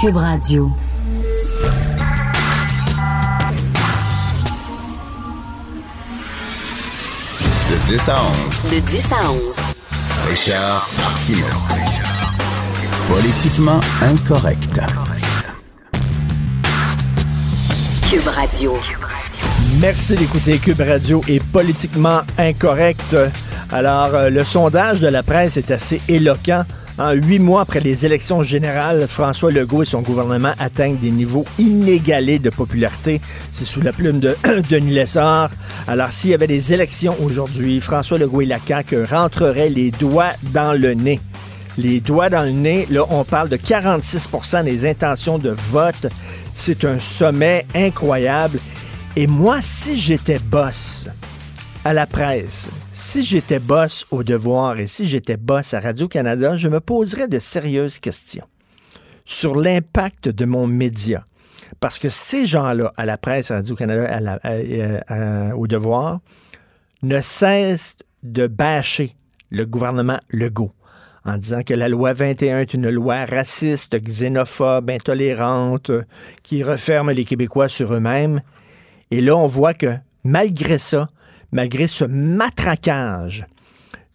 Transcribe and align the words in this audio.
Cube 0.00 0.16
Radio. 0.16 0.70
De 7.70 7.86
10 7.86 8.08
à 8.08 8.16
11. 8.22 8.72
De 8.72 8.80
10 8.80 9.12
à 9.12 9.30
11. 9.30 9.40
Richard 10.28 10.88
Martineau. 10.98 11.44
Politiquement 13.08 13.80
incorrect. 14.02 14.80
Cube 18.10 18.26
Radio. 18.26 18.76
Merci 19.80 20.16
d'écouter 20.16 20.58
Cube 20.58 20.80
Radio 20.80 21.20
est 21.28 21.42
politiquement 21.42 22.22
incorrect. 22.38 23.16
Alors, 23.70 24.14
euh, 24.14 24.30
le 24.30 24.44
sondage 24.44 25.00
de 25.00 25.08
la 25.08 25.22
presse 25.22 25.56
est 25.56 25.70
assez 25.70 26.00
éloquent. 26.08 26.64
En 26.96 27.10
huit 27.10 27.40
mois 27.40 27.62
après 27.62 27.80
les 27.80 28.06
élections 28.06 28.44
générales, 28.44 29.06
François 29.08 29.50
Legault 29.50 29.82
et 29.82 29.86
son 29.86 30.00
gouvernement 30.00 30.52
atteignent 30.60 30.96
des 30.96 31.10
niveaux 31.10 31.44
inégalés 31.58 32.38
de 32.38 32.50
popularité. 32.50 33.20
C'est 33.50 33.64
sous 33.64 33.80
la 33.80 33.92
plume 33.92 34.20
de 34.20 34.36
Denis 34.70 34.92
Lessard. 34.92 35.50
Alors, 35.88 36.12
s'il 36.12 36.30
y 36.30 36.34
avait 36.34 36.46
des 36.46 36.72
élections 36.72 37.16
aujourd'hui, 37.20 37.80
François 37.80 38.16
Legault 38.16 38.42
et 38.42 38.46
la 38.46 38.60
CAQ 38.64 39.06
rentreraient 39.06 39.70
les 39.70 39.90
doigts 39.90 40.34
dans 40.52 40.72
le 40.72 40.94
nez. 40.94 41.20
Les 41.78 41.98
doigts 41.98 42.30
dans 42.30 42.44
le 42.44 42.52
nez, 42.52 42.86
là, 42.88 43.04
on 43.10 43.24
parle 43.24 43.48
de 43.48 43.56
46% 43.56 44.62
des 44.62 44.88
intentions 44.88 45.38
de 45.38 45.50
vote. 45.50 46.06
C'est 46.54 46.84
un 46.84 47.00
sommet 47.00 47.66
incroyable. 47.74 48.60
Et 49.16 49.26
moi, 49.26 49.58
si 49.62 49.96
j'étais 49.96 50.38
boss 50.38 51.08
à 51.84 51.92
la 51.92 52.06
presse, 52.06 52.70
si 52.94 53.22
j'étais 53.22 53.58
boss 53.58 54.06
au 54.10 54.22
devoir 54.22 54.78
et 54.78 54.86
si 54.86 55.06
j'étais 55.06 55.36
boss 55.36 55.74
à 55.74 55.80
Radio-Canada, 55.80 56.56
je 56.56 56.68
me 56.68 56.80
poserais 56.80 57.28
de 57.28 57.38
sérieuses 57.38 57.98
questions 57.98 58.46
sur 59.26 59.54
l'impact 59.54 60.30
de 60.30 60.46
mon 60.46 60.66
média. 60.66 61.26
Parce 61.80 61.98
que 61.98 62.08
ces 62.08 62.46
gens-là, 62.46 62.92
à 62.96 63.04
la 63.04 63.18
presse, 63.18 63.50
à 63.50 63.56
Radio-Canada, 63.56 64.40
au 65.56 65.66
devoir, 65.66 66.20
ne 67.02 67.20
cessent 67.20 67.96
de 68.22 68.46
bâcher 68.46 69.14
le 69.50 69.66
gouvernement 69.66 70.18
Legault 70.30 70.72
en 71.26 71.36
disant 71.36 71.62
que 71.62 71.74
la 71.74 71.88
loi 71.88 72.14
21 72.14 72.60
est 72.60 72.74
une 72.74 72.88
loi 72.88 73.26
raciste, 73.26 73.98
xénophobe, 73.98 74.88
intolérante, 74.90 75.90
qui 76.42 76.62
referme 76.62 77.10
les 77.10 77.24
Québécois 77.26 77.68
sur 77.68 77.92
eux-mêmes. 77.92 78.40
Et 79.10 79.20
là, 79.20 79.36
on 79.36 79.46
voit 79.46 79.74
que 79.74 79.96
malgré 80.22 80.78
ça, 80.78 81.08
malgré 81.54 81.86
ce 81.86 82.04
matraquage 82.04 83.46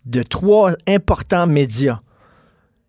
de 0.05 0.21
trois 0.21 0.73
importants 0.87 1.47
médias, 1.47 2.01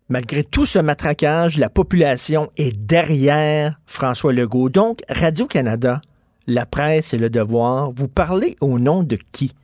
malgré 0.09 0.43
tout 0.43 0.65
ce 0.65 0.77
matraquage, 0.77 1.57
la 1.57 1.69
population 1.69 2.51
est 2.57 2.73
derrière 2.73 3.79
François 3.87 4.33
Legault. 4.33 4.69
Donc, 4.69 4.99
Radio-Canada, 5.09 6.01
la 6.47 6.65
presse 6.65 7.13
et 7.13 7.17
le 7.17 7.29
devoir, 7.29 7.91
vous 7.91 8.09
parlez 8.09 8.57
au 8.59 8.77
nom 8.77 9.03
de 9.03 9.17
qui? 9.31 9.55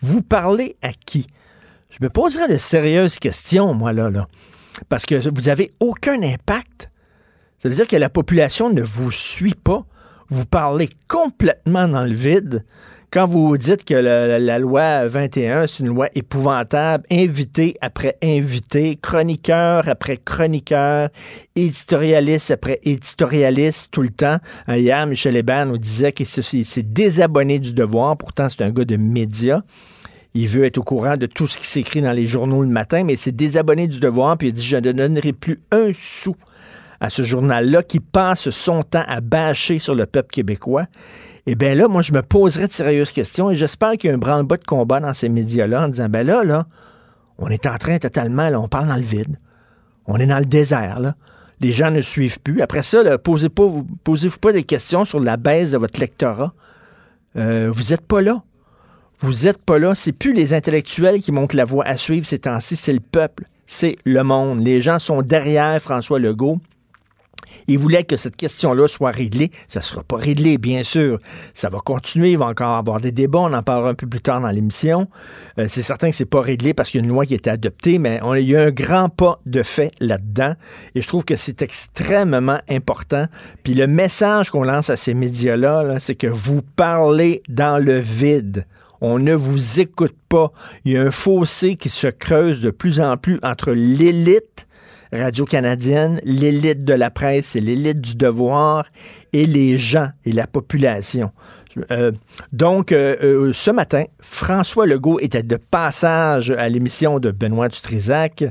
Vous 0.00 0.22
parlez 0.22 0.76
à 0.80 0.92
qui? 0.92 1.26
Je 1.90 1.98
me 2.00 2.08
poserai 2.08 2.46
de 2.46 2.56
sérieuses 2.56 3.18
questions, 3.18 3.74
moi, 3.74 3.92
là, 3.92 4.10
là. 4.10 4.28
Parce 4.88 5.06
que 5.06 5.16
vous 5.16 5.42
n'avez 5.42 5.72
aucun 5.80 6.22
impact. 6.22 6.92
Ça 7.58 7.68
veut 7.68 7.74
dire 7.74 7.88
que 7.88 7.96
la 7.96 8.08
population 8.08 8.70
ne 8.70 8.80
vous 8.80 9.10
suit 9.10 9.56
pas. 9.56 9.84
Vous 10.28 10.46
parlez 10.46 10.88
complètement 11.08 11.88
dans 11.88 12.04
le 12.04 12.14
vide. 12.14 12.64
Quand 13.12 13.26
vous 13.26 13.56
dites 13.56 13.84
que 13.84 13.94
la, 13.94 14.58
loi 14.60 15.08
21, 15.08 15.66
c'est 15.66 15.80
une 15.80 15.88
loi 15.88 16.08
épouvantable, 16.14 17.02
invité 17.10 17.74
après 17.80 18.16
invité, 18.22 19.00
chroniqueur 19.02 19.88
après 19.88 20.16
chroniqueur, 20.16 21.08
éditorialiste 21.56 22.52
après 22.52 22.78
éditorialiste 22.84 23.90
tout 23.90 24.02
le 24.02 24.10
temps. 24.10 24.36
Hein, 24.68 24.76
hier, 24.76 25.04
Michel 25.08 25.36
Hébert 25.36 25.66
nous 25.66 25.76
disait 25.76 26.12
qu'il 26.12 26.28
s'est 26.28 26.82
désabonné 26.84 27.58
du 27.58 27.72
devoir. 27.72 28.16
Pourtant, 28.16 28.48
c'est 28.48 28.62
un 28.62 28.70
gars 28.70 28.84
de 28.84 28.96
médias. 28.96 29.62
Il 30.34 30.46
veut 30.46 30.62
être 30.62 30.78
au 30.78 30.84
courant 30.84 31.16
de 31.16 31.26
tout 31.26 31.48
ce 31.48 31.58
qui 31.58 31.66
s'écrit 31.66 32.02
dans 32.02 32.12
les 32.12 32.26
journaux 32.26 32.62
le 32.62 32.68
matin, 32.68 33.02
mais 33.02 33.16
c'est 33.16 33.34
désabonné 33.34 33.88
du 33.88 33.98
devoir, 33.98 34.38
puis 34.38 34.48
il 34.48 34.52
dit 34.52 34.64
Je 34.64 34.76
ne 34.76 34.92
donnerai 34.92 35.32
plus 35.32 35.58
un 35.72 35.90
sou 35.92 36.36
à 37.00 37.10
ce 37.10 37.22
journal-là 37.22 37.82
qui 37.82 37.98
passe 37.98 38.50
son 38.50 38.84
temps 38.84 39.04
à 39.08 39.20
bâcher 39.20 39.80
sur 39.80 39.96
le 39.96 40.06
peuple 40.06 40.30
québécois. 40.30 40.86
Eh 41.46 41.54
bien 41.54 41.74
là, 41.74 41.88
moi, 41.88 42.02
je 42.02 42.12
me 42.12 42.22
poserais 42.22 42.66
de 42.66 42.72
sérieuses 42.72 43.12
questions 43.12 43.50
et 43.50 43.54
j'espère 43.54 43.92
qu'il 43.92 44.08
y 44.08 44.12
a 44.12 44.14
un 44.14 44.18
branle-bas 44.18 44.58
de 44.58 44.64
combat 44.64 45.00
dans 45.00 45.14
ces 45.14 45.28
médias-là 45.28 45.84
en 45.84 45.88
disant, 45.88 46.08
ben 46.08 46.26
là, 46.26 46.44
là, 46.44 46.66
on 47.38 47.48
est 47.48 47.66
en 47.66 47.76
train 47.78 47.98
totalement, 47.98 48.50
là, 48.50 48.60
on 48.60 48.68
parle 48.68 48.88
dans 48.88 48.96
le 48.96 49.02
vide. 49.02 49.38
On 50.06 50.16
est 50.18 50.26
dans 50.26 50.38
le 50.38 50.44
désert, 50.44 51.00
là. 51.00 51.14
Les 51.60 51.72
gens 51.72 51.90
ne 51.90 52.00
suivent 52.00 52.40
plus. 52.40 52.62
Après 52.62 52.82
ça, 52.82 53.18
posez 53.18 53.50
pas, 53.50 53.68
posez-vous 54.02 54.38
pas 54.38 54.52
des 54.52 54.62
questions 54.62 55.04
sur 55.04 55.20
la 55.20 55.36
baisse 55.36 55.72
de 55.72 55.78
votre 55.78 56.00
lectorat. 56.00 56.54
Euh, 57.36 57.70
vous 57.70 57.90
n'êtes 57.90 58.00
pas 58.00 58.22
là. 58.22 58.42
Vous 59.20 59.44
n'êtes 59.44 59.58
pas 59.58 59.78
là. 59.78 59.94
C'est 59.94 60.12
plus 60.12 60.32
les 60.32 60.54
intellectuels 60.54 61.20
qui 61.20 61.32
montent 61.32 61.52
la 61.52 61.66
voie 61.66 61.86
à 61.86 61.98
suivre 61.98 62.26
ces 62.26 62.38
temps-ci, 62.38 62.76
c'est 62.76 62.94
le 62.94 63.00
peuple, 63.00 63.44
c'est 63.66 63.98
le 64.06 64.22
monde. 64.22 64.64
Les 64.64 64.80
gens 64.80 64.98
sont 64.98 65.20
derrière 65.20 65.80
François 65.82 66.18
Legault. 66.18 66.60
Il 67.66 67.78
voulait 67.78 68.04
que 68.04 68.16
cette 68.16 68.36
question-là 68.36 68.88
soit 68.88 69.10
réglée. 69.10 69.50
Ça 69.68 69.80
ne 69.80 69.84
sera 69.84 70.02
pas 70.02 70.16
réglé, 70.16 70.58
bien 70.58 70.82
sûr. 70.82 71.18
Ça 71.54 71.68
va 71.68 71.78
continuer. 71.78 72.32
Il 72.32 72.38
va 72.38 72.46
encore 72.46 72.76
avoir 72.76 73.00
des 73.00 73.12
débats. 73.12 73.40
On 73.40 73.52
en 73.52 73.62
parlera 73.62 73.90
un 73.90 73.94
peu 73.94 74.06
plus 74.06 74.20
tard 74.20 74.40
dans 74.40 74.50
l'émission. 74.50 75.08
Euh, 75.58 75.66
c'est 75.68 75.82
certain 75.82 76.10
que 76.10 76.16
c'est 76.16 76.24
pas 76.24 76.40
réglé 76.40 76.74
parce 76.74 76.90
qu'il 76.90 77.00
y 77.00 77.02
a 77.02 77.04
une 77.04 77.12
loi 77.12 77.26
qui 77.26 77.34
a 77.34 77.36
été 77.36 77.50
adoptée, 77.50 77.98
mais 77.98 78.20
on, 78.22 78.34
il 78.34 78.48
y 78.48 78.56
a 78.56 78.62
un 78.62 78.70
grand 78.70 79.08
pas 79.08 79.40
de 79.46 79.62
fait 79.62 79.92
là-dedans. 80.00 80.54
Et 80.94 81.02
je 81.02 81.06
trouve 81.06 81.24
que 81.24 81.36
c'est 81.36 81.62
extrêmement 81.62 82.60
important. 82.68 83.26
Puis 83.62 83.74
le 83.74 83.86
message 83.86 84.50
qu'on 84.50 84.64
lance 84.64 84.90
à 84.90 84.96
ces 84.96 85.14
médias-là, 85.14 85.98
c'est 86.00 86.14
que 86.14 86.26
vous 86.26 86.62
parlez 86.62 87.42
dans 87.48 87.82
le 87.82 87.98
vide. 87.98 88.66
On 89.00 89.18
ne 89.18 89.32
vous 89.32 89.80
écoute 89.80 90.16
pas. 90.28 90.52
Il 90.84 90.92
y 90.92 90.96
a 90.98 91.02
un 91.02 91.10
fossé 91.10 91.76
qui 91.76 91.88
se 91.88 92.06
creuse 92.06 92.60
de 92.60 92.70
plus 92.70 93.00
en 93.00 93.16
plus 93.16 93.38
entre 93.42 93.72
l'élite 93.72 94.66
radio-canadienne, 95.12 96.20
l'élite 96.24 96.84
de 96.84 96.94
la 96.94 97.10
presse 97.10 97.56
et 97.56 97.60
l'élite 97.60 98.00
du 98.00 98.14
devoir 98.14 98.86
et 99.32 99.46
les 99.46 99.78
gens 99.78 100.08
et 100.24 100.32
la 100.32 100.46
population. 100.46 101.30
Euh, 101.90 102.12
donc, 102.52 102.92
euh, 102.92 103.16
euh, 103.22 103.52
ce 103.52 103.70
matin, 103.70 104.04
François 104.20 104.86
Legault 104.86 105.20
était 105.20 105.42
de 105.42 105.56
passage 105.56 106.50
à 106.50 106.68
l'émission 106.68 107.18
de 107.18 107.30
Benoît 107.30 107.68
Dutrisac. 107.68 108.44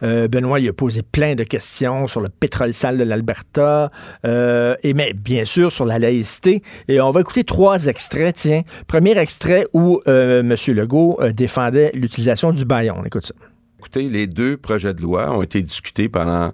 Benoît 0.00 0.58
lui 0.58 0.68
a 0.68 0.72
posé 0.72 1.02
plein 1.02 1.34
de 1.34 1.44
questions 1.44 2.06
sur 2.06 2.20
le 2.20 2.28
pétrole 2.28 2.72
sale 2.72 2.98
de 2.98 3.04
l'Alberta 3.04 3.90
et 4.24 4.94
mais 4.94 5.12
bien 5.12 5.44
sûr 5.44 5.70
sur 5.70 5.84
la 5.84 5.98
laïcité. 5.98 6.62
Et 6.88 7.00
on 7.00 7.10
va 7.10 7.20
écouter 7.20 7.44
trois 7.44 7.86
extraits. 7.86 8.36
Tiens, 8.36 8.62
premier 8.86 9.18
extrait 9.18 9.66
où 9.72 10.00
M. 10.06 10.54
Legault 10.68 11.18
défendait 11.34 11.90
l'utilisation 11.94 12.52
du 12.52 12.64
baillon. 12.64 12.96
On 12.98 13.04
écoute 13.04 13.26
ça. 13.26 13.34
Écoutez, 13.82 14.08
les 14.08 14.28
deux 14.28 14.56
projets 14.56 14.94
de 14.94 15.02
loi 15.02 15.36
ont 15.36 15.42
été 15.42 15.60
discutés 15.60 16.08
pendant 16.08 16.52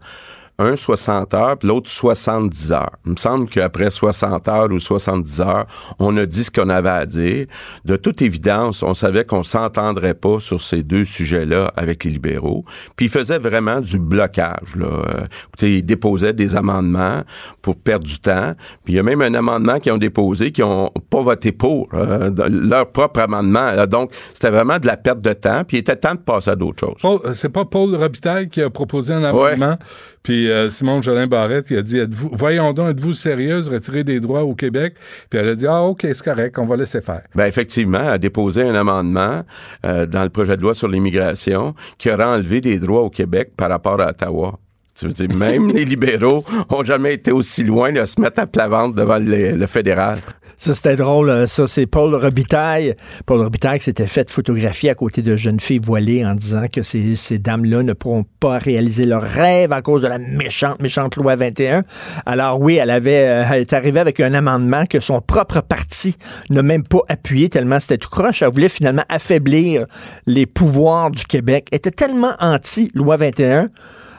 un 0.58 0.74
60 0.74 1.34
heures, 1.34 1.56
puis 1.56 1.68
l'autre 1.68 1.88
70 1.88 2.72
heures. 2.72 2.90
Il 3.06 3.12
me 3.12 3.16
semble 3.16 3.48
qu'après 3.48 3.90
60 3.90 4.48
heures 4.48 4.70
ou 4.70 4.80
70 4.80 5.40
heures, 5.40 5.66
on 6.00 6.16
a 6.16 6.26
dit 6.26 6.42
ce 6.42 6.50
qu'on 6.50 6.68
avait 6.68 6.88
à 6.88 7.06
dire. 7.06 7.46
De 7.84 7.96
toute 7.96 8.22
évidence, 8.22 8.82
on 8.82 8.94
savait 8.94 9.24
qu'on 9.24 9.44
s'entendrait 9.44 10.14
pas 10.14 10.40
sur 10.40 10.60
ces 10.60 10.82
deux 10.82 11.04
sujets-là 11.04 11.72
avec 11.76 12.02
les 12.02 12.10
libéraux. 12.10 12.64
Puis 12.96 13.06
il 13.06 13.08
faisait 13.08 13.38
vraiment 13.38 13.80
du 13.80 14.00
blocage. 14.00 14.74
Là. 14.74 14.86
Euh, 14.86 15.26
écoutez, 15.48 15.78
ils 15.78 15.86
déposaient 15.86 16.32
des 16.32 16.56
amendements 16.56 17.22
pour 17.62 17.76
perdre 17.76 18.06
du 18.06 18.18
temps. 18.18 18.54
Puis 18.84 18.94
il 18.94 18.96
y 18.96 18.98
a 18.98 19.04
même 19.04 19.22
un 19.22 19.34
amendement 19.34 19.78
qu'ils 19.78 19.92
ont 19.92 19.98
déposé 19.98 20.50
qui 20.50 20.64
ont 20.64 20.90
pas 21.08 21.22
voté 21.22 21.52
pour 21.52 21.88
euh, 21.94 22.30
leur 22.48 22.90
propre 22.90 23.20
amendement. 23.20 23.86
Donc 23.86 24.10
c'était 24.32 24.50
vraiment 24.50 24.78
de 24.78 24.86
la 24.86 24.96
perte 24.96 25.22
de 25.22 25.32
temps. 25.32 25.62
Puis 25.62 25.76
il 25.76 25.80
était 25.80 25.94
temps 25.94 26.14
de 26.14 26.20
passer 26.20 26.50
à 26.50 26.56
d'autres 26.56 26.98
choses. 27.00 27.20
C'est 27.34 27.48
pas 27.48 27.64
Paul 27.64 27.94
Robitaille 27.94 28.48
qui 28.48 28.60
a 28.60 28.70
proposé 28.70 29.14
un 29.14 29.22
amendement. 29.22 29.78
Puis 30.22 30.47
euh, 30.50 30.70
Simon 30.70 31.02
Jolin 31.02 31.26
Barrette, 31.26 31.66
qui 31.66 31.76
a 31.76 31.82
dit 31.82 31.98
êtes-vous, 31.98 32.30
Voyons 32.32 32.72
donc, 32.72 32.90
êtes-vous 32.90 33.12
sérieuse, 33.12 33.68
retirer 33.68 34.04
des 34.04 34.20
droits 34.20 34.42
au 34.42 34.54
Québec? 34.54 34.94
Puis 35.30 35.38
elle 35.38 35.48
a 35.48 35.54
dit 35.54 35.66
Ah, 35.66 35.82
OK, 35.82 36.02
c'est 36.02 36.22
correct, 36.22 36.58
on 36.58 36.64
va 36.64 36.76
laisser 36.76 37.00
faire. 37.00 37.22
Ben, 37.34 37.46
effectivement, 37.46 38.00
elle 38.00 38.08
a 38.08 38.18
déposé 38.18 38.62
un 38.62 38.74
amendement 38.74 39.42
euh, 39.84 40.06
dans 40.06 40.22
le 40.22 40.30
projet 40.30 40.56
de 40.56 40.62
loi 40.62 40.74
sur 40.74 40.88
l'immigration 40.88 41.74
qui 41.98 42.10
aurait 42.10 42.24
enlevé 42.24 42.60
des 42.60 42.78
droits 42.78 43.02
au 43.02 43.10
Québec 43.10 43.52
par 43.56 43.68
rapport 43.68 44.00
à 44.00 44.10
Ottawa 44.10 44.58
Tu 44.98 45.06
veux 45.06 45.12
dire, 45.12 45.32
même 45.34 45.70
les 45.70 45.84
libéraux 45.84 46.44
ont 46.70 46.82
jamais 46.82 47.14
été 47.14 47.30
aussi 47.30 47.62
loin 47.62 47.92
de 47.92 48.04
se 48.04 48.20
mettre 48.20 48.40
à 48.40 48.46
plat 48.46 48.66
ventre 48.66 48.96
devant 48.96 49.18
le, 49.20 49.64
fédéral. 49.66 50.18
Ça, 50.56 50.74
c'était 50.74 50.96
drôle. 50.96 51.30
euh, 51.30 51.46
Ça, 51.46 51.68
c'est 51.68 51.86
Paul 51.86 52.16
Robitaille. 52.16 52.96
Paul 53.24 53.40
Robitaille 53.40 53.80
s'était 53.80 54.08
fait 54.08 54.28
photographier 54.28 54.90
à 54.90 54.96
côté 54.96 55.22
de 55.22 55.36
jeunes 55.36 55.60
filles 55.60 55.78
voilées 55.80 56.26
en 56.26 56.34
disant 56.34 56.66
que 56.72 56.82
ces, 56.82 57.14
ces 57.14 57.38
dames-là 57.38 57.84
ne 57.84 57.92
pourront 57.92 58.24
pas 58.40 58.58
réaliser 58.58 59.06
leurs 59.06 59.22
rêves 59.22 59.72
à 59.72 59.82
cause 59.82 60.02
de 60.02 60.08
la 60.08 60.18
méchante, 60.18 60.82
méchante 60.82 61.14
loi 61.14 61.36
21. 61.36 61.84
Alors 62.26 62.60
oui, 62.60 62.74
elle 62.74 62.90
avait, 62.90 63.28
euh, 63.28 63.44
elle 63.52 63.60
est 63.60 63.72
arrivée 63.72 64.00
avec 64.00 64.18
un 64.18 64.34
amendement 64.34 64.84
que 64.84 64.98
son 64.98 65.20
propre 65.20 65.60
parti 65.60 66.16
n'a 66.50 66.62
même 66.64 66.82
pas 66.82 67.02
appuyé 67.08 67.48
tellement 67.48 67.78
c'était 67.78 67.98
tout 67.98 68.10
croche. 68.10 68.42
Elle 68.42 68.50
voulait 68.50 68.68
finalement 68.68 69.04
affaiblir 69.08 69.86
les 70.26 70.46
pouvoirs 70.46 71.12
du 71.12 71.24
Québec. 71.24 71.68
Elle 71.70 71.76
était 71.76 71.92
tellement 71.92 72.32
anti-loi 72.40 73.16
21 73.16 73.68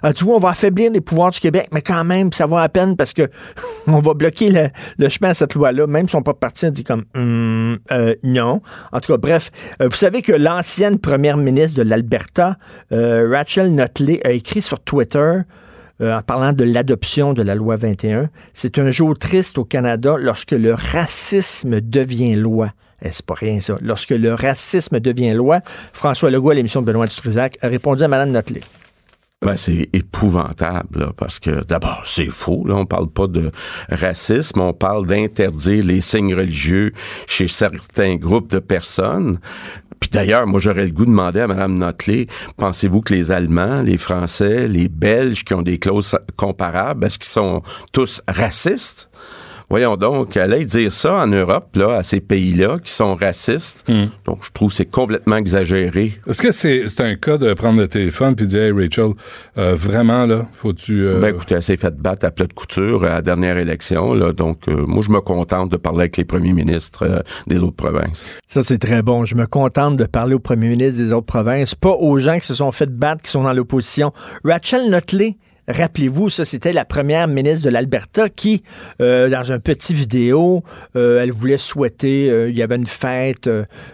ah, 0.01 0.13
tu 0.13 0.24
vois, 0.24 0.36
on 0.36 0.40
va 0.40 0.50
affaiblir 0.50 0.92
les 0.92 1.01
pouvoirs 1.01 1.31
du 1.31 1.40
Québec, 1.40 1.69
mais 1.72 1.81
quand 1.81 2.04
même, 2.04 2.31
ça 2.34 2.48
va 2.48 2.62
à 2.62 2.69
peine 2.69 2.96
parce 2.96 3.13
que 3.13 3.30
on 3.88 4.00
va 4.00 4.13
bloquer 4.13 4.50
le, 4.98 5.10
chemin 5.10 5.30
à 5.30 5.34
cette 5.34 5.54
loi-là. 5.54 5.88
Même 5.88 6.07
son 6.07 6.22
propre 6.22 6.40
parti 6.40 6.66
a 6.66 6.72
dit 6.72 6.84
comme 6.84 7.06
Hum, 7.16 7.80
euh, 7.92 8.16
non. 8.24 8.62
En 8.92 9.00
tout 9.00 9.12
cas, 9.12 9.18
bref, 9.18 9.51
euh, 9.81 9.88
vous 9.90 9.98
savez 9.98 10.22
que 10.22 10.31
l'ancienne 10.31 11.00
première 11.00 11.38
ministre 11.38 11.78
de 11.78 11.88
l'Alberta, 11.88 12.57
euh, 12.92 13.30
Rachel 13.30 13.74
Notley, 13.74 14.22
a 14.25 14.31
écrit 14.31 14.62
sur 14.62 14.80
Twitter 14.80 15.40
en 16.01 16.22
parlant 16.22 16.54
de 16.54 16.63
l'adoption 16.63 17.34
de 17.34 17.42
la 17.42 17.56
loi 17.56 17.75
21. 17.75 18.30
C'est 18.54 18.80
un 18.80 18.90
jour 18.90 19.18
triste 19.18 19.57
au 19.57 19.66
Canada 19.66 20.16
lorsque 20.18 20.51
le 20.51 20.74
racisme 20.74 21.81
devient 21.81 22.36
loi. 22.36 22.72
Eh, 23.01 23.10
c'est 23.12 23.25
pas 23.25 23.34
rien, 23.34 23.60
ça. 23.60 23.78
Lorsque 23.81 24.12
le 24.12 24.34
racisme 24.34 25.00
devient 25.00 25.34
loi, 25.34 25.60
François 25.94 26.31
Legault, 26.31 26.51
à 26.51 26.54
l'émission 26.54 26.81
de 26.81 26.86
Benoît 26.86 27.07
Dutrisac, 27.07 27.57
a 27.62 27.68
répondu 27.68 28.04
à 28.04 28.07
Mme 28.07 28.31
Notley. 28.31 28.62
Ben, 29.41 29.56
c'est 29.56 29.88
épouvantable, 29.94 31.13
parce 31.15 31.39
que 31.39 31.63
d'abord, 31.63 32.01
c'est 32.03 32.30
faux. 32.30 32.65
Là, 32.68 32.75
on 32.75 32.86
parle 32.86 33.07
pas 33.09 33.27
de 33.27 33.51
racisme, 33.89 34.59
on 34.59 34.74
parle 34.74 35.06
d'interdire 35.07 35.86
les 35.86 36.01
signes 36.01 36.36
religieux 36.36 36.91
chez 37.25 37.47
certains 37.47 38.18
groupes 38.18 38.50
de 38.50 38.59
personnes. 38.59 39.39
Puis 40.01 40.09
d'ailleurs, 40.09 40.45
moi, 40.45 40.59
j'aurais 40.59 40.86
le 40.86 40.91
goût 40.91 41.06
de 41.06 41.12
demander 41.12 41.39
à 41.39 41.47
Mme 41.47 41.75
Notley, 41.75 42.27
pensez-vous 42.57 43.00
que 43.00 43.13
les 43.13 43.31
Allemands, 43.31 43.81
les 43.81 43.97
Français, 43.97 44.68
les 44.68 44.89
Belges 44.89 45.45
qui 45.45 45.53
ont 45.53 45.62
des 45.62 45.80
clauses 45.80 46.18
comparables, 46.36 47.06
est-ce 47.06 47.18
qu'ils 47.18 47.30
sont 47.30 47.63
tous 47.94 48.21
racistes? 48.27 49.09
Voyons 49.69 49.98
donc, 49.98 50.36
aller 50.36 50.66
dire 50.66 50.92
ça 50.92 51.13
en 51.24 51.27
Europe, 51.27 51.75
là, 51.75 51.98
à 51.98 52.04
ces 52.04 52.21
pays-là 52.21 52.80
qui 52.83 52.92
sont 52.92 53.13
racistes. 53.16 53.86
Donc, 54.25 54.39
je 54.44 54.50
trouve 54.51 54.69
que 54.69 54.75
c'est 54.75 54.86
complètement 54.89 55.36
exagéré. 55.38 56.13
Est-ce 56.27 56.42
que 56.42 56.51
c'est 56.51 56.88
c'est 56.88 57.01
un 57.01 57.16
cas 57.16 57.38
de 57.38 57.54
prendre 57.54 57.80
le 57.80 57.88
téléphone 57.88 58.36
puis 58.36 58.48
dire, 58.48 58.63
hey 58.63 58.71
Rachel, 58.71 59.12
euh, 59.57 59.75
vraiment, 59.75 60.25
là, 60.25 60.48
faut-tu. 60.54 61.06
euh, 61.06 61.19
Ben 61.19 61.36
écoutez, 61.36 61.56
elle 61.56 61.63
s'est 61.63 61.77
fait 61.77 61.95
battre 61.95 62.25
à 62.25 62.31
plat 62.31 62.48
de 62.48 62.54
couture 62.54 63.04
à 63.04 63.10
la 63.10 63.21
dernière 63.21 63.57
élection. 63.57 64.13
Là, 64.16 64.33
donc, 64.33 64.68
euh, 64.68 64.86
moi, 64.88 65.04
je 65.06 65.12
me 65.12 65.21
contente 65.21 65.72
de 65.72 65.77
parler 65.77 66.00
avec 66.01 66.18
les 66.18 66.25
premiers 66.25 66.54
ministres 66.54 67.06
euh, 67.07 67.19
des 67.48 67.62
autres 67.62 67.75
provinces. 67.75 68.27
Ça, 68.48 68.63
c'est 68.63 68.80
très 68.80 69.04
bon. 69.04 69.25
Je 69.25 69.36
me 69.36 69.45
contente 69.45 69.98
de 69.98 70.06
parler 70.06 70.33
au 70.33 70.39
premier 70.39 70.69
ministre 70.69 70.98
des 70.98 71.13
autres 71.13 71.27
provinces, 71.27 71.75
pas 71.75 71.92
aux 71.92 72.18
gens 72.18 72.39
qui 72.39 72.48
se 72.48 72.56
sont 72.56 72.72
fait 72.72 72.89
battre, 72.89 73.22
qui 73.22 73.30
sont 73.30 73.44
dans 73.44 73.54
l'opposition. 73.54 74.12
Rachel 74.44 74.89
Notley, 74.89 75.38
rappelez-vous, 75.69 76.30
ça, 76.30 76.45
c'était 76.45 76.74
la 76.74 76.83
première 76.86 77.27
ministre 77.27 77.66
de 77.66 77.69
l'Alberta 77.69 78.30
qui, 78.30 78.63
euh, 79.01 79.30
dans 79.30 79.51
un 79.51 79.60
petit 79.60 79.94
vidéo, 79.94 80.63
euh, 80.95 81.21
elle 81.21 81.31
voulait 81.31 81.57
souhaiter, 81.57 82.30
euh, 82.30 82.50
il 82.50 82.57
y 82.57 82.63
avait 82.63 82.75
une 82.75 82.88
fête, 82.88 83.50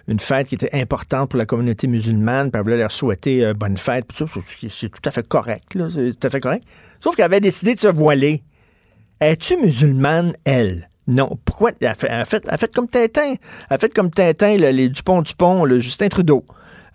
une 0.08 0.20
fête 0.20 0.48
qui 0.48 0.56
était 0.56 0.74
importante 0.74 1.30
pour 1.30 1.38
la 1.38 1.46
communauté 1.46 1.88
musulmane, 1.88 2.50
puis 2.52 2.60
elle 2.60 2.64
voulait 2.64 2.78
leur 2.78 2.92
souhaiter 2.92 3.54
bonne 3.54 3.78
fête. 3.78 4.06
C'est- 4.70 4.90
tout 4.90 5.02
à 5.06 5.12
fait 5.12 5.28
correct, 5.28 5.76
là. 5.76 5.88
C'est 5.94 6.20
tout 6.20 6.28
à 6.28 6.30
fait 6.30 6.40
correct. 6.40 6.64
Sauf 7.00 7.16
qu'elle 7.16 7.26
avait 7.26 7.40
décidé 7.40 7.76
de 7.76 7.80
se 7.80 7.88
voiler. 7.88 8.44
Es-tu 9.20 9.58
musulmane, 9.58 10.34
elle? 10.44 10.90
Non. 11.08 11.38
Pourquoi? 11.46 11.72
Elle 11.80 11.88
a 11.88 12.26
fait, 12.26 12.74
comme 12.74 12.88
Tintin. 12.88 13.34
Elle 13.34 13.38
a 13.70 13.78
fait 13.78 13.94
comme 13.94 14.10
Tintin, 14.10 14.58
les 14.58 14.90
Dupont-Dupont, 14.90 15.64
le 15.66 15.80
Justin 15.80 16.08
Trudeau. 16.10 16.46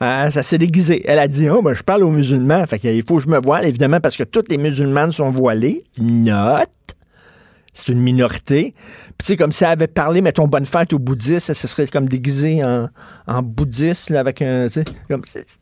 Hein, 0.01 0.31
ça 0.31 0.43
s'est 0.43 0.59
déguisé. 0.59 1.03
Elle 1.07 1.19
a 1.19 1.29
dit, 1.29 1.49
oh, 1.51 1.61
ben, 1.61 1.75
je 1.75 1.83
parle 1.83 2.03
aux 2.05 2.11
musulmans. 2.11 2.65
Fait 2.67 2.79
qu'il 2.79 3.03
faut 3.03 3.17
que 3.17 3.23
je 3.23 3.29
me 3.29 3.39
voile, 3.39 3.67
évidemment, 3.67 4.01
parce 4.01 4.17
que 4.17 4.25
toutes 4.25 4.51
les 4.51 4.57
musulmanes 4.57 5.13
sont 5.13 5.31
voilées. 5.31 5.85
Note. 5.99 6.69
C'est 7.73 7.93
une 7.93 8.01
minorité. 8.01 8.75
Puis, 8.77 9.15
tu 9.19 9.27
sais, 9.27 9.37
comme 9.37 9.53
si 9.53 9.63
elle 9.65 9.71
avait 9.71 9.87
parlé, 9.87 10.23
mettons, 10.23 10.49
bonne 10.49 10.67
fête 10.67 10.93
aux 10.93 10.99
bouddhistes, 10.99 11.53
ça 11.53 11.69
serait 11.69 11.87
comme 11.87 12.09
déguisé 12.09 12.65
en, 12.65 12.89
en 13.27 13.43
bouddhiste, 13.43 14.11
avec 14.11 14.43
un. 14.43 14.69
c'est 14.69 14.85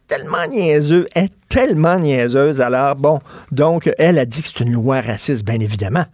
tellement 0.06 0.46
niaiseux. 0.48 1.06
Elle 1.14 1.24
est 1.24 1.48
tellement 1.48 1.98
niaiseuse. 1.98 2.60
Alors, 2.60 2.96
bon, 2.96 3.18
donc, 3.52 3.90
elle 3.98 4.18
a 4.18 4.24
dit 4.24 4.42
que 4.42 4.48
c'est 4.48 4.64
une 4.64 4.72
loi 4.72 5.00
raciste, 5.00 5.44
bien 5.44 5.60
évidemment. 5.60 6.04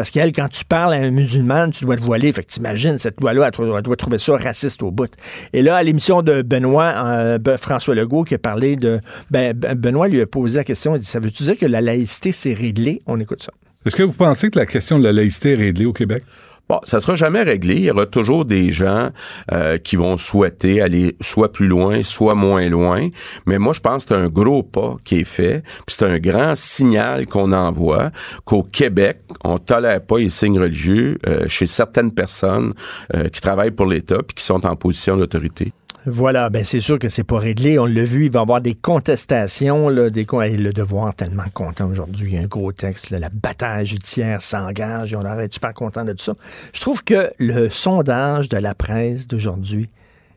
Parce 0.00 0.10
qu'elle, 0.10 0.32
quand 0.32 0.48
tu 0.48 0.64
parles 0.64 0.94
à 0.94 0.96
un 0.96 1.10
musulman, 1.10 1.68
tu 1.68 1.84
dois 1.84 1.98
te 1.98 2.00
voiler. 2.00 2.32
Fait 2.32 2.42
que 2.42 2.48
t'imagines, 2.48 2.96
cette 2.96 3.20
loi-là, 3.20 3.50
elle, 3.52 3.82
doit 3.82 3.96
trouver 3.96 4.18
ça 4.18 4.34
raciste 4.34 4.82
au 4.82 4.90
bout. 4.90 5.12
Et 5.52 5.60
là, 5.60 5.76
à 5.76 5.82
l'émission 5.82 6.22
de 6.22 6.40
Benoît, 6.40 6.94
euh, 7.04 7.38
François 7.58 7.94
Legault, 7.94 8.24
qui 8.24 8.34
a 8.34 8.38
parlé 8.38 8.76
de... 8.76 8.98
Ben- 9.30 9.52
Benoît 9.52 10.08
lui 10.08 10.22
a 10.22 10.26
posé 10.26 10.56
la 10.56 10.64
question, 10.64 10.96
il 10.96 11.00
dit, 11.00 11.06
ça 11.06 11.20
veut-tu 11.20 11.42
dire 11.42 11.58
que 11.58 11.66
la 11.66 11.82
laïcité, 11.82 12.32
c'est 12.32 12.54
réglé? 12.54 13.02
On 13.04 13.20
écoute 13.20 13.42
ça. 13.42 13.52
Est-ce 13.84 13.94
que 13.94 14.02
vous 14.02 14.14
pensez 14.14 14.48
que 14.48 14.58
la 14.58 14.64
question 14.64 14.98
de 14.98 15.04
la 15.04 15.12
laïcité 15.12 15.52
est 15.52 15.56
réglée 15.56 15.84
au 15.84 15.92
Québec? 15.92 16.22
Bon, 16.70 16.78
ça 16.84 17.00
sera 17.00 17.16
jamais 17.16 17.42
réglé. 17.42 17.74
Il 17.74 17.84
y 17.86 17.90
aura 17.90 18.06
toujours 18.06 18.44
des 18.44 18.70
gens 18.70 19.10
euh, 19.50 19.76
qui 19.76 19.96
vont 19.96 20.16
souhaiter 20.16 20.80
aller 20.80 21.16
soit 21.20 21.50
plus 21.50 21.66
loin, 21.66 22.04
soit 22.04 22.36
moins 22.36 22.68
loin. 22.68 23.08
Mais 23.44 23.58
moi, 23.58 23.72
je 23.72 23.80
pense 23.80 24.04
que 24.04 24.10
c'est 24.10 24.22
un 24.22 24.28
gros 24.28 24.62
pas 24.62 24.94
qui 25.04 25.18
est 25.18 25.24
fait. 25.24 25.64
Puis 25.84 25.96
c'est 25.98 26.04
un 26.04 26.20
grand 26.20 26.54
signal 26.54 27.26
qu'on 27.26 27.52
envoie 27.52 28.12
qu'au 28.44 28.62
Québec, 28.62 29.18
on 29.42 29.58
tolère 29.58 30.00
pas 30.00 30.18
les 30.18 30.28
signes 30.28 30.60
religieux 30.60 31.18
euh, 31.26 31.48
chez 31.48 31.66
certaines 31.66 32.12
personnes 32.12 32.72
euh, 33.16 33.28
qui 33.30 33.40
travaillent 33.40 33.72
pour 33.72 33.86
l'État 33.86 34.18
puis 34.24 34.36
qui 34.36 34.44
sont 34.44 34.64
en 34.64 34.76
position 34.76 35.16
d'autorité. 35.16 35.72
Voilà, 36.06 36.48
ben 36.48 36.64
c'est 36.64 36.80
sûr 36.80 36.98
que 36.98 37.10
c'est 37.10 37.24
pas 37.24 37.38
réglé. 37.38 37.78
On 37.78 37.84
l'a 37.84 38.04
vu, 38.04 38.26
il 38.26 38.30
va 38.30 38.40
y 38.40 38.42
avoir 38.42 38.62
des 38.62 38.74
contestations, 38.74 39.90
là, 39.90 40.08
des 40.08 40.24
le 40.24 40.72
devoir 40.72 41.14
tellement 41.14 41.48
content 41.52 41.90
aujourd'hui. 41.90 42.38
Un 42.38 42.46
gros 42.46 42.72
texte, 42.72 43.10
la 43.10 43.28
bataille 43.28 43.84
judiciaire 43.84 44.40
s'engage 44.40 45.14
on 45.14 45.20
aurait 45.20 45.48
super 45.50 45.74
content 45.74 46.06
de 46.06 46.12
tout 46.12 46.24
ça. 46.24 46.34
Je 46.72 46.80
trouve 46.80 47.04
que 47.04 47.30
le 47.38 47.68
sondage 47.68 48.48
de 48.48 48.56
la 48.56 48.74
presse 48.74 49.28
d'aujourd'hui, 49.28 49.90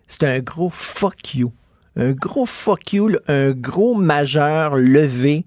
c'est 0.10 0.24
un 0.24 0.40
gros 0.40 0.70
fuck 0.70 1.36
you. 1.36 1.54
Un 1.96 2.12
gros 2.12 2.46
fuck 2.46 2.92
you, 2.92 3.12
un 3.28 3.52
gros 3.52 3.96
majeur 3.96 4.76
levé 4.76 5.46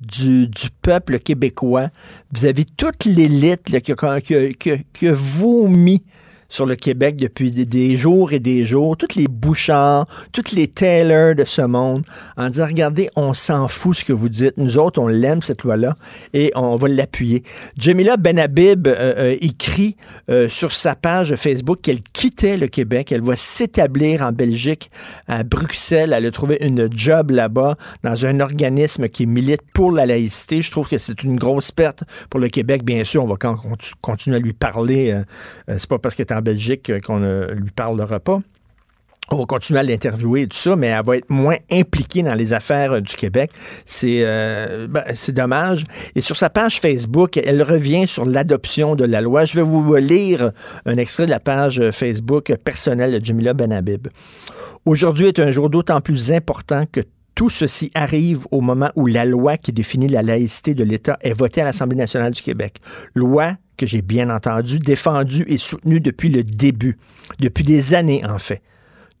du, 0.00 0.46
du 0.46 0.70
peuple 0.80 1.18
québécois 1.18 1.88
vis-à-vis 2.32 2.66
toute 2.66 3.04
l'élite 3.04 3.62
qui, 3.80 3.94
qui 4.22 4.54
qui 4.54 4.84
qui 4.92 5.08
a 5.08 5.12
vomi 5.12 6.04
sur 6.48 6.66
le 6.66 6.76
Québec 6.76 7.16
depuis 7.16 7.50
des, 7.50 7.96
jours 7.96 8.32
et 8.32 8.38
des 8.38 8.64
jours, 8.64 8.96
tous 8.96 9.16
les 9.16 9.28
Bouchards, 9.28 10.06
tous 10.32 10.52
les 10.54 10.68
Taylor 10.68 11.34
de 11.34 11.44
ce 11.44 11.62
monde, 11.62 12.04
en 12.36 12.48
disant, 12.48 12.66
regardez, 12.66 13.10
on 13.16 13.34
s'en 13.34 13.68
fout 13.68 13.96
ce 13.96 14.04
que 14.04 14.12
vous 14.12 14.28
dites. 14.28 14.56
Nous 14.56 14.78
autres, 14.78 15.00
on 15.00 15.08
l'aime, 15.08 15.42
cette 15.42 15.62
loi-là, 15.62 15.96
et 16.32 16.52
on 16.54 16.76
va 16.76 16.88
l'appuyer. 16.88 17.42
Jamila 17.78 18.16
Benhabib 18.16 18.86
euh, 18.86 19.14
euh, 19.16 19.36
écrit 19.40 19.96
euh, 20.30 20.48
sur 20.48 20.72
sa 20.72 20.94
page 20.94 21.34
Facebook 21.36 21.80
qu'elle 21.82 22.00
quittait 22.00 22.56
le 22.56 22.68
Québec, 22.68 23.12
elle 23.12 23.22
va 23.22 23.36
s'établir 23.36 24.22
en 24.22 24.32
Belgique, 24.32 24.90
à 25.28 25.42
Bruxelles, 25.42 26.14
elle 26.16 26.26
a 26.26 26.30
trouvé 26.30 26.58
une 26.60 26.88
job 26.92 27.30
là-bas, 27.30 27.76
dans 28.02 28.26
un 28.26 28.40
organisme 28.40 29.08
qui 29.08 29.26
milite 29.26 29.62
pour 29.72 29.92
la 29.92 30.06
laïcité. 30.06 30.62
Je 30.62 30.70
trouve 30.70 30.88
que 30.88 30.98
c'est 30.98 31.22
une 31.22 31.36
grosse 31.36 31.70
perte 31.70 32.04
pour 32.30 32.40
le 32.40 32.48
Québec. 32.48 32.84
Bien 32.84 33.04
sûr, 33.04 33.24
on 33.24 33.26
va 33.26 33.36
continuer 34.00 34.36
à 34.36 34.40
lui 34.40 34.52
parler. 34.52 35.10
euh, 35.10 35.24
euh, 35.70 35.76
c'est 35.78 35.88
pas 35.88 35.98
parce 35.98 36.18
est 36.18 36.32
en 36.36 36.42
Belgique 36.42 36.90
euh, 36.90 37.00
qu'on 37.00 37.18
ne 37.18 37.46
lui 37.52 37.70
parlera 37.70 38.20
pas. 38.20 38.40
On 39.28 39.38
va 39.38 39.44
continuer 39.44 39.80
à 39.80 39.82
l'interviewer 39.82 40.42
et 40.42 40.46
tout 40.46 40.56
ça, 40.56 40.76
mais 40.76 40.86
elle 40.86 41.04
va 41.04 41.16
être 41.16 41.30
moins 41.30 41.56
impliquée 41.72 42.22
dans 42.22 42.34
les 42.34 42.52
affaires 42.52 42.92
euh, 42.92 43.00
du 43.00 43.16
Québec. 43.16 43.50
C'est 43.84 44.20
euh, 44.22 44.86
ben, 44.88 45.02
c'est 45.14 45.32
dommage. 45.32 45.84
Et 46.14 46.20
sur 46.20 46.36
sa 46.36 46.48
page 46.48 46.80
Facebook, 46.80 47.36
elle 47.36 47.62
revient 47.62 48.06
sur 48.06 48.24
l'adoption 48.24 48.94
de 48.94 49.04
la 49.04 49.20
loi. 49.20 49.44
Je 49.44 49.56
vais 49.56 49.62
vous 49.62 49.94
lire 49.96 50.52
un 50.84 50.96
extrait 50.96 51.26
de 51.26 51.30
la 51.30 51.40
page 51.40 51.90
Facebook 51.90 52.54
personnelle 52.62 53.18
de 53.18 53.24
Jamila 53.24 53.52
Benhabib. 53.52 54.08
Aujourd'hui 54.84 55.26
est 55.26 55.40
un 55.40 55.50
jour 55.50 55.70
d'autant 55.70 56.00
plus 56.00 56.30
important 56.30 56.84
que 56.90 57.00
tout 57.36 57.50
ceci 57.50 57.92
arrive 57.94 58.46
au 58.50 58.62
moment 58.62 58.90
où 58.96 59.06
la 59.06 59.26
loi 59.26 59.58
qui 59.58 59.70
définit 59.70 60.08
la 60.08 60.22
laïcité 60.22 60.74
de 60.74 60.82
l'État 60.82 61.18
est 61.20 61.34
votée 61.34 61.60
à 61.60 61.64
l'Assemblée 61.64 61.96
nationale 61.96 62.32
du 62.32 62.42
Québec. 62.42 62.78
Loi 63.14 63.56
que 63.76 63.84
j'ai 63.84 64.00
bien 64.00 64.30
entendu, 64.30 64.78
défendue 64.78 65.44
et 65.46 65.58
soutenue 65.58 66.00
depuis 66.00 66.30
le 66.30 66.42
début, 66.42 66.98
depuis 67.38 67.62
des 67.62 67.94
années 67.94 68.24
en 68.24 68.38
fait. 68.38 68.62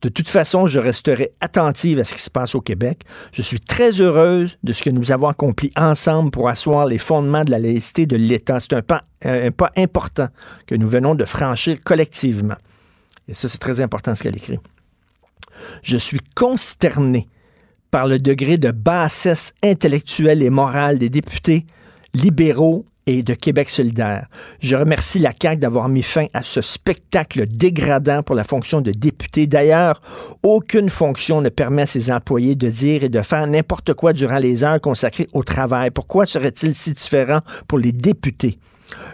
De 0.00 0.08
toute 0.08 0.30
façon, 0.30 0.66
je 0.66 0.78
resterai 0.78 1.34
attentive 1.42 2.00
à 2.00 2.04
ce 2.04 2.14
qui 2.14 2.22
se 2.22 2.30
passe 2.30 2.54
au 2.54 2.60
Québec. 2.62 3.02
Je 3.32 3.42
suis 3.42 3.60
très 3.60 4.00
heureuse 4.00 4.58
de 4.62 4.72
ce 4.72 4.82
que 4.82 4.90
nous 4.90 5.12
avons 5.12 5.28
accompli 5.28 5.70
ensemble 5.76 6.30
pour 6.30 6.48
asseoir 6.48 6.86
les 6.86 6.98
fondements 6.98 7.44
de 7.44 7.50
la 7.50 7.58
laïcité 7.58 8.06
de 8.06 8.16
l'État. 8.16 8.60
C'est 8.60 8.72
un 8.72 8.82
pas, 8.82 9.04
important 9.76 10.28
que 10.66 10.74
nous 10.74 10.88
venons 10.88 11.14
de 11.14 11.24
franchir 11.24 11.78
collectivement. 11.84 12.56
Et 13.28 13.34
ça, 13.34 13.48
c'est 13.48 13.58
très 13.58 13.80
important 13.80 14.14
ce 14.14 14.22
qu'elle 14.22 14.36
écrit. 14.36 14.58
Je 15.82 15.96
suis 15.96 16.20
consterné 16.34 17.28
par 17.96 18.06
le 18.06 18.18
degré 18.18 18.58
de 18.58 18.72
bassesse 18.72 19.54
intellectuelle 19.64 20.42
et 20.42 20.50
morale 20.50 20.98
des 20.98 21.08
députés 21.08 21.64
libéraux 22.12 22.84
et 23.06 23.22
de 23.22 23.32
Québec 23.32 23.70
solidaire. 23.70 24.26
Je 24.60 24.76
remercie 24.76 25.18
la 25.18 25.32
CAQ 25.32 25.56
d'avoir 25.56 25.88
mis 25.88 26.02
fin 26.02 26.26
à 26.34 26.42
ce 26.42 26.60
spectacle 26.60 27.46
dégradant 27.46 28.22
pour 28.22 28.34
la 28.34 28.44
fonction 28.44 28.82
de 28.82 28.90
député. 28.90 29.46
D'ailleurs, 29.46 30.02
aucune 30.42 30.90
fonction 30.90 31.40
ne 31.40 31.48
permet 31.48 31.82
à 31.82 31.86
ses 31.86 32.12
employés 32.12 32.54
de 32.54 32.68
dire 32.68 33.02
et 33.02 33.08
de 33.08 33.22
faire 33.22 33.46
n'importe 33.46 33.94
quoi 33.94 34.12
durant 34.12 34.40
les 34.40 34.62
heures 34.62 34.82
consacrées 34.82 35.30
au 35.32 35.42
travail. 35.42 35.90
Pourquoi 35.90 36.26
serait-il 36.26 36.74
si 36.74 36.92
différent 36.92 37.40
pour 37.66 37.78
les 37.78 37.92
députés? 37.92 38.58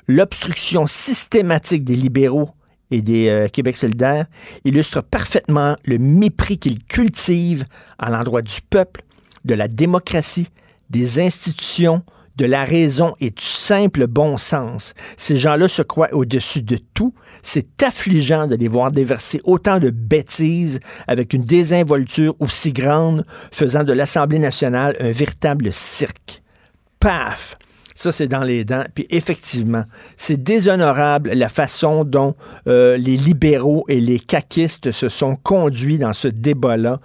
L'obstruction 0.09 0.89
systématique 0.89 1.85
des 1.85 1.95
libéraux 1.95 2.51
et 2.93 3.03
des 3.03 3.29
euh, 3.29 3.49
Québec 3.49 3.77
solidaires 3.77 4.27
illustre 4.65 5.03
parfaitement 5.03 5.77
le 5.85 5.99
mépris 5.99 6.59
qu'ils 6.59 6.85
cultivent 6.85 7.65
à 7.99 8.11
l'endroit 8.11 8.43
du 8.43 8.61
peuple, 8.61 9.03
de 9.45 9.55
la 9.55 9.67
démocratie, 9.67 10.49
des 10.91 11.19
institutions, 11.19 12.03
de 12.37 12.47
la 12.47 12.65
raison 12.65 13.15
et 13.21 13.31
du 13.31 13.43
simple 13.43 14.07
bon 14.07 14.39
sens. 14.39 14.95
Ces 15.17 15.39
gens-là 15.39 15.69
se 15.69 15.83
croient 15.83 16.13
au-dessus 16.13 16.63
de 16.63 16.79
tout. 16.95 17.15
C'est 17.43 17.83
affligeant 17.83 18.47
de 18.47 18.57
les 18.57 18.69
voir 18.69 18.91
déverser 18.91 19.41
autant 19.45 19.79
de 19.79 19.91
bêtises 19.91 20.81
avec 21.07 21.35
une 21.35 21.43
désinvolture 21.43 22.35
aussi 22.41 22.73
grande, 22.73 23.25
faisant 23.51 23.85
de 23.85 23.93
l'Assemblée 23.93 24.39
nationale 24.39 24.97
un 25.01 25.11
véritable 25.11 25.73
cirque. 25.73 26.43
Paf! 27.01 27.57
Ça, 27.95 28.13
c'est 28.13 28.29
dans 28.29 28.43
les 28.43 28.65
dents. 28.65 28.85
Puis 28.95 29.07
effectivement, 29.11 29.85
c'est 30.17 30.43
déshonorable 30.43 31.31
la 31.33 31.49
façon 31.49 32.05
dont 32.05 32.35
euh, 32.67 32.97
les 32.97 33.17
libéraux 33.17 33.85
et 33.89 34.01
les 34.01 34.19
caquistes 34.19 34.93
se 34.93 35.09
sont 35.09 35.37
conduits 35.37 35.99
dans 35.99 36.13
ce 36.13 36.29
débat-là 36.29 37.01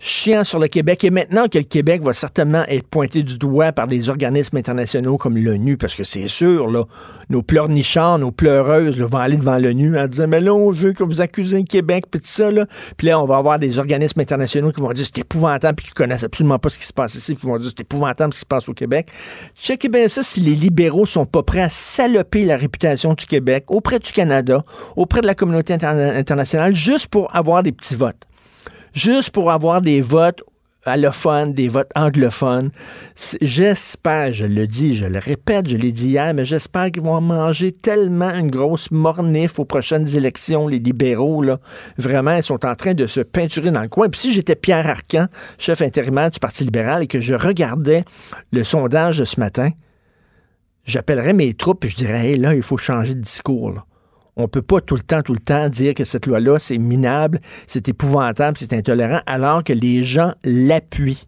chiant 0.00 0.42
sur 0.44 0.58
le 0.58 0.66
Québec. 0.66 1.04
Et 1.04 1.10
maintenant 1.10 1.46
que 1.46 1.58
le 1.58 1.64
Québec 1.64 2.02
va 2.02 2.14
certainement 2.14 2.64
être 2.66 2.88
pointé 2.88 3.22
du 3.22 3.38
doigt 3.38 3.72
par 3.72 3.86
des 3.86 4.08
organismes 4.08 4.56
internationaux 4.56 5.18
comme 5.18 5.36
l'ONU, 5.36 5.76
parce 5.76 5.94
que 5.94 6.04
c'est 6.04 6.26
sûr, 6.26 6.68
là, 6.70 6.84
nos 7.28 7.42
pleurnichards, 7.42 8.18
nos 8.18 8.32
pleureuses 8.32 8.98
vont 8.98 9.18
aller 9.18 9.36
devant 9.36 9.58
l'ONU 9.58 9.98
en 9.98 10.08
disant, 10.08 10.26
mais 10.26 10.40
là, 10.40 10.54
on 10.54 10.70
veut 10.70 10.94
que 10.94 11.04
vous 11.04 11.20
accusez 11.20 11.58
le 11.58 11.64
Québec, 11.64 12.06
puis 12.10 12.20
tout 12.20 12.26
ça, 12.26 12.50
là. 12.50 12.66
Puis 12.96 13.06
là, 13.06 13.20
on 13.20 13.26
va 13.26 13.36
avoir 13.36 13.58
des 13.58 13.78
organismes 13.78 14.20
internationaux 14.20 14.72
qui 14.72 14.80
vont 14.80 14.90
dire, 14.92 15.04
c'est 15.04 15.18
épouvantable, 15.18 15.76
puis 15.76 15.86
qui 15.86 15.92
connaissent 15.92 16.24
absolument 16.24 16.58
pas 16.58 16.70
ce 16.70 16.78
qui 16.78 16.86
se 16.86 16.92
passe 16.92 17.14
ici, 17.14 17.34
puis 17.34 17.42
qui 17.42 17.46
vont 17.46 17.58
dire, 17.58 17.68
c'est 17.68 17.82
épouvantable 17.82 18.32
ce 18.32 18.38
qui 18.38 18.40
se 18.40 18.46
passe 18.46 18.68
au 18.68 18.74
Québec. 18.74 19.10
Checkez 19.60 19.90
bien 19.90 20.08
ça 20.08 20.22
si 20.22 20.40
les 20.40 20.54
libéraux 20.54 21.04
sont 21.04 21.26
pas 21.26 21.42
prêts 21.42 21.60
à 21.60 21.68
saloper 21.68 22.46
la 22.46 22.56
réputation 22.56 23.12
du 23.12 23.26
Québec 23.26 23.64
auprès 23.68 23.98
du 23.98 24.10
Canada, 24.12 24.62
auprès 24.96 25.20
de 25.20 25.26
la 25.26 25.34
communauté 25.34 25.74
internationale, 25.74 26.74
juste 26.74 27.08
pour 27.08 27.34
avoir 27.36 27.62
des 27.62 27.72
petits 27.72 27.94
votes 27.94 28.29
juste 28.92 29.30
pour 29.30 29.50
avoir 29.50 29.80
des 29.80 30.00
votes 30.00 30.42
allophones, 30.84 31.52
des 31.52 31.68
votes 31.68 31.90
anglophones. 31.94 32.70
J'espère, 33.40 34.32
je 34.32 34.46
le 34.46 34.66
dis, 34.66 34.96
je 34.96 35.06
le 35.06 35.18
répète, 35.18 35.68
je 35.68 35.76
l'ai 35.76 35.92
dit 35.92 36.10
hier, 36.10 36.32
mais 36.34 36.44
j'espère 36.44 36.90
qu'ils 36.90 37.02
vont 37.02 37.20
manger 37.20 37.72
tellement 37.72 38.30
une 38.30 38.50
grosse 38.50 38.90
mornif 38.90 39.58
aux 39.58 39.64
prochaines 39.64 40.08
élections, 40.16 40.68
les 40.68 40.78
libéraux, 40.78 41.42
là. 41.42 41.58
Vraiment, 41.98 42.36
ils 42.36 42.42
sont 42.42 42.64
en 42.64 42.74
train 42.74 42.94
de 42.94 43.06
se 43.06 43.20
peinturer 43.20 43.70
dans 43.70 43.82
le 43.82 43.88
coin. 43.88 44.08
Puis 44.08 44.20
si 44.20 44.32
j'étais 44.32 44.56
Pierre 44.56 44.88
Arcan, 44.88 45.26
chef 45.58 45.82
intérimaire 45.82 46.30
du 46.30 46.38
Parti 46.38 46.64
libéral, 46.64 47.02
et 47.02 47.06
que 47.06 47.20
je 47.20 47.34
regardais 47.34 48.04
le 48.52 48.64
sondage 48.64 49.18
de 49.18 49.24
ce 49.24 49.38
matin, 49.38 49.70
j'appellerais 50.84 51.34
mes 51.34 51.54
troupes 51.54 51.84
et 51.84 51.88
je 51.88 51.96
dirais, 51.96 52.36
là, 52.36 52.54
il 52.54 52.62
faut 52.62 52.78
changer 52.78 53.14
de 53.14 53.20
discours. 53.20 53.86
On 54.36 54.42
ne 54.42 54.46
peut 54.46 54.62
pas 54.62 54.80
tout 54.80 54.94
le 54.96 55.02
temps, 55.02 55.22
tout 55.22 55.32
le 55.32 55.40
temps 55.40 55.68
dire 55.68 55.94
que 55.94 56.04
cette 56.04 56.26
loi-là, 56.26 56.58
c'est 56.58 56.78
minable, 56.78 57.40
c'est 57.66 57.88
épouvantable, 57.88 58.56
c'est 58.56 58.72
intolérant, 58.72 59.20
alors 59.26 59.64
que 59.64 59.72
les 59.72 60.02
gens 60.02 60.32
l'appuient. 60.44 61.26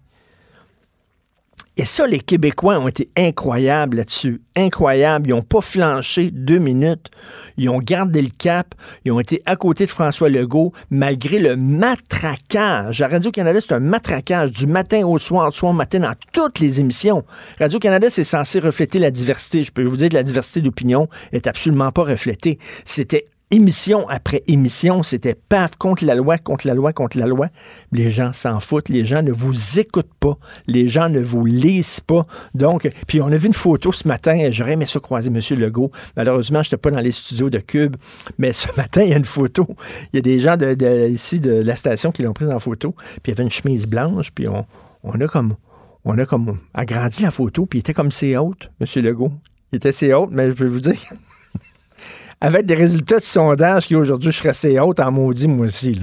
Et 1.79 1.87
ça, 1.87 2.07
les 2.07 2.21
Québécois 2.21 2.79
ont 2.79 2.89
été 2.89 3.11
incroyables 3.17 3.97
là-dessus. 3.97 4.43
Incroyables. 4.57 5.29
Ils 5.29 5.31
n'ont 5.31 5.41
pas 5.41 5.63
flanché 5.63 6.31
deux 6.31 6.59
minutes. 6.59 7.11
Ils 7.57 7.71
ont 7.71 7.79
gardé 7.79 8.21
le 8.21 8.29
cap. 8.29 8.75
Ils 9.07 9.13
ont 9.13 9.21
été 9.21 9.41
à 9.47 9.57
côté 9.57 9.87
de 9.87 9.91
François 9.91 10.29
Legault, 10.29 10.75
malgré 10.91 11.39
le 11.39 11.57
matraquage. 11.57 13.01
Radio-Canada, 13.01 13.61
c'est 13.63 13.73
un 13.73 13.81
matraquage 13.81 14.53
du 14.53 14.67
matin 14.67 15.07
au 15.07 15.19
soir, 15.19 15.51
soir 15.51 15.73
au 15.73 15.75
matin, 15.75 16.01
dans 16.01 16.15
toutes 16.33 16.61
les 16.61 16.79
émissions. 16.81 17.25
Radio-Canada, 17.59 18.11
c'est 18.11 18.25
censé 18.25 18.61
refléter 18.61 18.99
la 18.99 19.11
diversité. 19.11 19.65
Je 19.65 19.73
peux 19.73 19.83
vous 19.83 19.97
dire 19.97 20.11
que 20.11 20.15
la 20.15 20.23
diversité 20.23 20.61
d'opinion 20.61 21.09
est 21.33 21.47
absolument 21.47 21.91
pas 21.91 22.05
reflétée. 22.05 22.59
C'était 22.85 23.25
émission 23.53 24.09
après 24.09 24.43
émission, 24.49 25.03
c'était 25.03 25.35
paf 25.35 25.77
contre 25.77 26.07
la 26.07 26.15
loi, 26.15 26.39
contre 26.39 26.67
la 26.67 26.75
loi, 26.75 26.93
contre 26.95 27.19
la 27.19 27.27
loi. 27.27 27.49
Les 27.93 28.11
gens 28.11 28.33
s'en 28.33 28.59
foutent, 28.61 28.89
les 28.89 29.05
gens 29.05 29.23
ne 29.23 29.31
vous 29.31 29.79
écoutent 29.79 30.15
pas, 30.19 30.39
les 30.67 30.89
gens 30.89 31.11
ne 31.11 31.21
vous 31.21 31.45
lisent 31.45 32.01
pas. 32.01 32.27
Donc, 32.55 32.91
puis 33.07 33.21
on 33.21 33.27
a 33.27 33.37
vu 33.37 33.47
une 33.47 33.53
photo 33.53 33.93
ce 33.93 34.09
matin, 34.09 34.49
j'aurais 34.51 34.73
aimé 34.73 34.87
ça 34.87 35.01
croiser 35.01 35.29
M. 35.29 35.39
Legault. 35.61 35.93
Malheureusement, 36.17 36.63
je 36.63 36.69
n'étais 36.69 36.79
pas 36.79 36.91
dans 36.91 37.01
les 37.01 37.13
studios 37.13 37.51
de 37.51 37.59
Cube, 37.59 37.97
mais 38.39 38.55
ce 38.55 38.69
matin, 38.77 39.03
il 39.03 39.11
y 39.11 39.15
a 39.15 39.19
une 39.19 39.25
photo. 39.27 39.67
Il 40.13 40.17
y 40.17 40.19
a 40.19 40.23
des 40.23 40.41
gens 40.41 40.57
de, 40.57 41.11
ici 41.11 41.39
de 41.39 41.53
la 41.53 41.77
station 41.77 42.11
qui 42.11 42.23
l'ont 42.23 42.33
prise 42.33 42.51
en 42.51 42.59
photo, 42.59 42.95
puis 42.97 43.21
il 43.27 43.31
y 43.31 43.33
avait 43.33 43.45
une 43.45 43.51
chemise 43.51 43.87
blanche, 43.87 44.31
puis 44.35 44.47
on, 44.49 44.65
a 45.21 45.29
comme 45.29 45.57
on 46.07 46.19
a 46.19 46.25
comme 46.25 46.59
agrandi 46.73 47.23
la 47.23 47.31
photo, 47.31 47.67
puis 47.67 47.79
il 47.79 47.81
était 47.81 47.95
comme 47.95 48.11
c'est 48.11 48.35
haute, 48.39 48.71
M. 48.81 49.05
Legault. 49.05 49.33
Il 49.73 49.77
était 49.77 49.91
assez 49.91 50.13
haute, 50.15 50.31
mais 50.33 50.49
je 50.49 50.53
peux 50.53 50.67
vous 50.67 50.81
dire, 50.81 50.97
avec 52.43 52.67
des 52.67 52.75
résultats 52.75 53.19
de 53.19 53.23
sondage 53.23 53.87
qui 53.87 53.95
aujourd'hui 53.95 54.33
je 54.33 54.39
serais 54.39 54.49
assez 54.49 54.79
haute 54.81 54.99
en 54.99 55.13
maudit, 55.13 55.47
moi 55.47 55.67
aussi. 55.67 55.97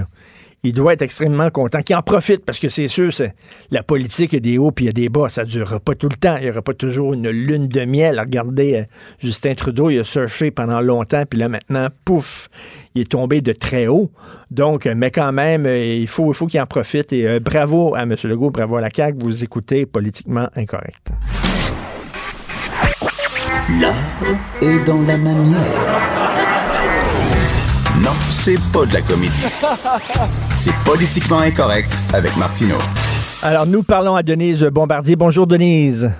Il 0.63 0.73
doit 0.73 0.93
être 0.93 1.01
extrêmement 1.01 1.49
content. 1.49 1.81
Qu'il 1.81 1.97
en 1.97 2.01
profite, 2.01 2.45
parce 2.45 2.59
que 2.59 2.69
c'est 2.69 2.87
sûr, 2.87 3.13
c'est 3.13 3.33
la 3.71 3.83
politique, 3.83 4.31
il 4.31 4.37
a 4.37 4.39
des 4.39 4.57
hauts 4.57 4.71
puis 4.71 4.87
a 4.87 4.93
des 4.93 5.09
bas. 5.09 5.27
Ça 5.27 5.43
ne 5.43 5.49
durera 5.49 5.81
pas 5.81 5.95
tout 5.95 6.07
le 6.07 6.15
temps. 6.15 6.37
Il 6.37 6.43
n'y 6.43 6.49
aura 6.49 6.61
pas 6.61 6.73
toujours 6.73 7.13
une 7.13 7.29
lune 7.29 7.67
de 7.67 7.83
miel. 7.83 8.19
Regardez, 8.19 8.73
euh, 8.75 8.83
Justin 9.19 9.53
Trudeau, 9.53 9.89
il 9.89 9.99
a 9.99 10.03
surfé 10.05 10.49
pendant 10.49 10.79
longtemps, 10.79 11.23
puis 11.29 11.39
là, 11.39 11.49
maintenant, 11.49 11.87
pouf, 12.05 12.49
il 12.95 13.01
est 13.01 13.11
tombé 13.11 13.41
de 13.41 13.51
très 13.51 13.87
haut. 13.87 14.09
Donc, 14.49 14.85
euh, 14.85 14.93
mais 14.95 15.11
quand 15.11 15.33
même, 15.33 15.65
euh, 15.65 15.77
il 15.77 16.07
faut, 16.07 16.33
il 16.33 16.47
qu'il 16.47 16.61
en 16.61 16.65
profite. 16.65 17.11
Et 17.11 17.39
bravo 17.41 17.95
à 17.95 18.03
M. 18.03 18.15
Legault, 18.23 18.49
bravo 18.49 18.77
à 18.77 18.81
la 18.81 18.89
CAQ. 18.93 19.17
Vous 19.21 19.43
écoutez 19.43 19.85
Politiquement 19.85 20.49
Incorrect. 20.55 21.11
L'art 23.77 23.93
est 24.61 24.83
dans 24.85 25.01
la 25.01 25.15
manière. 25.17 25.59
Non, 28.01 28.11
c'est 28.31 28.57
pas 28.73 28.85
de 28.85 28.93
la 28.93 29.01
comédie. 29.01 29.45
C'est 30.57 30.73
politiquement 30.83 31.39
incorrect 31.39 31.95
avec 32.13 32.35
Martineau. 32.35 32.79
Alors, 33.43 33.67
nous 33.67 33.83
parlons 33.83 34.15
à 34.15 34.23
Denise 34.23 34.63
Bombardier. 34.63 35.15
Bonjour, 35.15 35.45
Denise. 35.45 36.11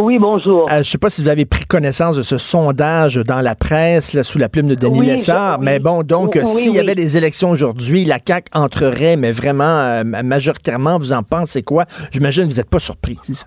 Oui, 0.00 0.18
bonjour. 0.18 0.68
Euh, 0.70 0.74
je 0.74 0.78
ne 0.78 0.82
sais 0.82 0.98
pas 0.98 1.08
si 1.08 1.22
vous 1.22 1.28
avez 1.28 1.44
pris 1.44 1.64
connaissance 1.64 2.16
de 2.16 2.22
ce 2.22 2.36
sondage 2.36 3.14
dans 3.14 3.40
la 3.40 3.54
presse 3.54 4.20
sous 4.22 4.38
la 4.38 4.48
plume 4.48 4.66
de 4.66 4.74
Denis 4.74 5.06
Lessard, 5.06 5.60
mais 5.60 5.78
bon, 5.78 6.02
donc 6.02 6.36
s'il 6.46 6.72
y 6.72 6.80
avait 6.80 6.96
des 6.96 7.16
élections 7.16 7.50
aujourd'hui, 7.50 8.04
la 8.04 8.18
CAQ 8.26 8.50
entrerait, 8.54 9.16
mais 9.16 9.30
vraiment 9.30 9.64
euh, 9.64 10.02
majoritairement, 10.02 10.98
vous 10.98 11.12
en 11.12 11.22
pensez 11.22 11.62
quoi? 11.62 11.84
J'imagine 12.10 12.48
que 12.48 12.50
vous 12.50 12.56
n'êtes 12.56 12.70
pas 12.70 12.80
surpris, 12.80 13.18
c'est 13.22 13.34
ça? 13.34 13.46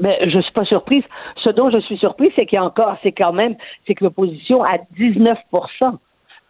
Mais 0.00 0.18
ben, 0.20 0.30
je 0.30 0.40
suis 0.40 0.52
pas 0.52 0.64
surprise. 0.64 1.04
Ce 1.36 1.50
dont 1.50 1.70
je 1.70 1.78
suis 1.78 1.98
surprise, 1.98 2.32
c'est 2.34 2.46
qu'il 2.46 2.56
y 2.56 2.58
a 2.58 2.64
encore, 2.64 2.96
c'est 3.02 3.12
quand 3.12 3.32
même, 3.32 3.54
c'est 3.86 3.94
que 3.94 4.04
l'opposition 4.04 4.64
a 4.64 4.78
19% 4.98 5.36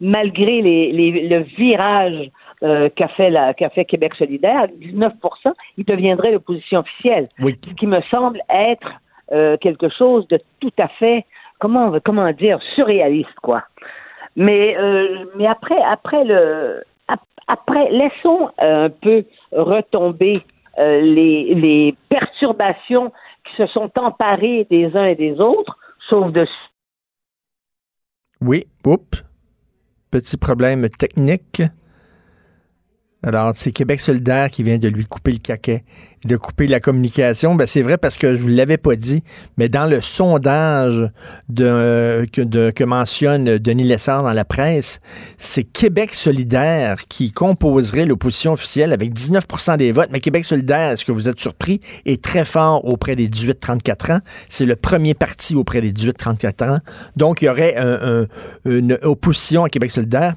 malgré 0.01 0.63
les, 0.63 0.93
les, 0.93 1.29
le 1.29 1.41
virage 1.41 2.31
euh, 2.63 2.89
qu'a 2.95 3.09
fait, 3.09 3.33
fait 3.75 3.85
Québec 3.85 4.15
solidaire, 4.17 4.67
19% 4.81 5.13
il 5.77 5.85
deviendrait 5.85 6.33
l'opposition 6.33 6.81
officielle. 6.81 7.27
Ce 7.39 7.75
qui 7.75 7.87
me 7.87 8.01
semble 8.11 8.41
être 8.49 8.93
euh, 9.33 9.57
quelque 9.59 9.89
chose 9.89 10.27
de 10.29 10.41
tout 10.61 10.73
à 10.79 10.89
fait, 10.89 11.25
comment, 11.59 11.93
comment 12.05 12.31
dire, 12.33 12.59
surréaliste, 12.75 13.39
quoi. 13.43 13.63
Mais, 14.37 14.77
euh, 14.79 15.27
mais 15.37 15.47
après, 15.47 15.81
après 15.83 16.25
le, 16.25 16.83
après, 17.47 17.91
laissons 17.91 18.51
un 18.59 18.89
peu 18.91 19.25
retomber 19.53 20.35
les, 20.79 21.55
les 21.55 21.95
perturbations 22.09 23.13
se 23.57 23.67
sont 23.67 23.91
emparées 23.97 24.67
des 24.71 24.97
uns 24.97 25.07
et 25.07 25.17
des 25.17 25.41
autres, 25.41 25.79
sauf 26.09 26.33
de. 26.33 26.47
Oui, 28.41 28.65
oups 28.85 29.25
petit 30.11 30.37
problème 30.37 30.89
technique. 30.91 31.63
Alors, 33.23 33.53
c'est 33.55 33.71
Québec 33.71 34.01
solidaire 34.01 34.49
qui 34.51 34.63
vient 34.63 34.79
de 34.79 34.89
lui 34.89 35.05
couper 35.05 35.33
le 35.33 35.39
caquet, 35.39 35.85
de 36.25 36.39
couper 36.39 36.67
la 36.67 36.81
communication. 36.81 37.55
Ben, 37.55 37.67
c'est 37.67 37.83
vrai 37.83 37.99
parce 37.99 38.17
que 38.17 38.35
je 38.35 38.41
vous 38.41 38.49
l'avais 38.49 38.79
pas 38.79 38.97
dit, 38.97 39.23
mais 39.59 39.69
dans 39.69 39.85
le 39.85 40.01
sondage 40.01 41.11
de, 41.51 42.27
que, 42.33 42.71
que 42.71 42.85
mentionne 42.85 43.59
Denis 43.59 43.85
Lessard 43.85 44.23
dans 44.23 44.33
la 44.33 44.47
presse, 44.47 45.01
c'est 45.37 45.65
Québec 45.65 46.15
solidaire 46.15 47.07
qui 47.09 47.31
composerait 47.31 48.07
l'opposition 48.07 48.53
officielle 48.53 48.91
avec 48.91 49.13
19% 49.13 49.77
des 49.77 49.93
votes. 49.93 50.09
Mais 50.11 50.21
Québec 50.21 50.47
solidaire, 50.47 50.93
est-ce 50.93 51.05
que 51.05 51.13
vous 51.13 51.29
êtes 51.29 51.41
surpris, 51.41 51.81
est 52.07 52.23
très 52.25 52.47
fort 52.47 52.87
auprès 52.87 53.17
des 53.17 53.29
18-34 53.29 54.13
ans. 54.13 54.21
C'est 54.49 54.65
le 54.65 54.77
premier 54.77 55.13
parti 55.13 55.55
auprès 55.55 55.83
des 55.83 55.93
18-34 55.93 56.71
ans. 56.71 56.79
Donc, 57.17 57.43
il 57.43 57.47
y 57.47 57.49
aurait 57.51 57.77
une 58.65 58.99
opposition 59.03 59.65
à 59.65 59.69
Québec 59.69 59.91
solidaire 59.91 60.37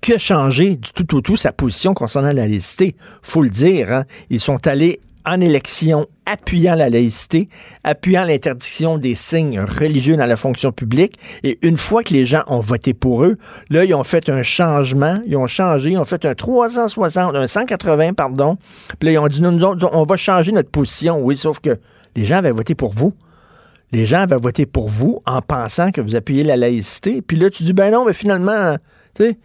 que 0.00 0.18
changer 0.18 0.76
du 0.76 0.92
tout 0.92 1.16
au 1.16 1.20
tout 1.20 1.36
sa 1.36 1.52
position 1.52 1.94
concernant 1.94 2.28
la 2.28 2.46
laïcité? 2.46 2.94
Faut 3.22 3.42
le 3.42 3.50
dire, 3.50 3.92
hein. 3.92 4.04
ils 4.30 4.40
sont 4.40 4.66
allés 4.66 5.00
en 5.28 5.40
élection 5.40 6.06
appuyant 6.26 6.74
la 6.74 6.88
laïcité, 6.88 7.48
appuyant 7.84 8.24
l'interdiction 8.24 8.98
des 8.98 9.14
signes 9.14 9.60
religieux 9.60 10.16
dans 10.16 10.26
la 10.26 10.36
fonction 10.36 10.72
publique. 10.72 11.18
Et 11.42 11.58
une 11.62 11.76
fois 11.76 12.02
que 12.02 12.12
les 12.12 12.24
gens 12.24 12.42
ont 12.46 12.60
voté 12.60 12.94
pour 12.94 13.24
eux, 13.24 13.36
là, 13.70 13.84
ils 13.84 13.94
ont 13.94 14.04
fait 14.04 14.28
un 14.28 14.42
changement, 14.42 15.18
ils 15.26 15.36
ont 15.36 15.46
changé, 15.46 15.90
ils 15.90 15.98
ont 15.98 16.04
fait 16.04 16.24
un 16.24 16.34
360, 16.34 17.34
un 17.34 17.46
180, 17.46 18.14
pardon. 18.14 18.56
Puis 18.98 19.08
là, 19.08 19.12
ils 19.12 19.18
ont 19.18 19.28
dit, 19.28 19.42
nous, 19.42 19.50
nous 19.50 19.86
on 19.92 20.04
va 20.04 20.16
changer 20.16 20.52
notre 20.52 20.70
position. 20.70 21.18
Oui, 21.20 21.36
sauf 21.36 21.60
que 21.60 21.78
les 22.16 22.24
gens 22.24 22.36
avaient 22.36 22.50
voté 22.50 22.74
pour 22.74 22.92
vous. 22.92 23.12
Les 23.92 24.04
gens 24.04 24.20
avaient 24.20 24.36
voté 24.36 24.66
pour 24.66 24.88
vous 24.88 25.22
en 25.26 25.40
pensant 25.40 25.90
que 25.92 26.00
vous 26.00 26.16
appuyez 26.16 26.44
la 26.44 26.56
laïcité. 26.56 27.22
Puis 27.22 27.38
là, 27.38 27.48
tu 27.48 27.62
dis, 27.62 27.72
ben 27.72 27.90
non, 27.90 28.04
mais 28.04 28.12
finalement, 28.12 28.76
tu 29.14 29.24
sais, 29.24 29.38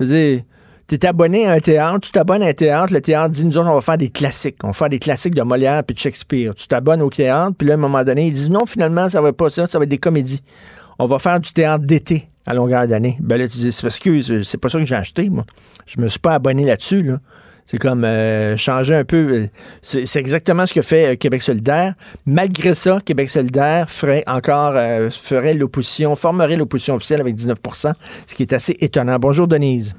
je 0.00 0.04
veux 0.04 0.10
dire, 0.10 0.42
tu 0.88 0.94
es 0.94 1.06
abonné 1.06 1.46
à 1.46 1.52
un 1.52 1.60
théâtre, 1.60 2.00
tu 2.00 2.12
t'abonnes 2.12 2.42
à 2.42 2.46
un 2.46 2.52
théâtre, 2.52 2.92
le 2.92 3.00
théâtre 3.00 3.30
dit, 3.30 3.44
nous 3.44 3.56
autres, 3.58 3.68
on 3.68 3.74
va 3.74 3.80
faire 3.80 3.98
des 3.98 4.10
classiques. 4.10 4.58
On 4.62 4.68
va 4.68 4.72
faire 4.72 4.88
des 4.88 4.98
classiques 4.98 5.34
de 5.34 5.42
Molière 5.42 5.82
puis 5.84 5.94
de 5.94 5.98
Shakespeare. 5.98 6.54
Tu 6.54 6.68
t'abonnes 6.68 7.02
au 7.02 7.10
théâtre, 7.10 7.54
puis 7.58 7.66
là, 7.66 7.74
à 7.74 7.76
un 7.76 7.80
moment 7.80 8.04
donné, 8.04 8.28
ils 8.28 8.32
disent, 8.32 8.50
non, 8.50 8.66
finalement, 8.66 9.10
ça 9.10 9.20
va 9.20 9.32
pas 9.32 9.50
ça, 9.50 9.66
ça 9.66 9.78
va 9.78 9.84
être 9.84 9.90
des 9.90 9.98
comédies. 9.98 10.42
On 10.98 11.06
va 11.06 11.18
faire 11.18 11.40
du 11.40 11.52
théâtre 11.52 11.84
d'été 11.84 12.28
à 12.46 12.54
longueur 12.54 12.86
d'année. 12.86 13.16
Ben 13.20 13.36
là, 13.36 13.48
tu 13.48 13.58
dis, 13.58 13.70
que 13.70 14.44
c'est 14.44 14.58
pas 14.58 14.68
ça 14.68 14.78
que 14.78 14.84
j'ai 14.84 14.94
acheté, 14.94 15.28
moi. 15.28 15.44
Je 15.86 16.00
me 16.00 16.08
suis 16.08 16.20
pas 16.20 16.34
abonné 16.34 16.64
là-dessus, 16.64 17.02
là. 17.02 17.18
C'est 17.66 17.78
comme 17.78 18.04
euh, 18.04 18.56
changer 18.56 18.94
un 18.94 19.04
peu. 19.04 19.16
euh, 19.32 19.46
C'est 19.82 20.06
c'est 20.06 20.20
exactement 20.20 20.66
ce 20.66 20.72
que 20.74 20.82
fait 20.82 21.12
euh, 21.12 21.16
Québec 21.16 21.42
solidaire. 21.42 21.94
Malgré 22.24 22.74
ça, 22.74 22.98
Québec 23.04 23.28
solidaire 23.28 23.90
ferait 23.90 24.22
encore 24.28 24.72
euh, 24.76 25.10
ferait 25.10 25.54
l'opposition, 25.54 26.14
formerait 26.14 26.56
l'opposition 26.56 26.94
officielle 26.94 27.20
avec 27.20 27.34
19% 27.34 27.92
ce 28.26 28.34
qui 28.34 28.42
est 28.42 28.52
assez 28.52 28.76
étonnant. 28.80 29.16
Bonjour, 29.18 29.48
Denise. 29.48 29.94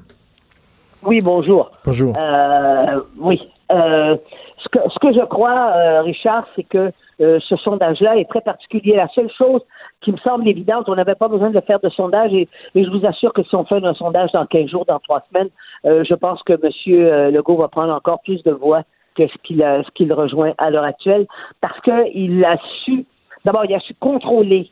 Oui, 1.02 1.20
bonjour. 1.20 1.70
Bonjour. 1.84 2.14
Euh, 2.18 3.00
oui. 3.20 3.38
Euh, 3.70 4.16
ce, 4.64 4.68
que, 4.70 4.78
ce 4.92 4.98
que 5.00 5.12
je 5.12 5.24
crois, 5.26 5.72
euh, 5.76 6.02
Richard, 6.02 6.44
c'est 6.56 6.64
que 6.64 6.90
euh, 7.20 7.38
ce 7.40 7.56
sondage-là 7.56 8.16
est 8.16 8.28
très 8.28 8.40
particulier. 8.40 8.96
La 8.96 9.08
seule 9.08 9.30
chose 9.36 9.60
qui 10.00 10.12
me 10.12 10.18
semble 10.18 10.48
évidente, 10.48 10.88
on 10.88 10.94
n'avait 10.94 11.14
pas 11.14 11.28
besoin 11.28 11.50
de 11.50 11.60
faire 11.60 11.80
de 11.80 11.88
sondage 11.90 12.32
et, 12.32 12.48
et 12.74 12.84
je 12.84 12.90
vous 12.90 13.04
assure 13.04 13.32
que 13.32 13.42
si 13.42 13.54
on 13.54 13.64
fait 13.64 13.84
un 13.84 13.94
sondage 13.94 14.32
dans 14.32 14.46
15 14.46 14.68
jours, 14.68 14.84
dans 14.84 15.00
trois 15.00 15.24
semaines, 15.28 15.50
euh, 15.84 16.04
je 16.08 16.14
pense 16.14 16.42
que 16.42 16.52
M. 16.52 16.70
euh, 16.88 17.30
Legault 17.30 17.56
va 17.56 17.68
prendre 17.68 17.92
encore 17.92 18.20
plus 18.22 18.42
de 18.44 18.52
voix 18.52 18.82
que 19.16 19.26
ce 19.26 19.90
qu'il 19.94 20.12
rejoint 20.12 20.52
à 20.58 20.70
l'heure 20.70 20.84
actuelle 20.84 21.26
parce 21.60 21.80
qu'il 21.80 22.44
a 22.44 22.56
su, 22.84 23.04
d'abord, 23.44 23.64
il 23.64 23.74
a 23.74 23.80
su 23.80 23.94
contrôler 23.94 24.70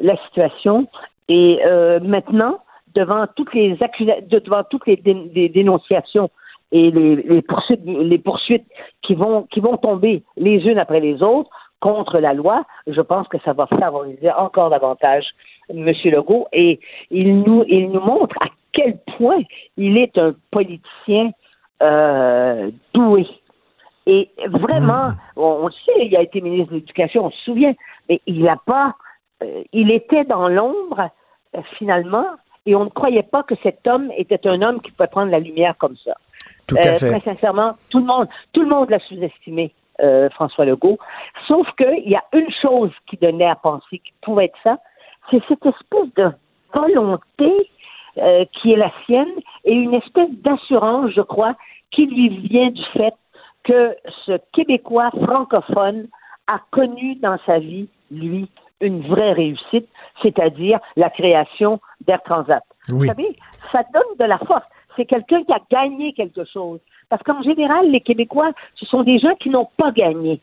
la 0.00 0.16
situation 0.26 0.88
et 1.28 1.60
euh, 1.64 2.00
maintenant, 2.00 2.58
devant 2.94 3.26
toutes 3.36 3.54
les 3.54 3.76
accusations, 3.80 4.24
devant 4.28 4.64
toutes 4.64 4.86
les, 4.86 5.00
les 5.34 5.48
dénonciations 5.48 6.30
et 6.72 6.90
les, 6.90 7.16
les 7.16 7.42
poursuites, 7.42 7.80
les 7.84 8.18
poursuites 8.18 8.66
qui 9.02 9.14
vont 9.14 9.42
qui 9.52 9.60
vont 9.60 9.76
tomber 9.76 10.22
les 10.36 10.58
unes 10.66 10.78
après 10.78 11.00
les 11.00 11.22
autres 11.22 11.50
contre 11.80 12.18
la 12.18 12.32
loi, 12.32 12.64
je 12.86 13.00
pense 13.00 13.28
que 13.28 13.38
ça 13.44 13.52
va 13.52 13.66
favoriser 13.66 14.30
encore 14.32 14.70
davantage 14.70 15.26
M. 15.68 15.92
Legault 16.04 16.48
et 16.52 16.80
il 17.10 17.42
nous 17.42 17.64
il 17.68 17.90
nous 17.90 18.00
montre 18.00 18.36
à 18.40 18.46
quel 18.72 18.98
point 19.16 19.42
il 19.76 19.96
est 19.98 20.16
un 20.18 20.34
politicien 20.50 21.30
euh, 21.82 22.70
doué. 22.94 23.26
Et 24.06 24.30
vraiment, 24.48 25.12
on, 25.34 25.42
on 25.42 25.66
le 25.66 25.72
sait, 25.84 26.06
il 26.06 26.16
a 26.16 26.22
été 26.22 26.40
ministre 26.40 26.70
de 26.70 26.76
l'Éducation, 26.76 27.26
on 27.26 27.30
se 27.30 27.40
souvient, 27.42 27.74
mais 28.08 28.20
il 28.26 28.42
n'a 28.44 28.56
pas, 28.64 28.94
euh, 29.42 29.64
il 29.72 29.90
était 29.90 30.24
dans 30.24 30.48
l'ombre 30.48 31.10
euh, 31.56 31.60
finalement, 31.76 32.26
et 32.66 32.76
on 32.76 32.84
ne 32.84 32.90
croyait 32.90 33.24
pas 33.24 33.42
que 33.42 33.54
cet 33.62 33.86
homme 33.86 34.12
était 34.16 34.46
un 34.46 34.62
homme 34.62 34.80
qui 34.80 34.92
pouvait 34.92 35.08
prendre 35.08 35.32
la 35.32 35.40
lumière 35.40 35.76
comme 35.78 35.96
ça. 36.04 36.14
Tout 36.68 36.76
à 36.76 36.94
fait. 36.94 37.18
Très 37.18 37.20
sincèrement, 37.20 37.74
tout 37.90 37.98
le 37.98 38.06
monde, 38.06 38.28
tout 38.52 38.62
le 38.62 38.68
monde 38.68 38.90
l'a 38.90 39.00
sous-estimé, 39.00 39.72
euh, 40.00 40.28
François 40.30 40.64
Legault. 40.64 40.98
Sauf 41.46 41.66
qu'il 41.76 42.08
y 42.08 42.14
a 42.14 42.24
une 42.32 42.50
chose 42.62 42.92
qui 43.06 43.16
donnait 43.16 43.48
à 43.48 43.56
penser 43.56 43.98
qu'il 43.98 44.14
pouvait 44.22 44.46
être 44.46 44.58
ça, 44.62 44.78
c'est 45.30 45.42
cette 45.48 45.64
espèce 45.66 46.14
de 46.16 46.30
volonté 46.74 47.56
euh, 48.18 48.44
qui 48.52 48.72
est 48.72 48.76
la 48.76 48.92
sienne 49.04 49.32
et 49.64 49.72
une 49.72 49.94
espèce 49.94 50.30
d'assurance, 50.42 51.10
je 51.14 51.20
crois, 51.20 51.54
qui 51.90 52.06
lui 52.06 52.28
vient 52.48 52.70
du 52.70 52.82
fait 52.92 53.14
que 53.64 53.96
ce 54.24 54.38
Québécois 54.52 55.10
francophone 55.10 56.08
a 56.46 56.60
connu 56.70 57.16
dans 57.16 57.38
sa 57.44 57.58
vie, 57.58 57.88
lui, 58.10 58.48
une 58.80 59.02
vraie 59.06 59.32
réussite, 59.32 59.88
c'est-à-dire 60.22 60.78
la 60.96 61.10
création 61.10 61.80
d'Air 62.06 62.22
Transat. 62.22 62.62
Oui. 62.88 62.94
Vous 62.98 63.06
savez, 63.06 63.36
ça 63.72 63.82
donne 63.92 64.16
de 64.18 64.24
la 64.24 64.38
force. 64.38 64.64
C'est 64.96 65.06
quelqu'un 65.06 65.42
qui 65.44 65.52
a 65.52 65.60
gagné 65.70 66.12
quelque 66.12 66.44
chose. 66.44 66.80
Parce 67.08 67.22
qu'en 67.22 67.42
général, 67.42 67.90
les 67.90 68.00
Québécois, 68.00 68.50
ce 68.74 68.86
sont 68.86 69.02
des 69.02 69.18
gens 69.18 69.34
qui 69.40 69.50
n'ont 69.50 69.68
pas 69.76 69.92
gagné. 69.92 70.40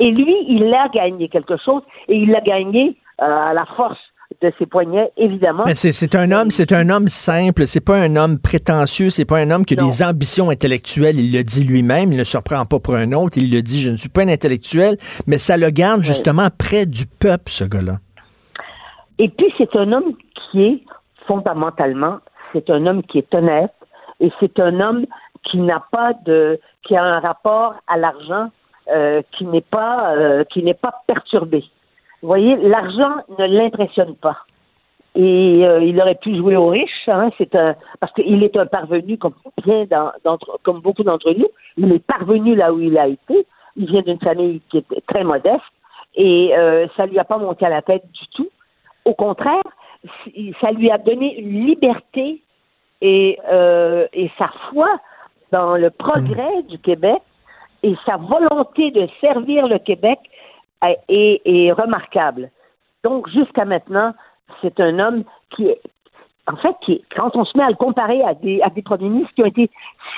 Et 0.00 0.10
lui, 0.10 0.34
il 0.48 0.72
a 0.74 0.88
gagné 0.88 1.28
quelque 1.28 1.56
chose 1.64 1.82
et 2.08 2.16
il 2.16 2.30
l'a 2.30 2.40
gagné 2.40 2.96
euh, 3.20 3.24
à 3.24 3.54
la 3.54 3.64
force 3.76 3.98
de 4.42 4.52
ses 4.58 4.66
poignets, 4.66 5.12
évidemment. 5.16 5.62
Mais 5.66 5.74
c'est 5.74 6.14
un 6.16 6.32
homme, 6.32 6.50
c'est 6.50 6.72
un 6.72 6.88
homme 6.88 7.08
simple, 7.08 7.66
c'est 7.66 7.84
pas 7.84 7.96
un 7.96 8.16
homme 8.16 8.38
prétentieux, 8.40 9.10
c'est 9.10 9.24
pas 9.24 9.38
un 9.38 9.50
homme 9.50 9.64
qui 9.64 9.74
a 9.78 9.82
Non. 9.82 9.86
des 9.86 10.02
ambitions 10.02 10.50
intellectuelles, 10.50 11.20
il 11.20 11.32
le 11.32 11.44
dit 11.44 11.62
lui-même, 11.64 12.12
il 12.12 12.18
ne 12.18 12.24
se 12.24 12.36
reprend 12.36 12.64
pas 12.64 12.80
pour 12.80 12.96
un 12.96 13.12
autre, 13.12 13.38
il 13.38 13.52
le 13.52 13.62
dit, 13.62 13.80
je 13.80 13.90
ne 13.90 13.96
suis 13.96 14.08
pas 14.08 14.22
un 14.22 14.28
intellectuel, 14.28 14.96
mais 15.26 15.38
ça 15.38 15.56
le 15.56 15.70
garde 15.70 16.02
justement 16.02 16.48
près 16.58 16.86
du 16.86 17.06
peuple, 17.06 17.50
ce 17.50 17.64
gars-là. 17.64 17.98
Et 19.18 19.28
puis, 19.28 19.52
c'est 19.56 19.76
un 19.76 19.92
homme 19.92 20.14
qui 20.50 20.64
est, 20.64 20.80
fondamentalement, 21.28 22.18
c'est 22.52 22.68
un 22.70 22.86
homme 22.86 23.02
qui 23.04 23.18
est 23.18 23.34
honnête 23.34 23.70
et 24.20 24.30
c'est 24.40 24.58
un 24.58 24.80
homme 24.80 25.06
qui 25.44 25.58
n'a 25.58 25.82
pas 25.90 26.12
de, 26.24 26.60
qui 26.82 26.96
a 26.96 27.02
un 27.02 27.20
rapport 27.20 27.74
à 27.86 27.96
l'argent 27.96 28.50
euh, 28.88 29.22
qui 29.32 29.44
n'est 29.44 29.60
pas, 29.60 30.14
euh, 30.14 30.44
qui 30.44 30.62
n'est 30.62 30.74
pas 30.74 31.02
perturbé. 31.06 31.64
Vous 32.22 32.28
voyez, 32.28 32.56
l'argent 32.56 33.16
ne 33.38 33.46
l'impressionne 33.46 34.14
pas. 34.16 34.38
Et 35.14 35.64
euh, 35.64 35.80
il 35.80 36.00
aurait 36.00 36.16
pu 36.16 36.36
jouer 36.36 36.56
aux 36.56 36.68
riches, 36.68 37.08
hein, 37.08 37.30
c'est 37.38 37.54
un, 37.54 37.76
parce 38.00 38.12
qu'il 38.14 38.42
est 38.42 38.56
un 38.56 38.66
parvenu 38.66 39.16
comme 39.16 39.34
bien 39.64 39.86
comme 40.64 40.80
beaucoup 40.80 41.04
d'entre 41.04 41.30
nous. 41.32 41.48
Il 41.76 41.92
est 41.92 42.04
parvenu 42.04 42.56
là 42.56 42.72
où 42.72 42.80
il 42.80 42.98
a 42.98 43.06
été. 43.06 43.46
Il 43.76 43.86
vient 43.86 44.02
d'une 44.02 44.18
famille 44.18 44.60
qui 44.70 44.78
est 44.78 45.06
très 45.06 45.22
modeste 45.22 45.62
et 46.16 46.56
euh, 46.56 46.86
ça 46.96 47.06
lui 47.06 47.18
a 47.18 47.24
pas 47.24 47.38
monté 47.38 47.64
à 47.64 47.68
la 47.68 47.82
tête 47.82 48.04
du 48.12 48.26
tout. 48.34 48.48
Au 49.04 49.14
contraire, 49.14 49.62
ça 50.60 50.72
lui 50.72 50.90
a 50.90 50.98
donné 50.98 51.38
une 51.38 51.66
liberté 51.66 52.42
et, 53.00 53.38
euh, 53.50 54.06
et 54.12 54.30
sa 54.36 54.48
foi 54.70 54.88
dans 55.54 55.76
le 55.76 55.90
progrès 55.90 56.62
du 56.68 56.78
Québec 56.80 57.22
et 57.84 57.94
sa 58.04 58.16
volonté 58.16 58.90
de 58.90 59.06
servir 59.20 59.68
le 59.68 59.78
Québec 59.78 60.18
est, 60.82 60.98
est- 61.08 61.40
est 61.44 61.70
remarquable. 61.72 62.50
Donc, 63.04 63.28
jusqu'à 63.28 63.64
maintenant, 63.64 64.12
c'est 64.60 64.80
un 64.80 64.98
homme 64.98 65.22
qui 65.50 65.68
est, 65.68 65.80
en 66.52 66.56
fait, 66.56 66.74
qui, 66.84 67.04
quand 67.14 67.36
on 67.36 67.44
se 67.44 67.56
met 67.56 67.62
à 67.64 67.68
le 67.70 67.76
comparer 67.76 68.20
à 68.24 68.34
des, 68.34 68.60
à 68.62 68.70
des 68.70 68.82
premiers 68.82 69.08
ministres 69.10 69.34
qui 69.36 69.42
ont 69.42 69.46
été 69.56 69.70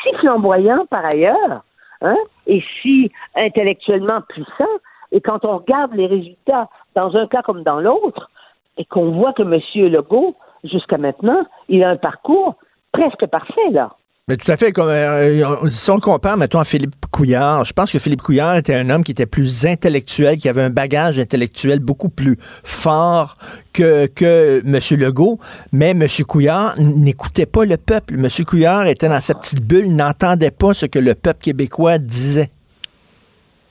si 0.03 0.17
flamboyants 0.21 0.87
par 0.87 1.05
ailleurs, 1.05 1.61
hein, 2.01 2.17
et 2.47 2.63
si 2.81 3.13
intellectuellement 3.35 4.21
puissants, 4.29 4.79
et 5.13 5.21
quand 5.21 5.45
on 5.45 5.59
regarde 5.59 5.93
les 5.95 6.07
résultats 6.07 6.69
dans 6.95 7.15
un 7.15 7.27
cas 7.27 7.43
comme 7.43 7.63
dans 7.63 7.81
l'autre, 7.81 8.31
et 8.79 8.85
qu'on 8.87 9.11
voit 9.13 9.33
que 9.35 9.43
M. 9.43 9.61
Legault, 9.93 10.35
jusqu'à 10.65 10.97
maintenant, 10.99 11.43
il 11.69 11.85
a 11.85 11.91
un 11.91 11.97
parcours 11.97 12.55
presque 12.93 13.27
parfait, 13.27 13.71
là. 13.71 13.91
Mais 14.29 14.37
tout 14.37 14.51
à 14.51 14.57
fait, 14.57 14.73
comme 14.73 14.89
euh, 14.89 15.69
si 15.71 15.89
on 15.89 15.95
le 15.95 16.01
compare, 16.01 16.37
mettons, 16.37 16.59
à 16.59 16.65
Philippe 16.65 16.97
Couillard, 17.13 17.65
je 17.65 17.73
pense 17.73 17.93
que 17.93 18.01
Philippe 18.01 18.23
Couillard 18.23 18.57
était 18.57 18.75
un 18.75 18.91
homme 18.91 19.05
qui 19.05 19.13
était 19.13 19.25
plus 19.25 19.65
intellectuel, 19.65 20.37
qui 20.37 20.49
avait 20.49 20.65
un 20.65 20.71
bagage 20.71 21.21
intellectuel 21.21 21.79
beaucoup 21.79 22.09
plus 22.09 22.37
fort 22.41 23.37
que, 23.73 24.09
que 24.09 24.63
M. 24.67 24.99
Legault, 24.99 25.39
mais 25.71 25.91
M. 25.91 26.09
Couillard 26.27 26.75
n'écoutait 26.77 27.47
pas 27.47 27.65
le 27.65 27.77
peuple. 27.77 28.15
M. 28.15 28.27
Couillard 28.45 28.89
était 28.89 29.09
dans 29.09 29.21
sa 29.21 29.35
petite 29.35 29.63
bulle, 29.63 29.95
n'entendait 29.95 30.51
pas 30.51 30.75
ce 30.75 30.87
que 30.87 30.99
le 30.99 31.15
peuple 31.15 31.43
québécois 31.43 31.99
disait. 31.99 32.51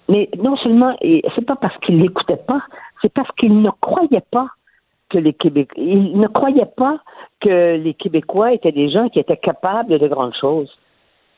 Mais 0.07 0.29
non 0.41 0.55
seulement, 0.55 0.95
c'est 1.01 1.45
pas 1.45 1.57
parce 1.57 1.77
qu'il 1.79 1.97
n'écoutait 1.97 2.39
pas, 2.47 2.61
c'est 3.01 3.11
parce 3.11 3.29
qu'il 3.37 3.61
ne 3.61 3.71
croyait 3.81 4.23
pas 4.31 4.47
que 5.09 5.17
les 5.17 5.33
Québécois, 5.33 5.83
il 5.83 6.19
ne 6.19 6.27
croyait 6.27 6.69
pas 6.77 6.99
que 7.41 7.75
les 7.75 7.93
Québécois 7.93 8.53
étaient 8.53 8.71
des 8.71 8.89
gens 8.89 9.09
qui 9.09 9.19
étaient 9.19 9.37
capables 9.37 9.99
de 9.99 10.07
grandes 10.07 10.35
choses. 10.39 10.69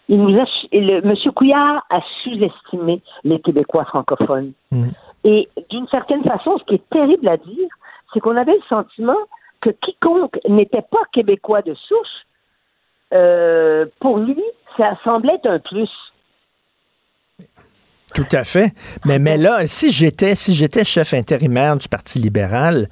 Il 0.10 0.22
nous 0.22 0.40
a, 0.40 0.46
et 0.72 0.80
le, 0.80 1.06
M. 1.06 1.16
Couillard 1.36 1.86
a 1.90 2.00
sous-estimé 2.24 3.02
les 3.24 3.40
Québécois 3.40 3.86
francophones. 3.86 4.54
Mhm. 4.72 4.92
Et 5.26 5.50
d'une 5.70 5.88
certaine 5.88 6.24
façon, 6.24 6.58
ce 6.60 6.64
qui 6.64 6.76
est 6.76 6.90
terrible 6.90 7.28
à 7.28 7.36
dire, 7.36 7.68
c'est 8.14 8.22
qu'on 8.22 8.38
avait 8.38 8.56
le 8.56 8.64
sentiment 8.70 9.18
que 9.62 9.72
quiconque 9.72 10.40
n'était 10.48 10.84
pas 10.84 11.02
québécois 11.12 11.62
de 11.62 11.74
souche, 11.74 12.26
euh, 13.14 13.86
pour 14.00 14.20
lui, 14.20 14.42
ça 14.78 14.98
semblait 15.04 15.36
être 15.36 15.48
un 15.48 15.60
plus. 15.60 15.90
Tout 18.16 18.26
à 18.32 18.44
fait. 18.44 18.72
Mais, 19.06 19.20
mais 19.20 19.38
là, 19.38 19.68
si 19.68 19.92
j'étais, 19.92 20.36
si 20.36 20.54
j'étais 20.54 20.86
chef 20.86 21.14
intérimaire 21.14 21.78
du 21.78 21.88
Parti 21.88 22.20
libéral, 22.20 22.88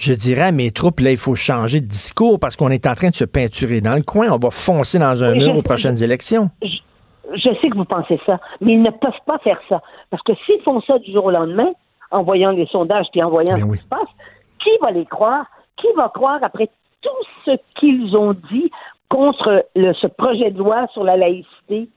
je 0.00 0.12
dirais 0.14 0.42
à 0.48 0.52
mes 0.52 0.70
troupes, 0.70 1.00
là, 1.00 1.10
il 1.10 1.16
faut 1.16 1.34
changer 1.34 1.80
de 1.80 1.86
discours 1.86 2.38
parce 2.40 2.56
qu'on 2.56 2.70
est 2.70 2.86
en 2.86 2.94
train 2.94 3.10
de 3.10 3.14
se 3.14 3.24
peinturer 3.24 3.80
dans 3.80 3.94
le 3.96 4.02
coin. 4.02 4.28
On 4.30 4.38
va 4.38 4.50
foncer 4.50 4.98
dans 4.98 5.22
un 5.22 5.32
Oui, 5.32 5.38
mur 5.44 5.56
aux 5.56 5.62
prochaines 5.62 6.02
élections. 6.02 6.50
je 6.62 7.50
sais 7.60 7.68
que 7.70 7.76
vous 7.76 7.84
pensez 7.84 8.18
ça, 8.26 8.40
mais 8.60 8.72
ils 8.72 8.82
ne 8.82 8.90
peuvent 8.90 9.12
pas 9.26 9.38
faire 9.38 9.60
ça. 9.68 9.80
Parce 10.10 10.22
que 10.22 10.32
s'ils 10.46 10.60
font 10.62 10.80
ça 10.82 10.98
du 10.98 11.12
jour 11.12 11.26
au 11.26 11.30
lendemain, 11.30 11.68
en 12.10 12.22
voyant 12.24 12.50
les 12.50 12.66
sondages 12.66 13.06
et 13.14 13.22
en 13.22 13.30
voyant 13.30 13.54
Ben 13.54 13.60
ce 13.60 13.64
oui. 13.66 13.76
qui 13.78 13.84
se 13.84 13.88
passe, 13.88 14.08
qui 14.62 14.70
va 14.82 14.90
les 14.90 15.06
croire? 15.06 15.44
Qui 15.76 15.86
va 15.96 16.10
croire 16.12 16.40
après 16.42 16.68
tout 17.02 17.08
ce 17.44 17.52
qu'ils 17.78 18.16
ont 18.16 18.34
dit 18.50 18.70
contre 19.08 19.64
le- 19.76 19.94
ce 19.94 20.06
projet 20.08 20.50
de 20.50 20.58
loi 20.58 20.86
sur 20.92 21.04
la 21.04 21.16
laïcité? 21.16 21.88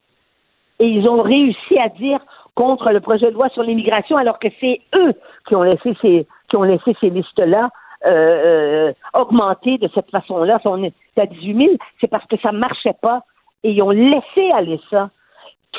Et 0.79 0.85
ils 0.87 1.07
ont 1.07 1.21
réussi 1.21 1.77
à 1.79 1.89
dire 1.89 2.19
contre 2.55 2.91
le 2.91 2.99
projet 2.99 3.27
de 3.31 3.33
loi 3.35 3.49
sur 3.49 3.63
l'immigration, 3.63 4.17
alors 4.17 4.37
que 4.37 4.47
c'est 4.59 4.81
eux 4.95 5.13
qui 5.47 5.55
ont 5.55 5.63
laissé 5.63 5.95
ces, 6.01 6.27
qui 6.49 6.55
ont 6.57 6.63
laissé 6.63 6.95
ces 7.01 7.09
listes-là 7.09 7.69
euh, 8.05 8.89
euh, 8.89 8.93
augmenter 9.13 9.77
de 9.77 9.89
cette 9.93 10.09
façon-là. 10.11 10.59
Si 10.61 10.67
on 10.67 10.83
est 10.83 10.93
à 11.17 11.25
18 11.25 11.55
000, 11.55 11.77
c'est 12.01 12.07
parce 12.07 12.25
que 12.25 12.37
ça 12.37 12.51
marchait 12.51 12.95
pas 13.01 13.23
et 13.63 13.71
ils 13.71 13.81
ont 13.81 13.91
laissé 13.91 14.51
aller 14.53 14.79
ça. 14.89 15.09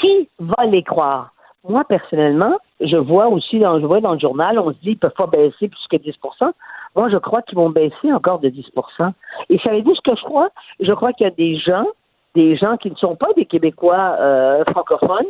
Qui 0.00 0.28
va 0.38 0.64
les 0.64 0.82
croire? 0.82 1.30
Moi, 1.68 1.84
personnellement, 1.84 2.58
je 2.80 2.96
vois 2.96 3.28
aussi 3.28 3.58
dans, 3.58 3.80
je 3.80 3.86
vois 3.86 4.00
dans 4.00 4.14
le 4.14 4.18
journal, 4.18 4.58
on 4.58 4.72
se 4.72 4.78
dit 4.78 4.90
qu'ils 4.90 4.98
peuvent 4.98 5.12
pas 5.16 5.26
baisser 5.26 5.68
plus 5.68 5.86
que 5.90 5.96
10% 5.96 6.50
Moi, 6.96 7.08
je 7.10 7.16
crois 7.16 7.42
qu'ils 7.42 7.56
vont 7.56 7.70
baisser 7.70 8.12
encore 8.12 8.38
de 8.40 8.50
10% 8.50 9.12
Et 9.50 9.58
savez-vous 9.58 9.94
ce 9.94 10.00
que 10.00 10.16
je 10.16 10.24
crois? 10.24 10.50
Je 10.80 10.92
crois 10.92 11.12
qu'il 11.12 11.24
y 11.24 11.28
a 11.28 11.30
des 11.30 11.56
gens, 11.56 11.86
des 12.34 12.56
gens 12.56 12.76
qui 12.76 12.90
ne 12.90 12.96
sont 12.96 13.16
pas 13.16 13.32
des 13.36 13.46
Québécois 13.46 14.16
euh, 14.18 14.64
francophones, 14.72 15.26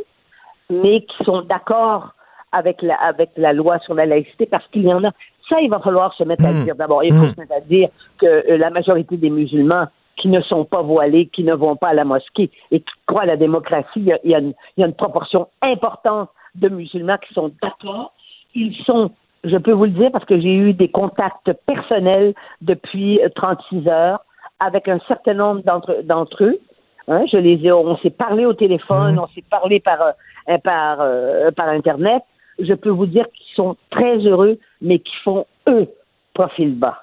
mais 0.70 1.02
qui 1.02 1.24
sont 1.24 1.42
d'accord 1.42 2.14
avec 2.50 2.82
la, 2.82 2.94
avec 2.96 3.30
la 3.36 3.52
loi 3.52 3.78
sur 3.80 3.94
la 3.94 4.06
laïcité 4.06 4.46
parce 4.46 4.66
qu'il 4.68 4.84
y 4.84 4.92
en 4.92 5.04
a. 5.04 5.10
Ça, 5.48 5.60
il 5.60 5.68
va 5.70 5.78
falloir 5.80 6.14
se 6.14 6.24
mettre 6.24 6.44
à 6.44 6.52
Mm. 6.52 6.64
dire. 6.64 6.74
D'abord, 6.76 7.04
il 7.04 7.12
faut 7.12 7.24
Mm. 7.26 7.34
se 7.34 7.40
mettre 7.40 7.52
à 7.54 7.60
dire 7.60 7.88
que 8.18 8.26
euh, 8.26 8.56
la 8.58 8.70
majorité 8.70 9.16
des 9.16 9.30
musulmans 9.30 9.86
qui 10.16 10.28
ne 10.28 10.40
sont 10.42 10.64
pas 10.64 10.80
voilés, 10.82 11.26
qui 11.26 11.42
ne 11.44 11.54
vont 11.54 11.76
pas 11.76 11.88
à 11.88 11.94
la 11.94 12.04
mosquée 12.04 12.50
et 12.70 12.80
qui 12.80 12.92
croient 13.06 13.22
à 13.22 13.26
la 13.26 13.36
démocratie, 13.36 13.88
il 13.96 14.04
y 14.04 14.12
a, 14.12 14.18
il 14.24 14.30
y 14.30 14.34
a 14.34 14.38
une, 14.38 14.54
il 14.76 14.80
y 14.80 14.84
a 14.84 14.86
une 14.86 14.94
proportion 14.94 15.48
importante 15.60 16.28
de 16.54 16.68
musulmans 16.68 17.18
qui 17.26 17.34
sont 17.34 17.50
d'accord. 17.60 18.12
Ils 18.54 18.74
sont, 18.86 19.10
je 19.42 19.56
peux 19.56 19.72
vous 19.72 19.84
le 19.86 19.90
dire 19.90 20.10
parce 20.12 20.24
que 20.24 20.40
j'ai 20.40 20.54
eu 20.54 20.72
des 20.72 20.88
contacts 20.88 21.52
personnels 21.66 22.32
depuis 22.62 23.20
euh, 23.22 23.28
36 23.34 23.88
heures 23.88 24.20
avec 24.60 24.86
un 24.88 25.00
certain 25.08 25.34
nombre 25.34 25.62
d'entre 25.62 26.02
d'entre 26.04 26.44
eux. 26.44 26.58
Hein, 27.08 27.24
je 27.30 27.36
les 27.36 27.60
ai, 27.66 27.72
on 27.72 27.96
s'est 27.98 28.08
parlé 28.08 28.46
au 28.46 28.54
téléphone, 28.54 29.18
on 29.18 29.26
s'est 29.34 29.44
parlé 29.50 29.78
par 29.80 30.00
euh, 30.48 30.58
par 30.58 30.98
euh, 31.00 31.50
par 31.50 31.68
internet. 31.68 32.22
Je 32.58 32.74
peux 32.74 32.90
vous 32.90 33.06
dire 33.06 33.26
qu'ils 33.32 33.54
sont 33.54 33.76
très 33.90 34.18
heureux, 34.18 34.58
mais 34.80 34.98
qui 34.98 35.14
font 35.24 35.46
eux 35.68 35.88
profil 36.34 36.74
bas. 36.74 37.00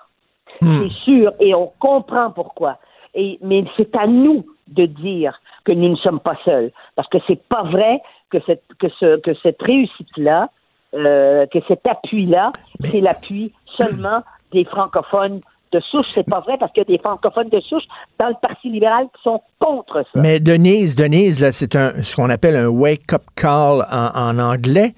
C'est 0.59 0.91
sûr, 1.05 1.33
et 1.39 1.55
on 1.55 1.71
comprend 1.79 2.29
pourquoi. 2.29 2.77
Et, 3.15 3.39
mais 3.41 3.63
c'est 3.75 3.95
à 3.95 4.05
nous 4.05 4.45
de 4.67 4.85
dire 4.85 5.39
que 5.65 5.71
nous 5.71 5.89
ne 5.89 5.95
sommes 5.95 6.19
pas 6.19 6.37
seuls, 6.45 6.71
parce 6.95 7.07
que 7.09 7.17
c'est 7.27 7.41
pas 7.47 7.63
vrai 7.63 8.01
que 8.29 8.37
cette 8.45 8.63
que 8.79 8.87
ce 8.99 9.19
que 9.19 9.31
cette 9.41 9.61
réussite 9.61 10.15
là, 10.17 10.49
euh, 10.93 11.45
que 11.47 11.59
cet 11.67 11.87
appui 11.87 12.25
là, 12.25 12.51
c'est 12.83 13.01
l'appui 13.01 13.51
seulement 13.77 14.21
des 14.51 14.65
francophones 14.65 15.41
de 15.71 15.79
souche. 15.79 16.07
C'est 16.13 16.29
pas 16.29 16.41
vrai 16.41 16.57
parce 16.59 16.71
qu'il 16.73 16.81
y 16.81 16.93
a 16.93 16.97
des 16.97 17.01
francophones 17.01 17.49
de 17.49 17.59
souche 17.61 17.85
dans 18.19 18.27
le 18.27 18.35
Parti 18.41 18.69
libéral 18.69 19.07
qui 19.15 19.23
sont 19.23 19.41
contre 19.59 20.03
ça. 20.13 20.21
Mais 20.21 20.39
Denise, 20.39 20.95
Denise, 20.95 21.49
c'est 21.51 21.75
un, 21.75 22.03
ce 22.03 22.15
qu'on 22.15 22.29
appelle 22.29 22.55
un 22.55 22.67
wake-up 22.67 23.23
call 23.35 23.85
en, 23.91 24.09
en 24.13 24.39
anglais 24.39 24.93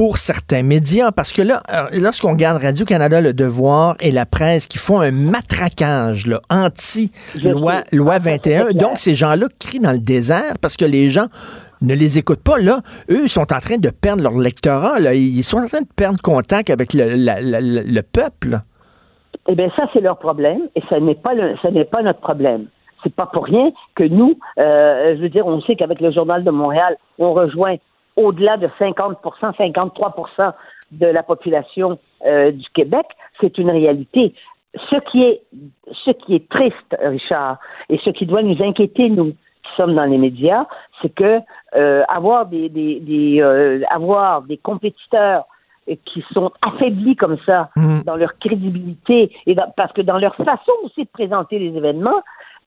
pour 0.00 0.16
certains 0.16 0.62
médias, 0.62 1.12
parce 1.12 1.30
que 1.30 1.42
là, 1.42 1.60
euh, 1.70 1.88
lorsqu'on 2.00 2.30
regarde 2.30 2.62
Radio-Canada, 2.62 3.20
Le 3.20 3.34
Devoir 3.34 3.96
et 4.00 4.10
la 4.10 4.24
presse 4.24 4.66
qui 4.66 4.78
font 4.78 4.98
un 4.98 5.10
matraquage 5.10 6.24
anti-loi 6.48 7.82
loi 7.92 8.12
Ah, 8.14 8.22
ça, 8.22 8.30
21, 8.30 8.38
c'est 8.38 8.48
clair. 8.74 8.88
donc 8.88 8.96
ces 8.96 9.14
gens-là 9.14 9.46
crient 9.58 9.80
dans 9.80 9.92
le 9.92 9.98
désert 9.98 10.54
parce 10.62 10.78
que 10.78 10.86
les 10.86 11.10
gens 11.10 11.26
ne 11.82 11.92
les 11.94 12.16
écoutent 12.16 12.42
pas. 12.42 12.56
Là, 12.56 12.78
eux, 13.10 13.24
ils 13.24 13.28
sont 13.28 13.42
en 13.52 13.60
train 13.60 13.76
de 13.76 13.90
perdre 13.90 14.22
leur 14.22 14.38
lectorat. 14.38 15.00
Là. 15.00 15.12
Ils 15.12 15.44
sont 15.44 15.58
en 15.58 15.66
train 15.66 15.82
de 15.82 15.88
perdre 15.94 16.18
contact 16.22 16.70
avec 16.70 16.94
le, 16.94 17.10
la- 17.16 17.42
la- 17.42 17.60
la- 17.60 17.82
le 17.82 18.02
peuple. 18.02 18.60
Eh 19.48 19.54
bien, 19.54 19.68
ça, 19.76 19.82
c'est 19.92 20.00
leur 20.00 20.18
problème, 20.18 20.60
et 20.76 20.82
ce 20.88 20.94
n'est 20.94 21.14
pas 21.14 21.34
le, 21.34 21.56
ce 21.60 21.68
n'est 21.68 21.84
pas 21.84 22.00
notre 22.02 22.20
problème. 22.20 22.68
C'est 23.02 23.14
pas 23.14 23.26
pour 23.26 23.44
rien 23.44 23.70
que 23.96 24.04
nous, 24.04 24.38
euh, 24.58 25.14
je 25.16 25.20
veux 25.20 25.28
dire, 25.28 25.46
on 25.46 25.60
sait 25.60 25.76
qu'avec 25.76 26.00
le 26.00 26.10
Journal 26.10 26.42
de 26.42 26.50
Montréal, 26.50 26.96
on 27.18 27.34
rejoint 27.34 27.76
au-delà 28.16 28.56
de 28.56 28.68
50% 28.78 29.54
53% 29.56 30.52
de 30.92 31.06
la 31.06 31.22
population 31.22 31.98
euh, 32.26 32.50
du 32.50 32.68
Québec. 32.74 33.06
C'est 33.40 33.56
une 33.58 33.70
réalité. 33.70 34.34
Ce 34.90 34.96
qui 35.10 35.22
est, 35.24 35.42
ce 36.04 36.10
qui 36.12 36.34
est 36.36 36.48
triste, 36.48 36.96
Richard, 37.02 37.58
et 37.88 37.98
ce 37.98 38.10
qui 38.10 38.26
doit 38.26 38.42
nous 38.42 38.62
inquiéter, 38.62 39.08
nous 39.08 39.32
qui 39.32 39.76
sommes 39.76 39.94
dans 39.94 40.04
les 40.04 40.18
médias, 40.18 40.66
c'est 41.00 41.14
que 41.14 41.40
euh, 41.76 42.02
avoir 42.08 42.46
des, 42.46 42.68
des, 42.68 43.00
des 43.00 43.40
euh, 43.40 43.80
avoir 43.90 44.42
des 44.42 44.56
compétiteurs 44.56 45.44
et 45.86 45.96
qui 45.96 46.24
sont 46.32 46.52
affaiblis 46.62 47.16
comme 47.16 47.38
ça 47.46 47.70
Mhm. 47.76 48.02
dans 48.04 48.16
leur 48.16 48.38
crédibilité 48.38 49.32
et 49.46 49.54
dans- 49.54 49.72
parce 49.76 49.92
que 49.92 50.02
dans 50.02 50.18
leur 50.18 50.34
façon 50.36 50.72
aussi 50.84 51.04
de 51.04 51.08
présenter 51.12 51.58
les 51.58 51.76
événements, 51.76 52.20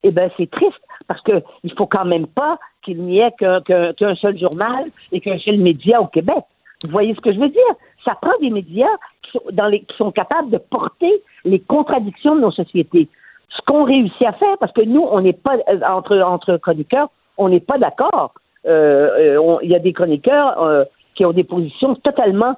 eh 0.04 0.12
ben 0.12 0.30
c'est 0.38 0.50
triste 0.50 0.82
parce 1.08 1.22
que 1.22 1.42
il 1.64 1.74
faut 1.74 1.88
quand 1.88 2.06
même 2.06 2.28
pas 2.28 2.58
qu'il 2.84 3.02
n'y 3.04 3.20
ait 3.20 3.32
qu'un 3.40 4.16
seul 4.16 4.38
journal 4.38 4.86
et 5.12 5.20
qu'un 5.20 5.38
seul 5.40 5.58
média 5.58 6.02
au 6.02 6.08
Québec. 6.08 6.44
Vous 6.84 6.92
voyez 6.92 7.14
ce 7.16 7.22
que 7.22 7.34
je 7.34 7.40
veux 7.40 7.50
dire? 7.50 7.74
Ça 8.06 8.16
prend 8.22 8.32
des 8.42 8.50
médias 8.50 8.88
qui 9.24 9.32
sont, 9.32 9.42
dans 9.52 9.68
les, 9.68 9.80
qui 9.82 9.96
sont 9.98 10.12
capables 10.12 10.50
de 10.50 10.58
porter 10.58 11.22
les 11.46 11.60
contradictions 11.60 12.36
de 12.36 12.42
nos 12.42 12.52
sociétés. 12.52 13.08
Ce 13.50 13.62
qu'on 13.66 13.84
réussit 13.86 14.26
à 14.28 14.34
faire, 14.34 14.58
parce 14.60 14.72
que 14.74 14.82
nous, 14.82 15.02
on 15.10 15.22
n'est 15.22 15.34
pas 15.34 15.56
euh, 15.70 15.80
entre 15.88 16.18
entre 16.20 16.58
chroniqueurs, 16.58 17.10
on 17.38 17.50
n'est 17.50 17.60
pas 17.62 17.78
d'accord. 17.78 18.34
Euh, 18.66 19.38
euh, 19.38 19.58
Il 19.64 19.70
y 19.72 19.76
a 19.76 19.80
des 19.80 19.94
chroniqueurs 19.94 20.62
euh, 20.62 20.84
qui 21.16 21.24
ont 21.26 21.32
des 21.34 21.44
positions 21.44 21.96
totalement 21.96 22.56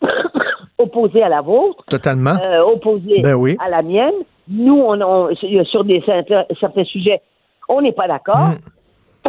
opposées 0.78 1.22
à 1.22 1.28
la 1.28 1.40
vôtre 1.40 1.84
Totalement. 1.88 2.36
euh, 2.46 2.60
opposée 2.62 3.20
Ben 3.22 3.34
oui. 3.34 3.56
à 3.64 3.68
la 3.70 3.82
mienne. 3.82 4.14
Nous, 4.48 4.76
on, 4.78 5.00
on- 5.00 5.34
sur 5.64 5.84
des 5.84 6.02
certains 6.06 6.44
certains 6.60 6.84
sujets, 6.84 7.20
on 7.68 7.80
n'est 7.80 7.92
pas 7.92 8.06
d'accord. 8.06 8.48
Mm. 8.50 8.58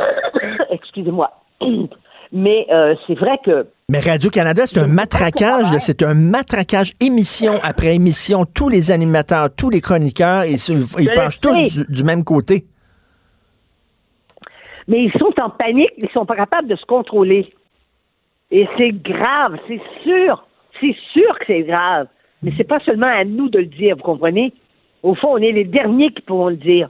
Excusez-moi. 0.72 1.32
Mais 2.34 2.68
euh, 2.72 2.94
c'est 3.06 3.16
vrai 3.16 3.40
que 3.46 3.68
Mais 3.88 4.00
Radio-Canada, 4.00 4.64
c'est 4.68 4.80
un 4.80 4.88
matraquage, 4.88 5.68
c'est 5.80 6.04
un 6.04 6.14
matraquage 6.14 6.94
émission 7.00 7.54
après 7.64 7.96
émission. 7.96 8.46
Tous 8.46 8.68
les 8.68 8.92
animateurs, 8.92 9.48
tous 9.56 9.70
les 9.70 9.80
chroniqueurs, 9.80 10.44
ils, 10.44 10.58
ils 11.00 11.10
penchent 11.16 11.40
tous 11.40 11.86
du, 11.86 11.86
du 11.88 12.04
même 12.04 12.26
côté. 12.26 12.66
mais 14.90 15.04
ils 15.06 15.12
sont 15.14 15.34
en 15.42 15.50
panique, 15.50 15.92
ils 15.98 16.10
sont 16.10 16.26
pas 16.26 16.36
capables 16.36 16.68
de 16.68 16.76
se 16.76 16.86
contrôler. 16.86 17.54
Et 18.52 18.68
c'est 18.78 18.92
grave, 18.92 19.58
c'est 19.68 19.82
sûr. 20.04 20.46
C'est 20.80 20.96
sûr 21.14 21.40
que 21.40 21.46
c'est 21.48 21.64
grave. 21.64 22.08
Mais 22.44 22.52
c'est 22.58 22.68
pas 22.68 22.80
seulement 22.82 23.08
à 23.08 23.24
nous 23.26 23.50
de 23.50 23.60
le 23.60 23.66
dire, 23.66 23.96
vous 23.98 24.04
comprenez? 24.04 24.54
Au 25.04 25.16
fond, 25.16 25.30
on 25.32 25.38
est 25.38 25.52
les 25.52 25.66
derniers 25.66 26.12
qui 26.12 26.22
pourront 26.22 26.50
le 26.50 26.56
dire. 26.58 26.90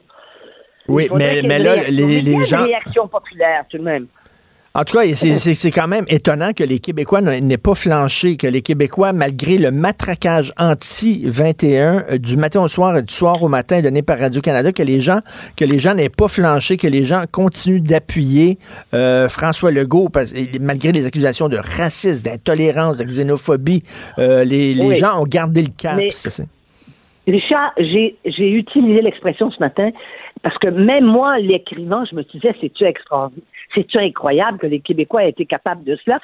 Oui, 0.87 1.09
mais, 1.15 1.41
là, 1.59 1.73
réaction. 1.73 1.93
les, 1.93 2.21
les 2.21 2.31
une 2.31 2.45
gens. 2.45 2.63
réaction 2.63 3.07
populaire, 3.07 3.63
tout 3.69 3.77
de 3.77 3.83
même. 3.83 4.07
En 4.73 4.83
tout 4.83 4.95
cas, 4.95 5.03
c'est- 5.15 5.71
quand 5.71 5.87
même 5.87 6.05
étonnant 6.07 6.53
que 6.53 6.63
les 6.63 6.77
Québécois 6.77 7.19
n'aient 7.19 7.57
pas 7.57 7.73
flanché, 7.73 8.37
que 8.37 8.45
les 8.45 8.61
Québécois, 8.61 9.11
malgré 9.11 9.57
le 9.57 9.71
matraquage 9.71 10.53
anti-21 10.59 12.03
euh, 12.11 12.17
du 12.19 12.37
matin 12.37 12.61
au 12.61 12.67
soir 12.67 12.95
et 12.97 13.01
du 13.01 13.11
soir 13.13 13.41
au 13.41 13.47
matin 13.47 13.81
donné 13.81 14.03
par 14.03 14.19
Radio-Canada, 14.19 14.71
que 14.71 14.83
les 14.83 15.01
gens 15.01 15.21
que 15.55 15.65
les 15.65 15.79
gens 15.79 15.95
n'aient 15.95 16.09
pas 16.09 16.27
flanché, 16.27 16.77
que 16.77 16.85
les 16.87 17.05
gens 17.05 17.23
continuent 17.31 17.81
d'appuyer 17.81 18.59
euh, 18.93 19.27
François 19.29 19.71
Legault, 19.71 20.09
parce- 20.09 20.33
malgré 20.61 20.91
les 20.91 21.07
accusations 21.07 21.49
de 21.49 21.57
racisme, 21.57 22.23
d'intolérance, 22.29 22.97
de 22.97 23.03
xénophobie, 23.03 23.81
euh, 24.19 24.43
les, 24.43 24.75
les 24.75 24.85
Oui. 24.89 24.95
gens 24.95 25.19
ont 25.19 25.25
gardé 25.25 25.63
le 25.63 25.69
cap. 25.75 25.97
Mais-. 25.97 26.09
Richard, 27.27 27.73
j'ai 27.77 28.15
utilisé 28.51 29.01
l'expression 29.01 29.51
ce 29.51 29.59
matin 29.59 29.89
parce 30.43 30.57
que 30.57 30.67
même 30.67 31.05
moi, 31.05 31.39
l'écrivant, 31.39 32.05
je 32.05 32.15
me 32.15 32.23
disais, 32.23 32.55
c'est-tu 32.61 32.83
extraordinaire, 32.83 33.45
c'est-tu 33.73 33.97
incroyable 33.97 34.57
que 34.59 34.67
les 34.67 34.79
Québécois 34.79 35.25
aient 35.25 35.29
été 35.29 35.45
capables 35.45 35.83
de 35.83 35.97
cela? 36.03 36.19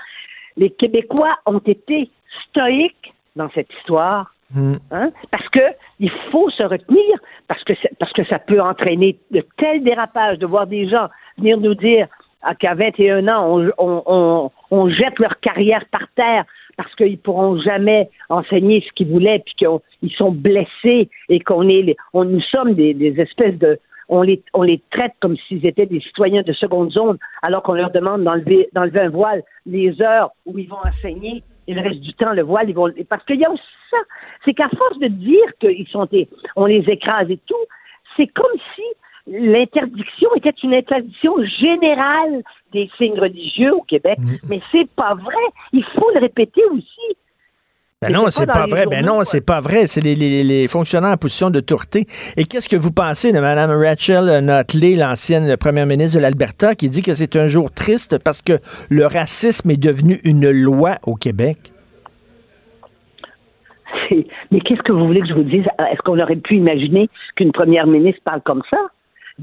Les 0.57 0.69
Québécois 0.69 1.35
ont 1.45 1.59
été 1.59 2.09
stoïques 2.49 3.13
dans 3.35 3.49
cette 3.51 3.71
histoire. 3.79 4.33
Hmm. 4.53 4.75
Hein? 4.91 5.11
Parce 5.31 5.47
que 5.49 5.61
il 5.99 6.11
faut 6.31 6.49
se 6.51 6.63
retenir, 6.63 7.17
parce 7.47 7.63
que, 7.63 7.73
parce 7.99 8.13
que 8.13 8.23
ça 8.25 8.37
peut 8.39 8.61
entraîner 8.61 9.17
de 9.31 9.43
tels 9.57 9.83
dérapages, 9.83 10.37
de 10.37 10.45
voir 10.45 10.67
des 10.67 10.87
gens 10.87 11.07
venir 11.37 11.57
nous 11.57 11.73
dire 11.73 12.07
ah, 12.43 12.53
qu'à 12.53 12.75
21 12.75 13.27
ans, 13.29 13.47
on, 13.57 13.71
on, 13.79 14.03
on, 14.05 14.51
on 14.69 14.89
jette 14.89 15.17
leur 15.17 15.39
carrière 15.39 15.85
par 15.91 16.07
terre 16.15 16.45
parce 16.77 16.93
qu'ils 16.95 17.17
pourront 17.17 17.59
jamais 17.61 18.09
enseigner 18.29 18.83
ce 18.87 18.91
qu'ils 18.93 19.07
voulaient, 19.07 19.39
puis 19.39 19.53
qu'ils 19.55 20.11
sont 20.17 20.31
blessés 20.31 21.09
et 21.29 21.39
qu'on 21.39 21.67
est, 21.67 21.81
les- 21.81 21.97
on, 22.13 22.25
nous 22.25 22.41
sommes 22.41 22.73
des, 22.73 22.93
des 22.93 23.19
espèces 23.19 23.57
de, 23.57 23.79
on 24.09 24.21
les, 24.21 24.41
on 24.53 24.61
les 24.63 24.81
traite 24.91 25.13
comme 25.21 25.35
s'ils 25.47 25.65
étaient 25.65 25.85
des 25.85 26.01
citoyens 26.01 26.41
de 26.43 26.53
seconde 26.53 26.91
zone, 26.91 27.17
alors 27.41 27.63
qu'on 27.63 27.73
leur 27.73 27.91
demande 27.91 28.23
d'enlever, 28.23 28.69
d'enlever 28.73 28.99
un 29.01 29.09
voile 29.09 29.43
les 29.65 30.01
heures 30.01 30.31
où 30.45 30.57
ils 30.59 30.67
vont 30.67 30.77
enseigner 30.85 31.43
et 31.67 31.73
le 31.73 31.81
reste 31.81 32.01
du 32.01 32.13
temps, 32.13 32.33
le 32.33 32.41
voile, 32.43 32.69
ils 32.69 32.75
vont, 32.75 32.91
parce 33.09 33.23
qu'il 33.25 33.39
y 33.39 33.45
a 33.45 33.49
aussi 33.51 33.63
ça, 33.89 33.97
c'est 34.43 34.53
qu'à 34.53 34.67
force 34.69 34.99
de 34.99 35.07
dire 35.07 35.45
qu'ils 35.59 35.87
sont, 35.87 36.03
des- 36.05 36.27
on 36.55 36.65
les 36.65 36.83
écrase 36.89 37.29
et 37.31 37.39
tout, 37.45 37.55
c'est 38.17 38.27
comme 38.27 38.51
si 38.75 38.81
l'interdiction 39.27 40.29
était 40.35 40.53
une 40.63 40.73
interdiction 40.73 41.33
générale 41.59 42.43
des 42.73 42.89
signes 42.97 43.19
religieux 43.19 43.73
au 43.73 43.81
Québec. 43.81 44.17
Mais 44.49 44.59
c'est 44.71 44.89
pas 44.95 45.13
vrai. 45.15 45.43
Il 45.71 45.83
faut 45.85 46.09
le 46.13 46.19
répéter 46.19 46.63
aussi. 46.65 47.17
Ben 48.03 48.13
non, 48.13 48.29
c'est 48.29 48.45
pas, 48.45 48.67
vrai. 48.67 48.85
Ben 48.85 49.05
non, 49.05 49.21
c'est 49.23 49.45
pas 49.45 49.61
vrai. 49.61 49.87
C'est 49.87 50.01
les, 50.01 50.15
les, 50.15 50.43
les, 50.43 50.67
fonctionnaires 50.67 51.11
en 51.11 51.17
position 51.17 51.49
de 51.49 51.59
tourté. 51.59 52.05
Et 52.37 52.45
qu'est-ce 52.45 52.69
que 52.69 52.75
vous 52.75 52.91
pensez 52.91 53.31
de 53.31 53.39
Mme 53.39 53.71
Rachel 53.71 54.43
Notley, 54.43 54.95
l'ancienne 54.95 55.55
première 55.57 55.85
ministre 55.85 56.17
de 56.17 56.21
l'Alberta, 56.21 56.75
qui 56.75 56.89
dit 56.89 57.01
que 57.01 57.13
c'est 57.13 57.35
un 57.35 57.47
jour 57.47 57.71
triste 57.71 58.17
parce 58.23 58.41
que 58.41 58.53
le 58.89 59.05
racisme 59.05 59.71
est 59.71 59.81
devenu 59.81 60.19
une 60.23 60.49
loi 60.49 60.97
au 61.03 61.15
Québec? 61.15 61.73
Mais 64.51 64.59
qu'est-ce 64.59 64.81
que 64.81 64.91
vous 64.91 65.05
voulez 65.05 65.21
que 65.21 65.27
je 65.27 65.33
vous 65.33 65.43
dise? 65.43 65.65
Est-ce 65.79 66.01
qu'on 66.03 66.19
aurait 66.19 66.35
pu 66.35 66.55
imaginer 66.55 67.09
qu'une 67.35 67.51
première 67.51 67.87
ministre 67.87 68.21
parle 68.23 68.41
comme 68.41 68.61
ça? 68.69 68.77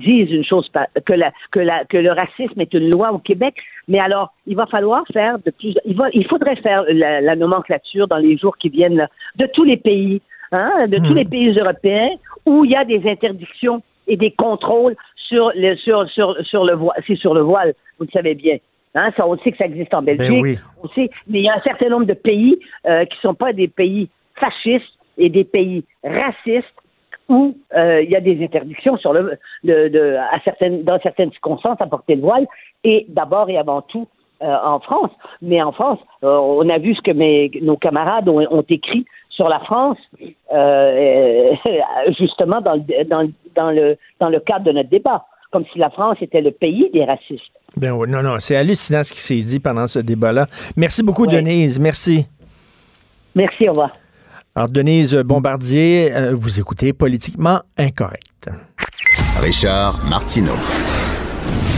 Disent 0.01 0.31
une 0.31 0.45
chose 0.45 0.69
que 1.05 1.13
la, 1.13 1.33
que 1.53 1.61
la 1.61 1.85
que 1.85 1.97
le 1.97 2.13
racisme 2.13 2.61
est 2.61 2.75
une 2.75 2.91
loi 2.91 3.13
au 3.13 3.19
Québec, 3.19 3.55
mais 3.89 4.01
alors 4.01 4.33
il 4.47 4.57
va 4.57 4.67
falloir 4.67 5.05
faire 5.13 5.39
de 5.39 5.51
plus 5.51 5.75
il 5.85 5.97
va 5.97 6.09
il 6.13 6.27
faudrait 6.27 6.57
faire 6.57 6.85
la, 6.89 7.37
nomenclature 7.37 8.09
dans 8.09 8.19
les 8.19 8.37
jours 8.37 8.57
qui 8.59 8.69
viennent 8.69 9.07
de 9.37 9.47
tous 9.55 9.65
les 9.65 9.77
pays, 9.77 10.21
hein, 10.53 10.87
de 10.89 10.99
tous 10.99 11.13
hmm. 11.13 11.23
les 11.23 11.25
pays 11.25 11.59
européens 11.59 12.11
où 12.47 12.65
il 12.65 12.73
y 12.73 12.77
a 12.77 12.85
des 12.85 13.09
interdictions 13.09 13.83
et 14.07 14.17
des 14.17 14.33
contrôles 14.33 14.97
sur 15.29 15.53
le 15.55 15.77
sur 15.77 16.09
sur 16.11 16.37
sur 16.45 16.65
le 16.65 16.75
voile, 16.75 17.03
c'est 17.07 17.17
sur 17.17 17.35
le 17.35 17.43
voile, 17.43 17.75
vous 17.99 18.07
le 18.07 18.11
savez 18.11 18.35
bien. 18.35 18.57
Hein, 18.95 19.11
ça, 19.17 19.25
on 19.25 19.39
sait 19.39 19.53
que 19.53 19.59
ça 19.59 19.67
existe 19.67 19.95
en 19.95 20.03
Belgique, 20.03 20.29
ben 20.29 20.43
oui. 20.43 20.59
on 20.83 20.89
sait, 20.89 21.11
mais 21.29 21.39
il 21.39 21.45
y 21.45 21.49
a 21.49 21.55
un 21.55 21.61
certain 21.61 21.89
nombre 21.89 22.07
de 22.07 22.15
pays 22.15 22.59
euh, 22.87 23.05
qui 23.05 23.17
sont 23.21 23.35
pas 23.35 23.53
des 23.53 23.69
pays 23.69 24.09
fascistes 24.35 24.99
et 25.17 25.29
des 25.29 25.45
pays 25.45 25.85
racistes 26.03 26.75
où 27.31 27.55
euh, 27.77 28.03
il 28.03 28.11
y 28.11 28.17
a 28.17 28.21
des 28.21 28.43
interdictions 28.45 28.99
sur 28.99 29.13
le, 29.13 29.39
de, 29.65 30.17
à 30.17 30.41
certaines, 30.45 30.83
dans 30.83 30.99
certaines 31.01 31.31
circonstances 31.31 31.81
à 31.81 31.87
porter 31.87 32.17
le 32.17 32.23
voile, 32.23 32.47
et 32.85 33.07
d'abord 33.09 33.49
et 33.49 33.57
avant 33.57 33.83
tout 33.83 34.09
euh, 34.43 34.57
en 34.65 34.81
France. 34.81 35.13
Mais 35.41 35.63
en 35.63 35.73
France, 35.73 36.01
euh, 36.25 36.37
on 36.37 36.69
a 36.69 36.79
vu 36.79 36.95
ce 36.95 37.01
que 37.01 37.13
mes, 37.13 37.51
nos 37.63 37.77
camarades 37.77 38.29
ont, 38.29 38.45
ont 38.51 38.65
écrit 38.69 39.07
sur 39.31 39.49
la 39.49 39.61
France, 39.61 39.97
justement 42.19 42.61
dans 42.61 42.75
le, 42.75 43.05
dans, 43.05 43.31
dans, 43.55 43.71
le, 43.71 43.97
dans 44.19 44.29
le 44.29 44.41
cadre 44.41 44.65
de 44.65 44.73
notre 44.73 44.91
débat, 44.91 45.25
comme 45.53 45.65
si 45.73 45.79
la 45.79 45.91
France 45.91 46.19
était 46.21 46.43
le 46.43 46.51
pays 46.51 46.91
des 46.93 47.05
racistes. 47.05 47.53
Ben 47.77 47.93
oui, 47.93 48.11
non, 48.11 48.23
non, 48.23 48.37
c'est 48.41 48.57
hallucinant 48.57 49.05
ce 49.05 49.13
qui 49.13 49.21
s'est 49.21 49.43
dit 49.43 49.61
pendant 49.61 49.87
ce 49.87 50.01
débat-là. 50.01 50.47
Merci 50.77 51.05
beaucoup, 51.05 51.27
Denise. 51.27 51.79
Merci. 51.79 52.27
Merci, 53.37 53.69
au 53.69 53.73
revoir. 53.73 53.93
Alors, 54.57 54.69
Denise 54.69 55.15
Bombardier, 55.15 56.13
euh, 56.13 56.35
vous 56.35 56.59
écoutez 56.59 56.93
Politiquement 56.93 57.61
Incorrect. 57.79 58.51
Richard 59.41 60.05
Martineau. 60.09 60.57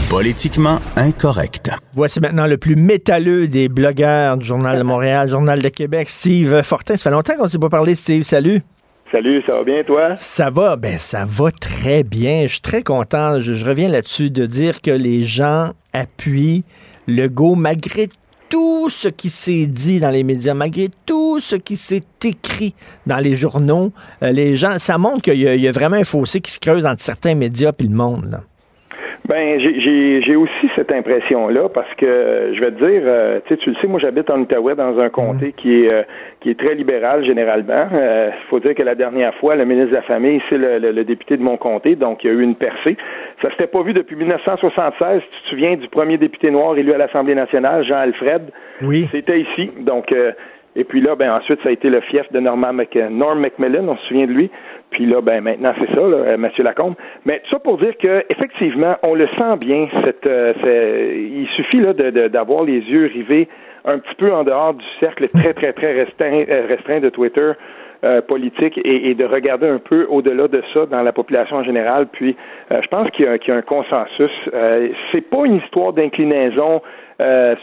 Politiquement 0.08 0.78
incorrect. 0.96 1.70
Voici 1.92 2.20
maintenant 2.20 2.46
le 2.46 2.56
plus 2.56 2.76
métalleux 2.76 3.46
des 3.46 3.68
blogueurs 3.68 4.38
du 4.38 4.46
Journal 4.46 4.78
de 4.78 4.82
Montréal, 4.82 5.28
Journal 5.28 5.60
de 5.60 5.68
Québec, 5.68 6.08
Steve 6.08 6.62
Fortin. 6.62 6.96
Ça 6.96 7.04
fait 7.04 7.10
longtemps 7.10 7.34
qu'on 7.36 7.44
ne 7.44 7.48
s'est 7.48 7.58
pas 7.58 7.68
parlé, 7.68 7.94
Steve. 7.94 8.22
Salut. 8.22 8.62
Salut, 9.10 9.42
ça 9.46 9.56
va 9.56 9.64
bien, 9.64 9.82
toi? 9.84 10.14
Ça 10.16 10.48
va, 10.48 10.76
ben 10.76 10.96
ça 10.98 11.26
va 11.26 11.50
très 11.50 12.02
bien. 12.04 12.42
Je 12.44 12.52
suis 12.52 12.60
très 12.60 12.82
content. 12.82 13.40
Je, 13.40 13.52
je 13.52 13.66
reviens 13.66 13.90
là-dessus 13.90 14.30
de 14.30 14.46
dire 14.46 14.80
que 14.80 14.90
les 14.90 15.24
gens 15.24 15.72
appuient 15.92 16.64
le 17.06 17.28
go 17.28 17.54
malgré 17.54 18.08
tout 18.52 18.90
ce 18.90 19.08
qui 19.08 19.30
s'est 19.30 19.64
dit 19.64 19.98
dans 19.98 20.10
les 20.10 20.24
médias, 20.24 20.52
malgré 20.52 20.90
tout 21.06 21.40
ce 21.40 21.56
qui 21.56 21.74
s'est 21.74 22.02
écrit 22.22 22.74
dans 23.06 23.16
les 23.16 23.34
journaux, 23.34 23.92
euh, 24.22 24.30
les 24.30 24.58
gens, 24.58 24.78
ça 24.78 24.98
montre 24.98 25.22
qu'il 25.22 25.38
y, 25.38 25.66
a 25.66 25.72
vraiment 25.72 25.96
un 25.96 26.04
fossé 26.04 26.42
qui 26.42 26.52
se 26.52 26.60
creuse 26.60 26.84
entre 26.84 27.00
certains 27.00 27.34
médias 27.34 27.72
et 27.78 27.82
le 27.82 27.88
monde. 27.88 28.42
Ben, 29.28 29.60
j'ai 29.60 30.34
aussi 30.34 30.68
cette 30.74 30.90
impression-là 30.90 31.68
parce 31.68 31.92
que 31.94 32.52
je 32.54 32.60
vais 32.60 32.72
te 32.72 32.84
dire, 32.84 33.02
euh, 33.04 33.38
tu 33.46 33.70
le 33.70 33.76
sais, 33.76 33.86
moi 33.86 34.00
j'habite 34.00 34.28
en 34.30 34.40
Outaouais 34.40 34.74
dans 34.74 34.98
un 34.98 35.10
comté 35.10 35.46
mhm. 35.46 35.52
qui 35.52 35.84
est 35.84 35.94
euh, 35.94 36.02
qui 36.40 36.50
est 36.50 36.58
très 36.58 36.74
libéral 36.74 37.24
généralement. 37.24 37.86
Il 37.92 37.98
euh, 37.98 38.30
faut 38.50 38.58
dire 38.58 38.74
que 38.74 38.82
la 38.82 38.96
dernière 38.96 39.32
fois, 39.36 39.54
le 39.54 39.64
ministre 39.64 39.90
de 39.90 39.96
la 39.96 40.02
Famille, 40.02 40.42
c'est 40.48 40.58
le, 40.58 41.04
député 41.04 41.36
de 41.36 41.42
mon 41.42 41.56
comté, 41.56 41.94
donc 41.94 42.24
il 42.24 42.26
y 42.26 42.30
a 42.30 42.32
eu 42.34 42.42
une 42.42 42.56
percée. 42.56 42.96
Ça 43.40 43.50
s'était 43.50 43.68
pas 43.68 43.82
vu 43.82 43.92
depuis 43.92 44.16
1976. 44.16 45.22
Tu 45.30 45.40
te 45.40 45.48
souviens 45.48 45.76
du 45.76 45.88
premier 45.88 46.18
député 46.18 46.50
noir 46.50 46.76
élu 46.76 46.92
à 46.92 46.98
l'Assemblée 46.98 47.36
nationale, 47.36 47.84
Jean 47.84 47.98
Alfred? 47.98 48.42
Oui. 48.82 49.06
C'était 49.12 49.40
ici. 49.40 49.70
Donc 49.80 50.12
et 50.74 50.84
puis 50.84 51.00
là, 51.00 51.14
ben 51.16 51.30
ensuite, 51.32 51.60
ça 51.62 51.68
a 51.68 51.72
été 51.72 51.90
le 51.90 52.00
fief 52.00 52.30
de 52.32 52.40
Norman 52.40 52.72
Mc... 52.72 52.96
Norm 53.10 53.40
Macmillan, 53.40 53.86
on 53.88 53.96
se 53.96 54.06
souvient 54.06 54.26
de 54.26 54.32
lui. 54.32 54.50
Puis 54.92 55.06
là, 55.06 55.20
ben 55.20 55.42
maintenant, 55.42 55.72
c'est 55.78 55.92
ça, 55.94 56.00
là, 56.00 56.16
euh, 56.16 56.36
Mathieu 56.36 56.62
Lacombe. 56.62 56.94
Mais 57.24 57.40
tout 57.40 57.50
ça 57.50 57.58
pour 57.58 57.78
dire 57.78 57.96
que 57.98 58.24
effectivement, 58.28 58.96
on 59.02 59.14
le 59.14 59.26
sent 59.38 59.56
bien. 59.58 59.88
Cette, 60.04 60.26
euh, 60.26 60.52
il 61.16 61.48
suffit 61.56 61.80
là 61.80 61.92
d'avoir 61.94 62.64
les 62.64 62.80
yeux 62.80 63.10
rivés 63.12 63.48
un 63.84 63.98
petit 63.98 64.14
peu 64.14 64.32
en 64.32 64.44
dehors 64.44 64.74
du 64.74 64.84
cercle 65.00 65.28
très, 65.28 65.54
très, 65.54 65.72
très 65.72 65.92
restreint, 65.94 66.44
euh, 66.48 66.66
restreint 66.68 67.00
de 67.00 67.08
Twitter. 67.08 67.52
politique 68.26 68.80
et, 68.84 69.14
de 69.14 69.24
regarder 69.24 69.68
un 69.68 69.78
peu 69.78 70.06
au-delà 70.10 70.48
de 70.48 70.60
ça 70.74 70.86
dans 70.86 71.02
la 71.02 71.12
population 71.12 71.58
en 71.58 71.62
général. 71.62 72.08
Puis, 72.10 72.34
je 72.68 72.88
pense 72.88 73.08
qu'il 73.12 73.26
y, 73.26 73.48
y, 73.48 73.52
a 73.52 73.54
un 73.54 73.62
consensus. 73.62 74.32
c'est 75.12 75.20
pas 75.20 75.44
une 75.44 75.58
histoire 75.58 75.92
d'inclinaison 75.92 76.82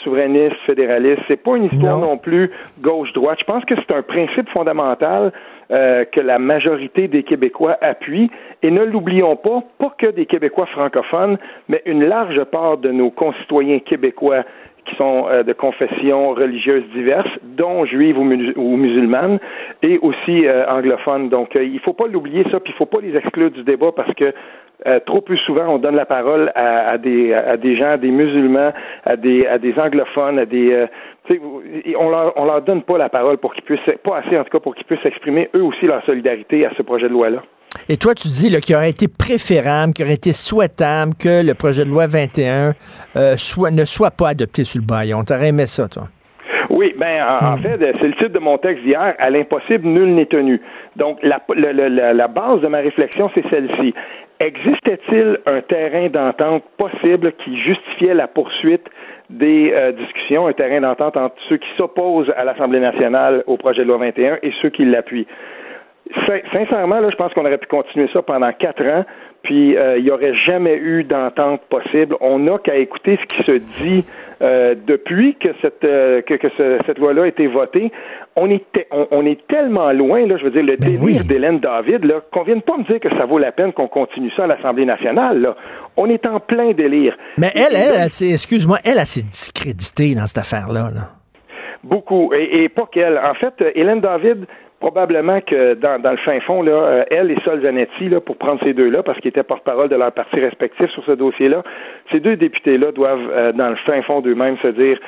souverainiste, 0.01 0.55
fédéraliste. 0.65 1.23
C'est 1.27 1.43
pas 1.43 1.57
une 1.57 1.65
histoire 1.65 1.99
non, 1.99 2.17
plus 2.17 2.51
gauche-droite. 2.79 3.39
Je 3.41 3.43
pense 3.43 3.65
que 3.65 3.75
c'est 3.75 3.93
un 3.93 4.01
principe 4.01 4.47
fondamental 4.51 5.33
euh, 5.71 6.05
que 6.05 6.19
la 6.19 6.39
majorité 6.39 7.07
des 7.07 7.23
Québécois 7.23 7.77
appuient. 7.81 8.31
Et 8.63 8.71
ne 8.71 8.83
l'oublions 8.83 9.35
pas, 9.35 9.61
pas 9.77 9.93
que 9.97 10.07
des 10.07 10.25
Québécois 10.25 10.65
francophones, 10.67 11.37
mais 11.67 11.81
une 11.85 12.05
large 12.05 12.43
part 12.45 12.77
de 12.77 12.89
nos 12.91 13.11
concitoyens 13.11 13.79
québécois 13.79 14.43
qui 14.85 14.95
sont 14.95 15.27
euh, 15.29 15.43
de 15.43 15.53
confessions 15.53 16.31
religieuses 16.31 16.85
diverses, 16.93 17.29
dont 17.43 17.85
juives 17.85 18.17
ou, 18.17 18.23
musulmanes, 18.23 19.39
et 19.83 19.99
aussi 19.99 20.45
anglophones. 20.67 21.29
Donc, 21.29 21.55
il 21.55 21.73
ne 21.73 21.79
faut 21.79 21.93
pas 21.93 22.07
l'oublier 22.07 22.43
ça, 22.51 22.59
puis 22.59 22.71
il 22.71 22.75
ne 22.75 22.77
faut 22.77 22.85
pas 22.85 23.01
les 23.01 23.15
exclure 23.15 23.51
du 23.51 23.63
débat 23.63 23.91
parce 23.95 24.13
que 24.15 24.33
euh, 24.87 24.99
trop 25.05 25.21
plus 25.21 25.37
souvent, 25.39 25.67
on 25.67 25.77
donne 25.77 25.95
la 25.95 26.05
parole 26.05 26.51
à, 26.55 26.97
des, 26.97 27.33
à 27.33 27.57
des 27.57 27.77
gens, 27.77 27.91
à 27.91 27.97
des 27.97 28.11
musulmans, 28.11 28.71
à 29.05 29.15
des, 29.17 29.45
à 29.45 29.57
des 29.57 29.73
anglophones, 29.77 30.39
à 30.39 30.45
des, 30.45 30.71
euh, 30.71 30.87
on 31.97 32.09
leur, 32.09 32.33
on 32.37 32.45
leur 32.45 32.61
donne 32.61 32.83
pas 32.83 32.97
la 32.97 33.09
parole 33.09 33.37
pour 33.37 33.53
qu'ils 33.53 33.63
puissent, 33.63 33.79
pas 34.03 34.19
assez 34.19 34.37
en 34.37 34.43
tout 34.43 34.51
cas 34.51 34.59
pour 34.59 34.75
qu'ils 34.75 34.85
puissent 34.85 35.05
exprimer 35.05 35.49
eux 35.55 35.63
aussi 35.63 35.85
leur 35.85 36.03
solidarité 36.05 36.65
à 36.65 36.71
ce 36.77 36.81
projet 36.81 37.07
de 37.07 37.13
loi-là. 37.13 37.41
Et 37.87 37.97
toi, 37.97 38.15
tu 38.15 38.27
dis 38.29 38.49
qu'il 38.61 38.75
aurait 38.75 38.89
été 38.89 39.07
préférable, 39.07 39.93
qu'il 39.93 40.05
aurait 40.05 40.15
été 40.15 40.33
souhaitable 40.33 41.13
que 41.13 41.45
le 41.45 41.53
projet 41.53 41.85
de 41.85 41.89
loi 41.89 42.07
21 42.07 42.73
euh, 43.15 43.35
soit, 43.37 43.71
ne 43.71 43.85
soit 43.85 44.11
pas 44.11 44.29
adopté 44.29 44.63
sur 44.63 44.79
le 44.81 44.85
baillon. 44.85 45.23
T'aurais 45.23 45.49
aimé 45.49 45.67
ça, 45.67 45.87
toi? 45.87 46.03
Oui, 46.69 46.93
ben 46.97 47.23
en, 47.23 47.57
hmm. 47.57 47.61
fait, 47.61 47.77
c'est 47.99 48.07
le 48.07 48.13
titre 48.13 48.29
de 48.33 48.39
mon 48.39 48.57
texte 48.57 48.83
d'hier. 48.83 49.13
À 49.17 49.29
l'impossible, 49.29 49.87
nul 49.87 50.15
n'est 50.15 50.27
tenu. 50.27 50.61
Donc, 50.95 51.19
la, 51.23 51.41
la, 51.55 52.13
la, 52.13 52.27
base 52.27 52.61
de 52.61 52.67
ma 52.67 52.77
réflexion, 52.79 53.29
c'est 53.33 53.43
celle-ci. 53.49 53.93
Existait-il 54.39 55.39
un 55.45 55.61
terrain 55.61 56.07
d'entente 56.07 56.63
possible 56.77 57.33
qui 57.43 57.59
justifiait 57.61 58.13
la 58.13 58.27
poursuite 58.27 58.87
des 59.29 59.73
euh, 59.73 59.91
discussions, 59.91 60.47
un 60.47 60.53
terrain 60.53 60.79
d'entente 60.79 61.17
entre 61.17 61.35
ceux 61.49 61.57
qui 61.57 61.67
s'opposent 61.75 62.31
à 62.37 62.45
l'Assemblée 62.45 62.79
nationale 62.79 63.43
au 63.47 63.57
projet 63.57 63.81
de 63.81 63.87
loi 63.87 63.97
21 63.97 64.39
et 64.41 64.53
ceux 64.61 64.69
qui 64.69 64.85
l'appuient? 64.85 65.27
Sincèrement, 66.53 67.01
là, 67.01 67.09
je 67.11 67.15
pense 67.15 67.33
qu'on 67.33 67.45
aurait 67.45 67.57
pu 67.57 67.67
continuer 67.67 68.09
ça 68.13 68.21
pendant 68.21 68.51
quatre 68.53 68.83
ans, 68.83 69.05
puis 69.43 69.77
euh, 69.77 69.97
il 69.97 70.03
n'y 70.03 70.11
aurait 70.11 70.35
jamais 70.35 70.75
eu 70.75 71.03
d'entente 71.03 71.61
possible. 71.69 72.15
On 72.21 72.39
n'a 72.39 72.57
qu'à 72.57 72.75
écouter 72.75 73.17
ce 73.21 73.35
qui 73.35 73.43
se 73.43 73.81
dit 73.81 74.05
euh, 74.41 74.75
depuis 74.87 75.35
que 75.35 75.49
cette 75.61 75.81
que, 75.81 76.35
que 76.35 76.47
cette 76.85 76.97
loi-là 76.97 77.23
a 77.23 77.27
été 77.27 77.47
votée 77.47 77.91
on 78.39 78.49
est, 78.49 78.87
on, 79.11 79.25
est 79.25 79.45
tellement 79.47 79.91
loin, 79.91 80.25
là, 80.25 80.37
je 80.37 80.43
veux 80.43 80.51
dire, 80.51 80.63
le 80.63 80.77
ben 80.77 80.97
délire 80.97 81.23
d'Hélène 81.25 81.59
David, 81.59 82.05
là, 82.05 82.21
qu'on 82.31 82.43
vienne 82.43 82.61
pas 82.61 82.77
me 82.77 82.83
dire 82.83 82.99
que 82.99 83.09
ça 83.17 83.25
vaut 83.25 83.37
la 83.37 83.51
peine 83.51 83.73
qu'on 83.73 83.87
continue 83.87 84.31
ça 84.35 84.45
à 84.45 84.47
l'Assemblée 84.47 84.85
nationale, 84.85 85.41
là. 85.41 85.55
On 85.97 86.09
est 86.09 86.25
en 86.25 86.39
plein 86.39 86.71
délire. 86.71 87.17
Mais 87.37 87.51
elle, 87.55 87.75
elle, 87.75 88.05
excuse-moi, 88.05 88.77
elle, 88.85 88.99
a 88.99 89.05
s'est 89.05 89.23
discréditée 89.23 90.15
dans 90.15 90.25
cette 90.27 90.37
affaire-là, 90.37 90.89
Beaucoup. 91.83 92.33
Et, 92.33 92.67
pas 92.69 92.87
qu'elle. 92.91 93.17
En 93.17 93.33
fait, 93.33 93.53
Hélène 93.75 94.01
David, 94.01 94.45
probablement 94.79 95.41
que 95.41 95.73
dans, 95.73 96.11
le 96.11 96.17
fin 96.17 96.39
fond, 96.41 96.61
là, 96.61 96.71
euh, 96.71 97.03
elle 97.11 97.31
et 97.31 97.37
Sol 97.43 97.61
Zanetti, 97.61 98.09
là, 98.09 98.21
pour 98.21 98.37
prendre 98.37 98.59
ces 98.63 98.73
deux-là, 98.73 99.03
parce 99.03 99.19
qu'ils 99.19 99.29
étaient 99.29 99.43
porte-parole 99.43 99.89
de 99.89 99.95
leur 99.95 100.11
parti 100.11 100.39
respectif 100.39 100.89
sur 100.91 101.03
ce 101.05 101.11
dossier-là, 101.11 101.63
ces 102.11 102.19
deux 102.19 102.35
députés-là 102.35 102.91
doivent, 102.91 103.29
euh, 103.31 103.51
dans 103.51 103.69
le 103.69 103.75
fin 103.77 104.01
fond 104.03 104.21
d'eux-mêmes, 104.21 104.57
se 104.61 104.67
dire 104.67 104.99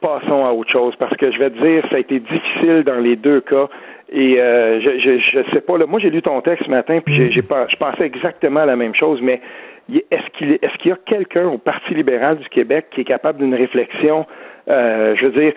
passons 0.00 0.46
à 0.46 0.52
autre 0.52 0.70
chose 0.70 0.94
parce 0.98 1.14
que 1.16 1.30
je 1.30 1.38
vais 1.38 1.50
te 1.50 1.62
dire, 1.62 1.84
ça 1.90 1.96
a 1.96 1.98
été 1.98 2.20
difficile 2.20 2.84
dans 2.84 3.00
les 3.00 3.16
deux 3.16 3.40
cas. 3.42 3.68
Et 4.12 4.40
euh, 4.40 4.80
je, 4.80 4.98
je, 4.98 5.18
je 5.18 5.50
sais 5.52 5.60
pas, 5.60 5.78
là, 5.78 5.86
moi 5.86 6.00
j'ai 6.00 6.10
lu 6.10 6.22
ton 6.22 6.40
texte 6.40 6.64
ce 6.64 6.70
matin, 6.70 7.00
puis 7.04 7.14
j'ai, 7.14 7.30
j'ai 7.30 7.42
pas, 7.42 7.66
je 7.68 7.76
pensais 7.76 8.04
exactement 8.04 8.64
la 8.64 8.76
même 8.76 8.94
chose, 8.94 9.20
mais 9.22 9.40
est-ce 10.10 10.30
qu'il 10.36 10.52
est-ce 10.52 10.76
qu'il 10.78 10.90
y 10.90 10.92
a 10.92 10.98
quelqu'un 11.04 11.46
au 11.46 11.58
Parti 11.58 11.94
libéral 11.94 12.38
du 12.38 12.48
Québec 12.48 12.86
qui 12.90 13.02
est 13.02 13.04
capable 13.04 13.38
d'une 13.38 13.54
réflexion, 13.54 14.26
euh, 14.68 15.14
je 15.16 15.26
veux 15.26 15.40
dire, 15.40 15.52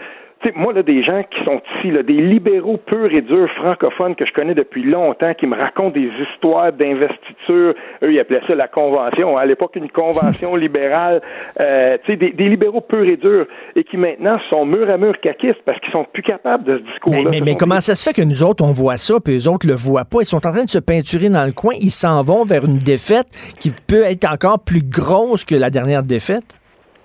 moi, 0.55 0.73
là, 0.73 0.83
des 0.83 1.03
gens 1.03 1.23
qui 1.23 1.43
sont 1.43 1.61
ici, 1.77 1.91
là, 1.91 2.03
des 2.03 2.13
libéraux 2.13 2.77
purs 2.77 3.11
et 3.13 3.21
durs 3.21 3.49
francophones 3.55 4.15
que 4.15 4.25
je 4.25 4.33
connais 4.33 4.53
depuis 4.53 4.83
longtemps, 4.83 5.33
qui 5.33 5.47
me 5.47 5.55
racontent 5.55 5.91
des 5.91 6.09
histoires 6.31 6.71
d'investiture. 6.73 7.73
Eux, 8.03 8.13
ils 8.13 8.19
appelaient 8.19 8.41
ça 8.47 8.55
la 8.55 8.67
convention. 8.67 9.37
À 9.37 9.45
l'époque, 9.45 9.75
une 9.75 9.89
convention 9.89 10.55
libérale. 10.55 11.21
Euh, 11.59 11.97
des, 12.07 12.31
des 12.31 12.49
libéraux 12.49 12.81
purs 12.81 13.05
et 13.05 13.17
durs 13.17 13.45
et 13.75 13.83
qui 13.83 13.97
maintenant 13.97 14.37
sont 14.49 14.65
mur 14.65 14.89
à 14.89 14.97
mur 14.97 15.19
caquistes 15.19 15.61
parce 15.65 15.79
qu'ils 15.79 15.91
sont 15.91 16.05
plus 16.11 16.23
capables 16.23 16.63
de 16.63 16.77
ce 16.77 16.83
discours-là. 16.91 17.29
Mais, 17.31 17.41
mais, 17.41 17.55
comment 17.55 17.81
ça 17.81 17.95
se 17.95 18.07
fait 18.07 18.13
que 18.13 18.25
nous 18.25 18.43
autres, 18.43 18.63
on 18.63 18.71
voit 18.71 18.97
ça, 18.97 19.15
puis 19.23 19.37
eux 19.37 19.49
autres 19.49 19.67
le 19.67 19.73
voient 19.73 20.05
pas? 20.05 20.19
Ils 20.21 20.25
sont 20.25 20.45
en 20.45 20.51
train 20.51 20.65
de 20.65 20.69
se 20.69 20.79
peinturer 20.79 21.29
dans 21.29 21.45
le 21.45 21.53
coin. 21.53 21.73
Ils 21.79 21.91
s'en 21.91 22.23
vont 22.23 22.45
vers 22.45 22.65
une 22.65 22.77
défaite 22.77 23.27
qui 23.59 23.71
peut 23.87 24.03
être 24.03 24.25
encore 24.25 24.63
plus 24.63 24.83
grosse 24.83 25.45
que 25.45 25.55
la 25.55 25.69
dernière 25.69 26.03
défaite? 26.03 26.57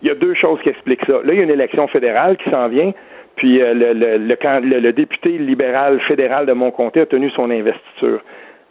Il 0.02 0.08
y 0.08 0.10
a 0.10 0.14
deux 0.14 0.34
choses 0.34 0.60
qui 0.62 0.68
expliquent 0.68 1.04
ça. 1.06 1.14
Là, 1.24 1.32
il 1.32 1.36
y 1.36 1.40
a 1.40 1.42
une 1.42 1.50
élection 1.50 1.88
fédérale 1.88 2.36
qui 2.36 2.50
s'en 2.50 2.68
vient. 2.68 2.92
Puis 3.38 3.62
euh, 3.62 3.72
le, 3.72 3.92
le, 3.94 4.80
le, 4.80 4.92
député 4.92 5.38
libéral 5.38 6.00
fédéral 6.00 6.44
de 6.44 6.52
mon 6.52 6.72
comté 6.72 7.00
a 7.00 7.06
tenu 7.06 7.30
son 7.30 7.50
investiture. 7.50 8.20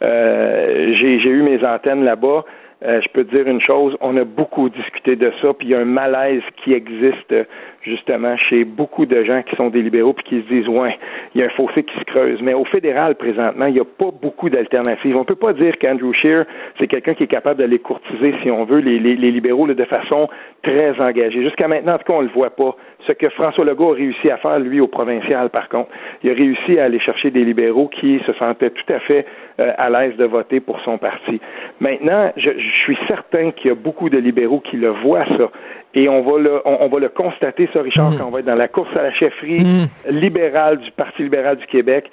Euh, 0.04 0.94
j'ai 0.94 1.30
eu 1.30 1.42
mes 1.42 1.66
antennes 1.66 2.04
là-bas. 2.04 2.44
Euh, 2.84 3.02
je 3.02 3.10
peux 3.10 3.24
te 3.24 3.36
dire 3.36 3.48
une 3.48 3.62
chose, 3.62 3.98
on 4.02 4.16
a 4.18 4.24
beaucoup 4.24 4.70
discuté 4.70 5.16
de 5.16 5.32
ça, 5.42 5.52
puis 5.54 5.70
il 5.70 5.72
y 5.72 5.74
a 5.74 5.80
un 5.80 5.86
malaise 5.86 6.44
qui 6.58 6.74
existe 6.74 7.34
justement 7.82 8.38
chez 8.38 8.66
beaucoup 8.66 9.08
de 9.08 9.24
gens 9.24 9.42
qui 9.42 9.56
sont 9.56 9.70
des 9.70 9.82
libéraux 9.82 10.14
puis 10.14 10.26
qui 10.26 10.42
se 10.44 10.54
disent 10.54 10.68
ouais, 10.68 10.96
il 11.34 11.42
y 11.42 11.44
a 11.44 11.48
un 11.48 11.50
fossé 11.50 11.84
qui 11.84 11.98
se 11.98 12.04
creuse. 12.04 12.40
Mais 12.44 12.54
au 12.54 12.66
fédéral 12.66 13.16
présentement, 13.16 13.66
il 13.66 13.74
n'y 13.74 13.80
a 13.80 13.86
pas 13.86 14.12
beaucoup 14.22 14.52
d'alternatives. 14.52 15.16
On 15.16 15.22
ne 15.22 15.26
peut 15.26 15.34
pas 15.34 15.54
dire 15.54 15.80
qu'Andrew 15.80 16.14
Scheer 16.14 16.46
c'est 16.78 16.88
quelqu'un 16.88 17.16
qui 17.16 17.24
est 17.24 17.28
capable 17.28 17.60
de 17.60 17.66
les 17.66 17.80
courtiser, 17.80 18.36
si 18.44 18.52
on 18.52 18.66
veut, 18.66 18.80
les, 18.80 19.00
libéraux 19.00 19.66
de 19.66 19.86
façon 19.86 20.30
très 20.62 21.00
engagée. 21.00 21.42
Jusqu'à 21.42 21.68
maintenant, 21.68 21.94
en 21.94 21.98
tout 21.98 22.04
cas, 22.04 22.14
on 22.14 22.22
le 22.22 22.30
voit 22.30 22.52
pas. 22.52 22.76
Ce 23.06 23.12
que 23.14 23.30
François 23.30 23.64
Legault 23.64 23.92
a 23.92 23.96
réussi 23.96 24.30
à 24.30 24.38
faire, 24.38 24.60
lui, 24.60 24.80
au 24.80 24.88
provincial, 24.88 25.50
par 25.50 25.70
contre, 25.70 25.90
il 26.24 26.32
a 26.32 26.34
réussi 26.34 26.80
à 26.80 26.86
aller 26.86 27.00
chercher 27.00 27.32
des 27.32 27.46
libéraux 27.46 27.88
qui 27.88 28.20
se 28.26 28.34
sentaient 28.34 28.72
tout 28.72 28.92
à 28.92 29.00
fait 29.00 29.26
euh, 29.60 29.72
à 29.78 29.90
l'aise 29.90 30.16
de 30.18 30.26
voter 30.26 30.60
pour 30.60 30.80
son 30.82 30.98
parti. 30.98 31.40
Maintenant, 31.80 32.32
je, 32.36 32.50
je 32.58 32.84
suis 32.84 32.98
certain 33.08 33.52
qu'il 33.52 33.70
y 33.70 33.72
a 33.72 33.76
beaucoup 33.76 34.10
de 34.10 34.18
libéraux 34.18 34.60
qui 34.60 34.78
le 34.78 34.90
voient 34.90 35.26
ça 35.38 35.50
et 35.98 36.08
on 36.10 36.22
va 36.22 36.38
le, 36.38 36.62
on, 36.66 36.88
va 36.88 37.00
le 37.00 37.10
constater, 37.10 37.68
ça, 37.74 37.82
Richard, 37.82 38.12
mm. 38.12 38.18
quand 38.18 38.28
on 38.28 38.30
va 38.30 38.40
être 38.40 38.46
dans 38.46 38.54
la 38.54 38.68
course 38.68 38.96
à 38.96 39.02
la 39.02 39.12
chefferie 39.14 39.64
mm. 39.64 40.12
libérale 40.12 40.78
du 40.78 40.92
Parti 40.92 41.24
libéral 41.24 41.58
du 41.58 41.66
Québec 41.66 42.12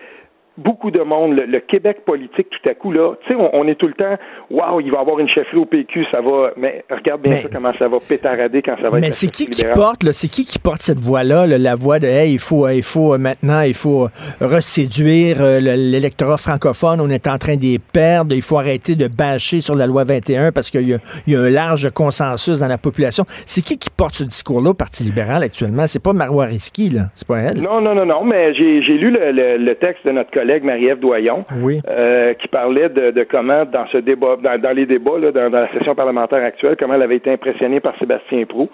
beaucoup 0.56 0.90
de 0.90 1.00
monde, 1.00 1.34
le, 1.34 1.60
Québec 1.60 2.04
politique, 2.04 2.48
tout 2.50 2.68
à 2.68 2.74
coup, 2.74 2.92
là, 2.92 3.14
tu 3.26 3.34
sais, 3.34 3.50
on, 3.52 3.66
est 3.66 3.74
tout 3.74 3.88
le 3.88 3.94
temps, 3.94 4.16
waouh, 4.50 4.80
il 4.80 4.92
va 4.92 5.00
avoir 5.00 5.18
une 5.18 5.28
chefferie 5.28 5.56
au 5.56 5.64
PQ, 5.64 6.06
ça 6.12 6.20
va, 6.20 6.52
mais 6.56 6.84
regarde 6.90 7.22
bien 7.22 7.40
ça, 7.40 7.48
comment 7.52 7.72
ça 7.72 7.88
va 7.88 7.98
pétarader 7.98 8.62
quand 8.62 8.76
ça 8.80 8.88
va 8.88 9.00
mais 9.00 9.10
c'est 9.10 9.30
qui 9.30 9.46
qui 9.46 9.64
porte, 9.74 10.04
c'est 10.12 10.28
qui 10.28 10.44
qui 10.44 10.58
porte 10.58 10.82
cette 10.82 11.00
voix-là, 11.00 11.46
la 11.46 11.74
voix 11.74 11.98
de, 11.98 12.06
hey, 12.06 12.32
il 12.32 12.38
faut, 12.38 12.68
il 12.68 12.82
faut 12.84 13.14
euh, 13.14 13.18
maintenant, 13.18 13.62
il 13.62 13.74
faut 13.74 14.04
euh, 14.04 14.08
reséduire 14.40 15.38
euh, 15.40 15.58
l'électorat 15.60 16.36
francophone, 16.36 17.00
on 17.00 17.10
est 17.10 17.26
en 17.26 17.38
train 17.38 17.56
d'y 17.56 17.80
perdre, 17.80 18.34
il 18.34 18.42
faut 18.42 18.58
arrêter 18.58 18.94
de 18.94 19.08
bâcher 19.08 19.60
sur 19.60 19.74
la 19.74 19.86
loi 19.86 20.04
21 20.04 20.52
parce 20.52 20.70
qu'il 20.70 20.88
y, 20.88 21.30
y, 21.30 21.36
a 21.36 21.40
un 21.40 21.50
large 21.50 21.90
consensus 21.90 22.60
dans 22.60 22.68
la 22.68 22.78
population. 22.78 23.24
C'est 23.28 23.62
qui 23.62 23.76
qui 23.76 23.90
porte 23.90 24.14
ce 24.14 24.24
discours-là 24.24 24.70
au 24.70 24.74
Parti 24.74 25.02
libéral 25.02 25.42
actuellement? 25.42 25.86
C'est 25.88 26.02
pas 26.02 26.12
Marois 26.12 26.46
Risky, 26.46 26.90
là, 26.90 27.06
c'est 27.14 27.26
pas 27.26 27.38
elle? 27.38 27.60
Non, 27.60 27.80
non, 27.80 27.94
non, 27.94 28.06
non, 28.06 28.24
mais 28.24 28.54
j'ai 28.54 28.80
lu 28.80 29.10
le, 29.10 29.56
le 29.56 29.74
texte 29.74 30.06
de 30.06 30.12
notre 30.12 30.30
collègue 30.30 30.43
collègue 30.44 30.64
Marie-Ève 30.64 31.00
Doyon, 31.00 31.46
euh, 31.88 32.34
qui 32.34 32.48
parlait 32.48 32.90
de, 32.90 33.26
comment, 33.30 33.64
dans 33.64 33.86
ce 33.90 33.96
débat, 33.96 34.36
dans, 34.42 34.76
les 34.76 34.84
débats, 34.84 35.18
dans, 35.32 35.48
la 35.48 35.72
session 35.72 35.94
parlementaire 35.94 36.44
actuelle, 36.44 36.76
comment 36.78 36.94
elle 36.94 37.02
avait 37.02 37.16
été 37.16 37.32
impressionnée 37.32 37.80
par 37.80 37.98
Sébastien 37.98 38.44
Prou. 38.44 38.68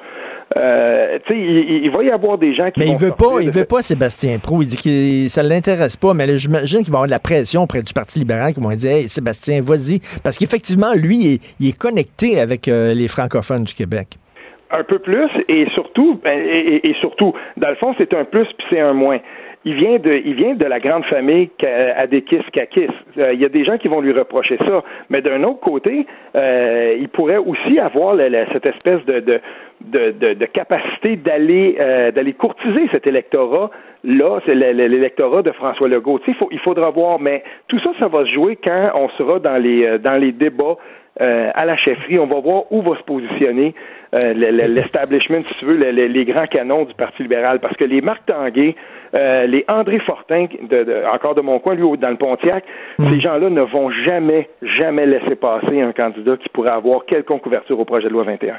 Euh, 0.57 1.19
tu 1.27 1.33
sais, 1.33 1.39
il, 1.39 1.91
va 1.91 2.03
y 2.03 2.11
avoir 2.11 2.39
des 2.39 2.55
gens 2.55 2.73
qui. 2.73 2.81
Mais 2.81 2.89
il 2.89 2.99
veut 2.99 3.13
pas, 3.17 3.41
il 3.41 3.53
veut 3.53 3.65
pas 3.65 3.83
Sébastien 3.83 4.41
Prou. 4.41 4.63
Il 4.63 4.67
dit 4.67 4.77
que 4.77 5.29
ça 5.29 5.45
l'intéresse 5.45 5.97
pas. 5.97 6.13
Mais 6.13 6.27
j'imagine 6.39 6.83
qu'il 6.83 6.93
va 6.93 6.97
y 6.97 6.99
avoir 6.99 7.07
de 7.07 7.13
la 7.13 7.21
pression 7.21 7.63
auprès 7.63 7.83
du 7.83 7.93
Parti 7.93 8.19
libéral 8.19 8.53
qui 8.53 8.61
vont 8.61 8.71
dire, 8.71 8.91
hey, 8.91 9.09
Sébastien, 9.09 9.61
vas-y, 9.63 10.01
parce 10.25 10.39
qu'effectivement, 10.39 10.93
lui, 10.97 11.41
il, 11.61 11.69
est 11.69 11.79
connecté 11.79 12.41
avec 12.41 12.67
euh, 12.67 12.95
les 12.95 13.07
francophones 13.07 13.63
du 13.63 13.75
Québec. 13.75 14.09
Un 14.73 14.83
peu 14.83 14.99
plus, 14.99 15.29
et 15.49 15.67
surtout, 15.75 16.21
ben, 16.23 16.39
et 16.39 16.95
surtout, 17.01 17.33
dans 17.57 17.71
le 17.71 17.75
fond, 17.77 17.93
c'est 17.99 18.15
un 18.15 18.25
plus 18.25 18.47
puis 18.57 18.67
c'est 18.71 18.79
un 18.79 18.93
moins 18.93 19.19
il 19.65 19.75
vient 19.75 19.99
de, 19.99 20.23
il 20.25 20.35
vient 20.35 20.55
de 20.55 20.65
la 20.65 20.81
grande 20.81 21.05
famille 21.05 21.51
Adekis 21.97 22.43
Kakis. 22.53 22.89
Euh, 23.19 23.35
il 23.35 23.41
y 23.41 23.45
a 23.45 23.51
des 23.51 23.65
gens 23.65 23.77
qui 23.77 23.89
vont 23.89 24.01
lui 24.01 24.13
reprocher 24.13 24.57
ça, 24.57 24.83
mais 25.11 25.21
d'un 25.21 25.43
autre 25.43 25.61
côté, 25.61 26.07
euh, 26.35 26.97
il 26.99 27.09
pourrait 27.11 27.37
aussi 27.37 27.79
avoir 27.79 28.17
cette 28.53 28.65
espèce 28.65 29.05
de, 29.05 29.21
de, 29.21 29.41
de, 30.13 30.33
de 30.33 30.47
capacité 30.47 31.17
d'aller 31.17 31.77
euh, 31.79 32.11
d'aller 32.11 32.33
courtiser 32.33 32.89
cet 32.91 33.07
électorat. 33.07 33.71
Là, 34.03 34.41
c'est 34.47 34.55
l'électorat 34.55 35.43
de 35.43 35.53
François 35.53 35.89
Legault. 35.89 36.21
Il, 36.27 36.35
faut, 36.35 36.49
il 36.51 36.59
faudra 36.61 36.89
voir, 36.89 37.21
mais 37.21 37.43
tout 37.69 37.79
ça, 37.81 37.91
ça 37.99 38.09
va 38.09 38.25
se 38.25 38.31
jouer 38.31 38.57
quand 38.57 38.93
on 38.95 39.11
sera 39.11 39.41
dans 39.41 39.59
les 39.59 39.99
dans 39.99 40.17
les 40.17 40.33
débats 40.33 40.77
à 41.19 41.67
la 41.67 41.77
chefferie. 41.77 42.19
On 42.19 42.27
va 42.27 42.41
voir 42.41 42.73
où 42.73 42.81
va 42.81 42.97
se 42.97 43.03
positionner 43.03 43.75
l'establishment, 44.15 45.43
si 45.49 45.55
tu 45.59 45.67
veux, 45.67 45.75
les, 45.75 46.25
grands 46.25 46.47
canons 46.47 46.87
du 46.87 46.95
Parti 46.95 47.23
libéral. 47.25 47.59
Parce 47.61 47.77
que 47.77 47.85
les 47.85 48.01
Marc 48.01 48.25
Tanguay, 48.25 48.75
euh, 49.15 49.47
les 49.47 49.65
André 49.69 49.99
Fortin, 50.01 50.47
de, 50.63 51.05
encore 51.13 51.35
de 51.35 51.41
mon 51.41 51.59
coin, 51.59 51.75
lui, 51.75 51.99
dans 51.99 52.11
le 52.11 52.17
Pontiac, 52.17 52.65
mm. 52.99 53.11
ces 53.11 53.21
gens-là 53.21 53.51
ne 53.51 53.63
vont 53.63 53.91
jamais, 53.91 54.49
jamais 54.63 55.07
laisser 55.07 55.35
passer 55.37 55.81
un 55.81 55.93
candidat 55.93 56.37
qui 56.37 56.49
pourrait 56.49 56.71
avoir 56.71 57.05
quelconque 57.05 57.43
couverture 57.43 57.79
au 57.79 57.85
projet 57.85 58.09
de 58.09 58.13
loi 58.13 58.25
21. 58.25 58.57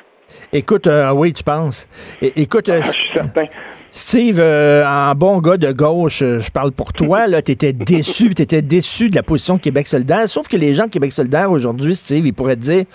Écoute, 0.54 0.88
euh, 0.88 1.12
oui, 1.14 1.34
tu 1.34 1.44
penses. 1.44 1.88
écoute, 2.22 2.70
euh, 2.70 2.80
ah, 2.82 2.86
je 2.86 2.92
suis 2.92 3.14
certain. 3.14 3.46
Steve, 3.94 4.40
en 4.40 5.14
bon 5.16 5.40
gars 5.40 5.58
de 5.58 5.74
gauche, 5.74 6.20
je 6.20 6.50
parle 6.50 6.72
pour 6.72 6.94
toi, 6.94 7.28
là, 7.28 7.42
t'étais 7.42 7.74
déçu, 7.74 8.30
t'étais 8.34 8.62
déçu 8.62 9.10
de 9.10 9.16
la 9.16 9.22
position 9.22 9.56
de 9.56 9.60
Québec 9.60 9.86
solidaire, 9.86 10.30
sauf 10.30 10.48
que 10.48 10.56
les 10.56 10.74
gens 10.74 10.86
de 10.86 10.92
Québec 10.92 11.12
solidaire 11.12 11.52
aujourd'hui, 11.52 11.94
Steve, 11.94 12.26
ils 12.26 12.34
pourraient 12.34 12.56
te 12.56 12.62
dire, 12.62 12.86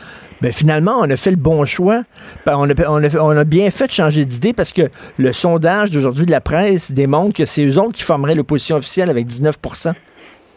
ben 0.40 0.52
finalement, 0.52 0.94
on 0.98 1.11
a 1.11 1.16
fait 1.18 1.32
le 1.32 1.37
bon 1.37 1.66
choix, 1.66 2.00
ben, 2.46 2.56
on 2.56 2.70
a, 2.70 2.88
on 2.88 3.04
a, 3.04 3.22
on 3.22 3.37
a 3.37 3.44
bien 3.44 3.70
fait 3.70 3.88
de 3.88 3.92
changer 3.92 4.24
d'idée 4.24 4.54
parce 4.54 4.72
que 4.72 4.88
le 5.18 5.35
sondage 5.35 5.90
d'aujourd'hui 5.90 6.24
de 6.24 6.30
la 6.30 6.40
presse 6.40 6.90
démontre 6.92 7.37
que 7.37 7.44
c'est 7.44 7.66
eux 7.66 7.78
autres 7.78 7.92
qui 7.92 8.02
formeraient 8.02 8.35
l'opposition 8.35 8.76
officielle 8.76 9.11
avec 9.11 9.26
19% 9.26 9.92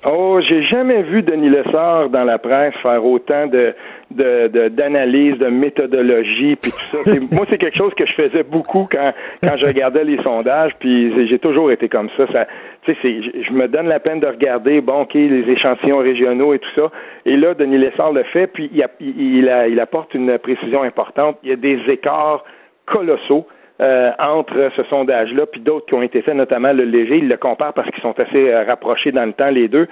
Oh, 0.06 0.40
j'ai 0.48 0.64
jamais 0.64 1.04
vu 1.04 1.22
Denis 1.22 1.50
Lessard 1.50 2.10
dans 2.10 2.24
la 2.24 2.38
presse 2.38 2.74
faire 2.82 3.04
autant 3.04 3.48
de 3.48 3.76
d'analyse, 4.12 5.38
de, 5.38 5.46
de, 5.46 5.50
méthodologie, 5.50 6.56
puis 6.56 6.72
tout 6.72 6.98
ça. 6.98 7.12
moi, 7.32 7.46
c'est 7.50 7.58
quelque 7.58 7.78
chose 7.78 7.94
que 7.96 8.06
je 8.06 8.14
faisais 8.14 8.44
beaucoup 8.44 8.88
quand 8.92 9.14
quand 9.44 9.58
je 9.58 9.66
regardais 9.66 10.04
les 10.04 10.22
sondages, 10.24 10.74
puis 10.80 11.28
j'ai 11.28 11.40
toujours 11.40 11.72
été 11.72 11.90
comme 11.90 12.10
ça. 12.18 12.26
ça 12.32 12.48
tu 12.84 12.96
sais, 13.02 13.22
je 13.44 13.52
me 13.52 13.68
donne 13.68 13.88
la 13.88 14.00
peine 14.00 14.20
de 14.20 14.28
regarder, 14.28 14.82
bon, 14.82 15.02
ok, 15.02 15.14
les 15.14 15.50
échantillons 15.52 16.00
régionaux 16.00 16.54
et 16.54 16.60
tout 16.60 16.70
ça. 16.76 16.92
Et 17.26 17.36
là, 17.36 17.54
Denis 17.54 17.78
Lessard 17.78 18.14
le 18.14 18.24
fait, 18.24 18.48
puis 18.48 18.70
il, 18.74 18.86
il, 19.00 19.52
il 19.70 19.80
apporte 19.80 20.14
une 20.14 20.38
précision 20.40 20.82
importante. 20.84 21.38
Il 21.44 21.50
y 21.50 21.54
a 21.54 21.56
des 21.56 21.80
écarts 21.88 22.44
colossaux 22.86 23.46
euh, 23.82 24.12
entre 24.20 24.72
ce 24.76 24.84
sondage-là 24.90 25.46
puis 25.46 25.62
d'autres 25.62 25.86
qui 25.86 25.94
ont 25.94 26.02
été 26.02 26.22
faits, 26.22 26.36
notamment 26.36 26.74
le 26.74 26.84
léger. 26.84 27.20
Ils 27.20 27.30
le 27.30 27.38
comparent 27.38 27.74
parce 27.74 27.90
qu'ils 27.92 28.02
sont 28.02 28.20
assez 28.20 28.52
euh, 28.52 28.66
rapprochés 28.66 29.14
dans 29.14 29.24
le 29.24 29.32
temps, 29.32 29.50
les 29.50 29.70
deux. 29.70 29.88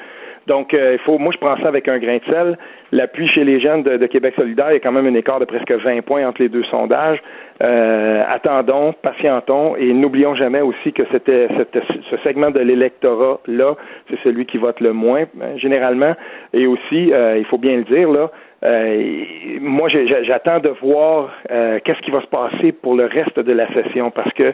Donc, 0.48 0.74
euh, 0.74 0.94
il 0.94 1.00
faut, 1.00 1.18
moi, 1.20 1.32
je 1.34 1.38
prends 1.38 1.58
ça 1.58 1.68
avec 1.68 1.88
un 1.88 2.00
grain 2.00 2.18
de 2.18 2.32
sel. 2.32 2.58
L'appui 2.92 3.28
chez 3.28 3.44
les 3.44 3.60
jeunes 3.60 3.84
de, 3.84 4.06
Québec 4.08 4.34
solidaire, 4.36 4.72
il 4.72 4.74
y 4.74 4.78
a 4.78 4.80
quand 4.80 4.94
même 4.94 5.06
un 5.06 5.14
écart 5.14 5.40
de 5.40 5.46
presque 5.46 5.72
20 5.72 6.02
points 6.02 6.26
entre 6.26 6.42
les 6.42 6.50
deux 6.50 6.64
sondages. 6.66 7.22
attendons, 7.60 8.94
patientons 8.94 9.76
et 9.76 9.92
n'oublions 9.94 10.36
jamais 10.36 10.62
aussi 10.62 10.94
que 10.94 11.04
c'était 11.12 11.50
ce 12.10 12.18
segment 12.24 12.50
de 12.52 12.60
l'électorat-là, 12.60 13.76
c'est 14.10 14.20
celui 14.24 14.46
qui 14.46 14.58
vote 14.58 14.80
le 14.80 14.94
moins, 14.94 15.24
hein, 15.42 15.58
généralement. 15.58 16.16
Et 16.54 16.66
aussi, 16.66 17.12
il 17.12 17.46
faut 17.50 17.58
bien 17.58 17.76
le 17.76 17.84
dire, 17.84 18.10
là, 18.10 18.32
euh, 18.64 19.26
moi, 19.62 19.88
j'attends 19.90 20.60
de 20.60 20.70
voir 20.82 21.32
euh, 21.52 21.80
qu'est-ce 21.84 22.02
qui 22.02 22.12
va 22.12 22.22
se 22.22 22.28
passer 22.28 22.72
pour 22.72 22.96
le 22.96 23.06
reste 23.06 23.40
de 23.40 23.52
la 23.52 23.68
session 23.74 24.10
parce 24.10 24.34
que 24.34 24.54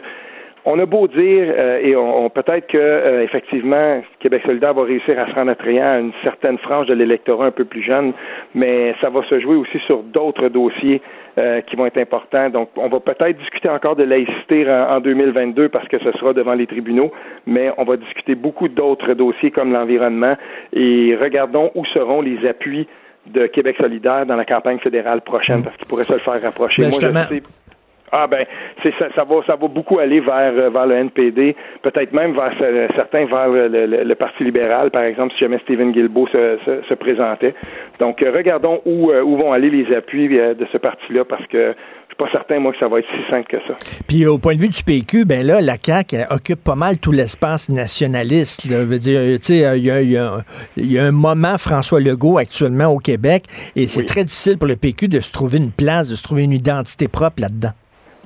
on 0.64 0.78
a 0.78 0.86
beau 0.86 1.06
dire 1.08 1.52
euh, 1.56 1.80
et 1.82 1.94
on, 1.96 2.28
peut-être 2.30 2.66
que 2.66 3.22
effectivement 3.22 4.02
Québec 4.20 4.42
solidaire 4.46 4.74
va 4.74 4.84
réussir 4.84 5.18
à 5.18 5.26
se 5.26 5.34
rendre 5.34 5.50
attrayant 5.50 5.86
à 5.86 5.98
une 5.98 6.12
certaine 6.22 6.58
frange 6.58 6.86
de 6.86 6.94
l'électorat 6.94 7.46
un 7.46 7.50
peu 7.50 7.64
plus 7.64 7.82
jeune, 7.82 8.12
mais 8.54 8.94
ça 9.00 9.10
va 9.10 9.22
se 9.24 9.40
jouer 9.40 9.56
aussi 9.56 9.78
sur 9.86 10.02
d'autres 10.02 10.48
dossiers 10.48 11.02
qui 11.66 11.74
vont 11.74 11.86
être 11.86 11.98
importants. 11.98 12.48
Donc, 12.48 12.68
on 12.76 12.88
va 12.88 13.00
peut-être 13.00 13.36
discuter 13.36 13.68
encore 13.68 13.96
de 13.96 14.04
laïcité 14.04 14.70
en, 14.70 14.98
en, 14.98 15.00
2022 15.00 15.68
parce 15.68 15.88
que 15.88 15.98
ce 15.98 16.12
sera 16.12 16.32
devant 16.32 16.54
les 16.54 16.68
tribunaux, 16.68 17.10
mais 17.44 17.72
on 17.76 17.82
va 17.82 17.96
discuter 17.96 18.36
beaucoup 18.36 18.68
d'autres 18.68 19.14
dossiers 19.14 19.50
comme 19.50 19.72
l'environnement 19.72 20.36
et 20.72 21.16
regardons 21.20 21.72
où 21.74 21.84
seront 21.86 22.22
les 22.22 22.46
appuis 22.46 22.86
de 23.26 23.46
Québec 23.46 23.76
solidaire 23.80 24.26
dans 24.26 24.36
la 24.36 24.44
campagne 24.44 24.78
fédérale 24.78 25.22
prochaine, 25.22 25.62
parce 25.62 25.76
qu'il 25.76 25.86
pourrait 25.86 26.04
se 26.04 26.12
le 26.12 26.18
faire 26.18 26.40
rapprocher. 26.42 26.82
Ben, 26.82 26.90
Moi, 26.90 26.98
je 27.00 27.34
sais, 27.34 27.42
ah 28.12 28.26
ben, 28.26 28.46
c'est 28.82 28.92
ça, 28.98 29.06
ça 29.14 29.24
va, 29.24 29.36
ça 29.46 29.56
va 29.56 29.68
beaucoup 29.68 29.98
aller 29.98 30.20
vers 30.20 30.52
euh, 30.54 30.70
vers 30.70 30.86
le 30.86 30.94
NPD, 30.96 31.56
peut-être 31.82 32.12
même 32.12 32.32
vers 32.32 32.52
certains 32.94 33.26
vers 33.26 33.48
le, 33.48 34.14
Parti 34.14 34.44
libéral, 34.44 34.90
par 34.90 35.02
exemple, 35.02 35.32
si 35.34 35.40
jamais 35.40 35.58
Stephen 35.64 35.90
Guilbeault 35.90 36.28
se, 36.28 36.58
se, 36.64 36.88
se 36.88 36.94
présentait. 36.94 37.54
Donc, 37.98 38.22
euh, 38.22 38.30
regardons 38.34 38.80
où 38.84 39.10
euh, 39.10 39.22
où 39.22 39.36
vont 39.36 39.52
aller 39.52 39.70
les 39.70 39.94
appuis 39.94 40.28
de 40.28 40.66
ce 40.72 40.78
parti-là, 40.78 41.24
parce 41.24 41.44
que 41.48 41.74
suis 42.14 42.16
pas 42.16 42.30
certain, 42.30 42.60
moi, 42.60 42.72
que 42.72 42.78
ça 42.78 42.88
va 42.88 43.00
être 43.00 43.08
si 43.08 43.30
simple 43.30 43.48
que 43.48 43.56
ça. 43.66 43.74
Puis 44.06 44.26
au 44.26 44.38
point 44.38 44.54
de 44.54 44.60
vue 44.60 44.68
du 44.68 44.82
PQ, 44.82 45.24
ben 45.24 45.44
là, 45.44 45.60
la 45.60 45.76
CAQ 45.76 46.16
occupe 46.30 46.62
pas 46.62 46.76
mal 46.76 46.98
tout 46.98 47.12
l'espace 47.12 47.68
nationaliste. 47.68 48.70
Là. 48.70 48.84
Veut 48.84 48.98
dire, 48.98 49.20
tu 49.40 49.54
sais, 49.54 49.78
il 49.78 49.84
y 49.84 49.90
a, 49.90 50.02
y, 50.02 50.16
a, 50.16 50.38
y 50.76 50.98
a, 50.98 51.04
un 51.04 51.12
moment 51.12 51.58
François 51.58 52.00
Legault 52.00 52.38
actuellement 52.38 52.86
au 52.86 52.98
Québec 52.98 53.44
et 53.76 53.88
c'est 53.88 54.04
très 54.04 54.24
difficile 54.24 54.58
pour 54.58 54.68
le 54.68 54.76
PQ 54.76 55.08
de 55.08 55.20
se 55.20 55.32
trouver 55.32 55.58
une 55.58 55.72
place, 55.72 56.08
de 56.08 56.14
se 56.14 56.22
trouver 56.22 56.44
une 56.44 56.52
identité 56.52 57.08
propre 57.08 57.42
là-dedans. 57.42 57.72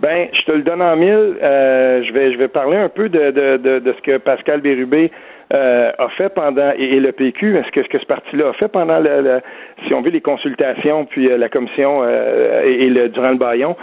Ben, 0.00 0.28
je 0.32 0.42
te 0.42 0.52
le 0.52 0.62
donne 0.62 0.80
en 0.80 0.96
mille. 0.96 1.36
Euh, 1.42 2.02
je 2.04 2.12
vais 2.12 2.32
je 2.32 2.38
vais 2.38 2.48
parler 2.48 2.76
un 2.76 2.88
peu 2.88 3.08
de, 3.08 3.30
de, 3.30 3.56
de, 3.56 3.78
de 3.80 3.92
ce 3.92 4.00
que 4.02 4.18
Pascal 4.18 4.60
Bérubé 4.60 5.10
euh, 5.52 5.90
a 5.98 6.08
fait 6.10 6.28
pendant 6.28 6.70
et, 6.76 7.00
le 7.00 7.10
PQ, 7.10 7.56
ce 7.66 7.70
que 7.72 7.82
ce 7.82 7.88
que 7.88 7.98
ce 7.98 8.06
parti-là 8.06 8.50
a 8.50 8.52
fait 8.52 8.68
pendant 8.68 9.00
le, 9.00 9.40
si 9.86 9.94
on 9.94 10.02
veut 10.02 10.10
les 10.10 10.20
consultations 10.20 11.04
puis 11.06 11.28
euh, 11.28 11.36
la 11.36 11.48
commission 11.48 12.02
euh, 12.02 12.62
et, 12.64 12.84
et, 12.84 12.90
le 12.90 13.08
durant 13.08 13.30
le 13.30 13.36
baillon. 13.36 13.76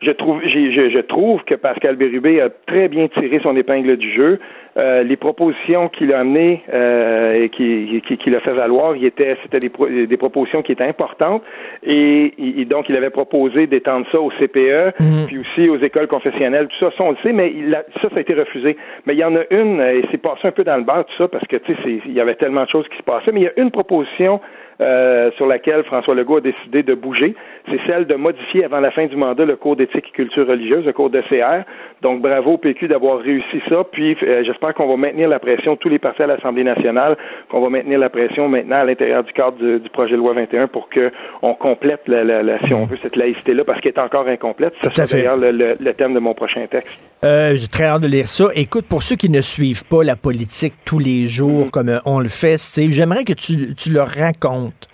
Je 0.00 0.12
trouve, 0.12 0.40
je, 0.44 0.90
je, 0.90 1.00
trouve 1.00 1.42
que 1.42 1.56
Pascal 1.56 1.96
Bérubé 1.96 2.40
a 2.40 2.50
très 2.66 2.86
bien 2.86 3.08
tiré 3.08 3.40
son 3.42 3.56
épingle 3.56 3.96
du 3.96 4.12
jeu. 4.12 4.38
Euh, 4.78 5.02
les 5.02 5.16
propositions 5.16 5.88
qu'il 5.88 6.12
a 6.12 6.20
amenées 6.20 6.62
euh, 6.72 7.42
et 7.42 7.48
qu'il 7.48 8.00
qui, 8.02 8.16
qui 8.16 8.34
a 8.34 8.38
fait 8.38 8.52
valoir, 8.52 8.94
c'était 8.94 9.58
des, 9.58 10.06
des, 10.06 10.16
propositions 10.16 10.62
qui 10.62 10.70
étaient 10.70 10.84
importantes. 10.84 11.42
Et, 11.82 12.32
et, 12.60 12.64
donc, 12.64 12.88
il 12.88 12.94
avait 12.94 13.10
proposé 13.10 13.66
d'étendre 13.66 14.06
ça 14.12 14.20
au 14.20 14.30
CPE, 14.30 15.00
mhm. 15.00 15.26
puis 15.26 15.38
aussi 15.38 15.68
aux 15.68 15.78
écoles 15.78 16.06
confessionnelles, 16.06 16.68
tout 16.68 16.76
ça, 16.78 16.92
ça 16.96 17.02
on 17.02 17.10
le 17.10 17.16
sait, 17.24 17.32
mais 17.32 17.52
il 17.56 17.74
a, 17.74 17.82
ça, 18.00 18.08
ça 18.08 18.18
a 18.18 18.20
été 18.20 18.34
refusé. 18.34 18.76
Mais 19.06 19.14
il 19.14 19.18
y 19.18 19.24
en 19.24 19.34
a 19.34 19.42
une, 19.50 19.80
et 19.80 20.04
c'est 20.12 20.22
passé 20.22 20.42
un 20.44 20.52
peu 20.52 20.62
dans 20.62 20.76
le 20.76 20.84
bar, 20.84 21.04
tout 21.06 21.16
ça, 21.18 21.26
parce 21.26 21.46
que, 21.48 21.56
tu 21.56 21.74
sais, 21.74 22.00
il 22.06 22.12
y 22.12 22.20
avait 22.20 22.36
tellement 22.36 22.62
de 22.62 22.68
choses 22.68 22.86
qui 22.88 22.98
se 22.98 23.02
passaient, 23.02 23.32
mais 23.32 23.40
il 23.40 23.44
y 23.44 23.48
a 23.48 23.60
une 23.60 23.72
proposition 23.72 24.40
euh, 24.80 25.32
sur 25.32 25.46
laquelle 25.46 25.82
François 25.82 26.14
Legault 26.14 26.36
a 26.36 26.40
décidé 26.40 26.84
de 26.84 26.94
bouger, 26.94 27.34
c'est 27.70 27.80
celle 27.86 28.06
de 28.06 28.14
modifier 28.14 28.64
avant 28.64 28.80
la 28.80 28.90
fin 28.90 29.06
du 29.06 29.16
mandat 29.16 29.44
le 29.44 29.56
cours 29.56 29.76
d'éthique 29.76 30.06
et 30.08 30.10
culture 30.10 30.46
religieuse, 30.46 30.84
le 30.84 30.92
cours 30.92 31.10
de 31.10 31.20
CR. 31.22 31.64
Donc 32.02 32.22
bravo 32.22 32.52
au 32.52 32.58
PQ 32.58 32.88
d'avoir 32.88 33.20
réussi 33.20 33.60
ça. 33.68 33.84
Puis 33.90 34.16
euh, 34.22 34.42
j'espère 34.44 34.74
qu'on 34.74 34.88
va 34.88 34.96
maintenir 34.96 35.28
la 35.28 35.38
pression, 35.38 35.76
tous 35.76 35.88
les 35.88 35.98
partis 35.98 36.22
à 36.22 36.26
l'Assemblée 36.26 36.64
nationale, 36.64 37.16
qu'on 37.50 37.60
va 37.60 37.68
maintenir 37.68 37.98
la 37.98 38.08
pression 38.08 38.48
maintenant 38.48 38.76
à 38.76 38.84
l'intérieur 38.84 39.24
du 39.24 39.32
cadre 39.32 39.56
du, 39.56 39.88
projet 39.90 40.12
de 40.12 40.18
loi 40.18 40.34
21 40.34 40.68
pour 40.68 40.88
qu'on 40.90 41.54
complète, 41.54 42.02
la, 42.06 42.24
la, 42.24 42.58
si 42.66 42.74
on 42.74 42.84
veut, 42.84 42.98
cette 43.02 43.16
laïcité-là, 43.16 43.64
parce 43.64 43.80
qu'elle 43.80 43.92
est 43.92 43.98
encore 43.98 44.28
incomplète. 44.28 44.74
C'est 44.80 45.12
d'ailleurs 45.12 45.36
le, 45.36 45.50
le, 45.50 45.94
thème 45.94 46.14
de 46.14 46.20
mon 46.20 46.34
prochain 46.34 46.66
texte. 46.70 46.98
Euh, 47.24 47.56
J'ai 47.56 47.68
très 47.68 47.84
hâte 47.84 48.02
de 48.02 48.08
lire 48.08 48.28
ça. 48.28 48.46
Écoute, 48.54 48.86
pour 48.88 49.02
ceux 49.02 49.16
qui 49.16 49.28
ne 49.28 49.40
suivent 49.40 49.84
pas 49.84 50.04
la 50.04 50.16
politique 50.16 50.74
tous 50.84 50.98
les 50.98 51.26
jours 51.26 51.66
mm-hmm. 51.66 51.70
comme 51.70 52.00
on 52.06 52.20
le 52.20 52.28
fait, 52.28 52.58
j'aimerais 52.90 53.24
que 53.24 53.32
tu, 53.32 53.74
tu 53.74 53.90
leur 53.90 54.08
racontes 54.08 54.88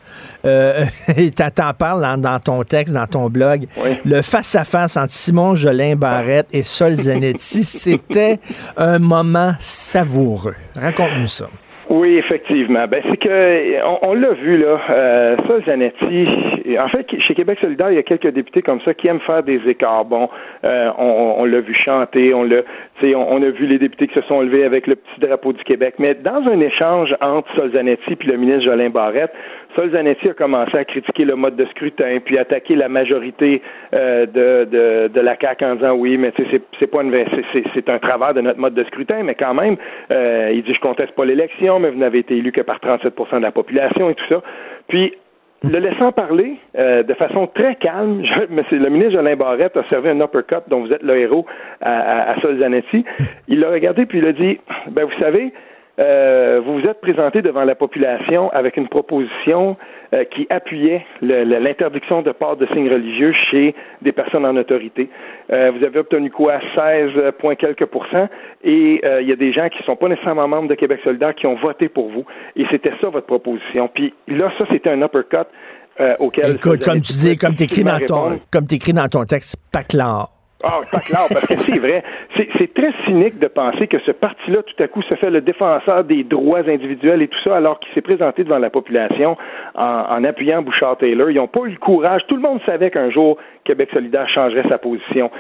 euh, 0.45 0.85
et 1.17 1.31
t'en 1.31 1.73
parles 1.73 2.21
dans, 2.21 2.39
ton 2.39 2.63
texte, 2.63 2.95
dans 2.95 3.07
ton 3.07 3.29
blog. 3.29 3.67
Le 4.05 4.23
face-à-face 4.23 4.97
entre 4.97 5.13
Simon 5.13 5.55
Jolin 5.55 5.97
Barrette 5.97 6.49
et 6.53 6.63
Sol 6.63 6.93
Zanetti, 6.97 7.63
c'était 7.63 8.39
un 8.77 8.99
moment 8.99 9.53
savoureux. 9.59 10.57
Raconte-nous 10.77 11.27
ça. 11.27 11.47
Oui, 11.91 12.17
effectivement. 12.17 12.87
Ben, 12.89 13.03
c'est 13.11 13.17
que 13.19 14.05
on, 14.05 14.15
l'a 14.15 14.33
vu 14.33 14.59
là. 14.59 14.81
Euh, 14.91 15.37
Sol 15.47 15.63
Zanetti. 15.67 16.27
En 16.67 16.89
fait, 16.89 17.07
chez 17.21 17.35
Québec 17.35 17.59
solidaire, 17.61 17.91
il 17.91 17.97
y 17.97 17.99
a 17.99 18.03
quelques 18.03 18.31
députés 18.31 18.63
comme 18.63 18.81
ça 18.83 18.95
qui 18.95 19.09
aiment 19.09 19.21
faire 19.21 19.43
des 19.43 19.61
écarts. 19.69 20.07
Bon, 20.07 20.31
euh, 20.65 20.91
on, 20.99 21.45
l'a 21.45 21.61
vu 21.61 21.75
chanter, 21.75 22.31
on 22.35 22.43
l'a, 22.43 22.63
on, 23.03 23.27
on 23.31 23.43
a 23.43 23.51
vu 23.51 23.67
les 23.67 23.79
députés 23.79 24.09
qui 24.09 24.15
se 24.15 24.23
sont 24.23 24.41
levés 24.41 24.65
avec 24.65 24.87
le 24.87 24.97
petit 24.97 25.21
drapeau 25.21 25.53
du 25.53 25.63
Québec. 25.65 25.97
Mais 25.99 26.15
dans 26.15 26.43
un 26.49 26.61
échange 26.61 27.15
entre 27.21 27.55
Sol 27.55 27.73
Zanetti 27.73 28.17
puis 28.17 28.29
le 28.29 28.39
ministre 28.39 28.65
Jolin 28.65 28.89
Barrette, 28.89 29.33
Sol 29.75 29.91
Zanetti 29.91 30.29
a 30.29 30.35
commencé 30.35 30.77
à 30.77 30.85
critiquer 30.85 31.25
le 31.25 31.37
mode 31.37 31.57
de 31.57 31.65
scrutin, 31.67 32.19
puis 32.25 32.39
attaquer 32.39 32.77
la 32.77 32.89
majorité 32.89 33.61
euh, 33.93 34.27
de, 34.27 34.65
de, 34.71 35.09
de, 35.09 35.21
la 35.21 35.37
CAQ 35.39 35.65
en 35.65 35.75
disant 35.75 35.93
oui, 35.93 36.17
mais 36.17 36.33
c'est, 36.37 36.63
c'est 36.79 36.87
pas 36.87 37.03
une 37.03 37.13
c'est 37.75 37.89
un 37.89 37.99
travers 37.99 38.35
de 38.35 38.41
notre 38.41 38.59
mode 38.59 38.75
de 38.75 38.85
scrutin, 38.85 39.23
mais 39.23 39.35
quand 39.35 39.55
même, 39.55 39.77
euh, 40.11 40.51
il 40.53 40.63
dit 40.63 40.75
je 40.75 40.81
conteste 40.81 41.13
pas 41.13 41.25
l'élection, 41.25 41.79
mais 41.79 41.91
vous 41.91 41.99
n'avez 41.99 42.21
été 42.21 42.37
élu 42.37 42.53
que 42.53 42.61
par 42.61 42.79
37% 42.79 43.39
de 43.39 43.43
la 43.43 43.53
population 43.53 44.11
et 44.11 44.15
tout 44.15 44.27
ça. 44.29 44.43
Puis 44.89 45.15
le 45.71 45.79
laissant 45.79 46.13
parler 46.13 46.57
euh, 46.77 47.03
de 47.03 47.15
façon 47.15 47.47
très 47.47 47.77
calme, 47.77 48.23
je, 48.25 48.75
le 48.77 48.89
ministre 48.91 49.15
Jolin 49.15 49.37
Barrette 49.37 49.77
a 49.77 49.85
servi 49.89 50.09
un 50.09 50.21
uppercut 50.21 50.63
dont 50.69 50.81
vous 50.81 50.93
êtes 50.93 51.03
le 51.03 51.17
héros 51.17 51.47
à, 51.81 51.93
à, 51.93 52.33
à 52.33 52.41
Sol 52.41 52.59
Zanetti. 52.59 53.05
Il 53.49 53.61
l'a 53.61 53.71
regardé 53.71 54.07
puis 54.07 54.19
il 54.19 54.27
a 54.27 54.33
dit, 54.33 54.59
ben 54.91 55.05
vous 55.05 55.21
savez, 55.21 55.53
euh, 56.01 56.61
vous 56.65 56.81
vous 56.81 56.87
êtes 56.89 57.01
présenté 57.01 57.41
devant 57.41 57.65
la 57.65 57.77
population 57.77 58.51
avec 58.51 58.77
une 58.77 58.89
proposition 58.89 59.77
euh, 60.15 60.25
qui 60.25 60.47
appuyait 60.49 61.05
l'interdiction 61.21 62.23
de 62.23 62.31
port 62.31 62.57
de 62.57 62.67
signes 62.67 62.89
religieux 62.89 63.35
chez 63.51 63.75
des 64.01 64.13
personnes 64.13 64.47
en 64.47 64.57
autorité. 64.57 65.09
Euh, 65.51 65.73
vous 65.77 65.85
avez 65.85 65.99
obtenu 65.99 66.31
quoi? 66.31 66.61
16 66.75 67.33
points 67.39 67.57
quelques 67.57 67.87
pourcents. 67.87 68.29
Et 68.63 69.01
il 69.21 69.29
y 69.29 69.33
a 69.33 69.37
des 69.37 69.53
gens 69.53 69.69
qui 69.69 69.79
ne 69.79 69.85
sont 69.85 69.97
pas 69.97 70.09
nécessairement 70.09 70.49
membres 70.49 70.69
de 70.69 70.75
Québec 70.75 71.01
solidaire 71.05 71.35
qui 71.35 71.47
ont 71.47 71.57
voté 71.57 71.89
pour 71.89 72.11
vous. 72.11 72.25
Et 72.57 72.65
c'était 72.71 72.93
ça 73.01 73.09
votre 73.09 73.27
proposition. 73.27 73.91
Puis 73.93 74.15
là, 74.29 74.53
ça, 74.57 74.65
c'était 74.71 74.91
un 74.91 75.03
uppercut 75.03 75.49
auquel... 76.19 76.55
Écoute, 76.55 76.85
comme 76.85 77.01
tu 77.01 77.13
dis, 77.13 77.37
comme 77.37 77.55
tu 77.55 77.65
écris, 77.65 77.85
dans 77.85 77.99
ton, 77.99 78.41
comme 78.51 78.67
écris 78.71 78.93
dans 78.93 79.09
ton 79.09 79.25
texte, 79.25 79.57
pas 79.73 79.83
clair. 79.83 80.27
Ah, 80.67 80.81
pas 80.91 80.99
clair, 80.99 81.21
parce 81.29 81.47
que 81.47 81.57
c'est 81.57 81.79
vrai. 81.79 82.03
C'est 82.37 82.73
très 82.73 82.93
cynique 83.05 83.39
de 83.39 83.49
penser 83.49 83.87
que 83.87 83.99
ce 84.01 84.13
parti-là, 84.13 84.63
tout 84.63 84.83
à 84.83 84.89
coup, 84.89 85.03
se 85.03 85.15
fait 85.15 85.31
le 85.31 85.43
défenseur 85.43 86.05
des 86.05 86.25
droits 86.25 86.67
individuels 86.67 87.21
et 87.23 87.29
tout 87.29 87.39
ça, 87.45 87.57
alors 87.57 87.79
qu'il 87.81 87.93
s'est 87.93 88.01
présenté 88.01 88.45
devant 88.45 88.59
la 88.59 88.71
population 88.71 89.37
en, 89.75 90.05
en 90.09 90.25
appuyant 90.25 90.63
Bouchard-Taylor. 90.63 91.31
Ils 91.31 91.37
n'ont 91.37 91.49
pas 91.49 91.61
eu 91.67 91.71
le 91.71 91.77
courage. 91.77 92.23
Tout 92.29 92.37
le 92.37 92.43
monde 92.43 92.61
savait 92.65 92.91
qu'un 92.91 93.11
jour, 93.11 93.37
Québec 93.65 93.91
solidaire 93.93 94.29
changerait 94.29 94.69
sa 94.69 94.79
position. 94.79 95.31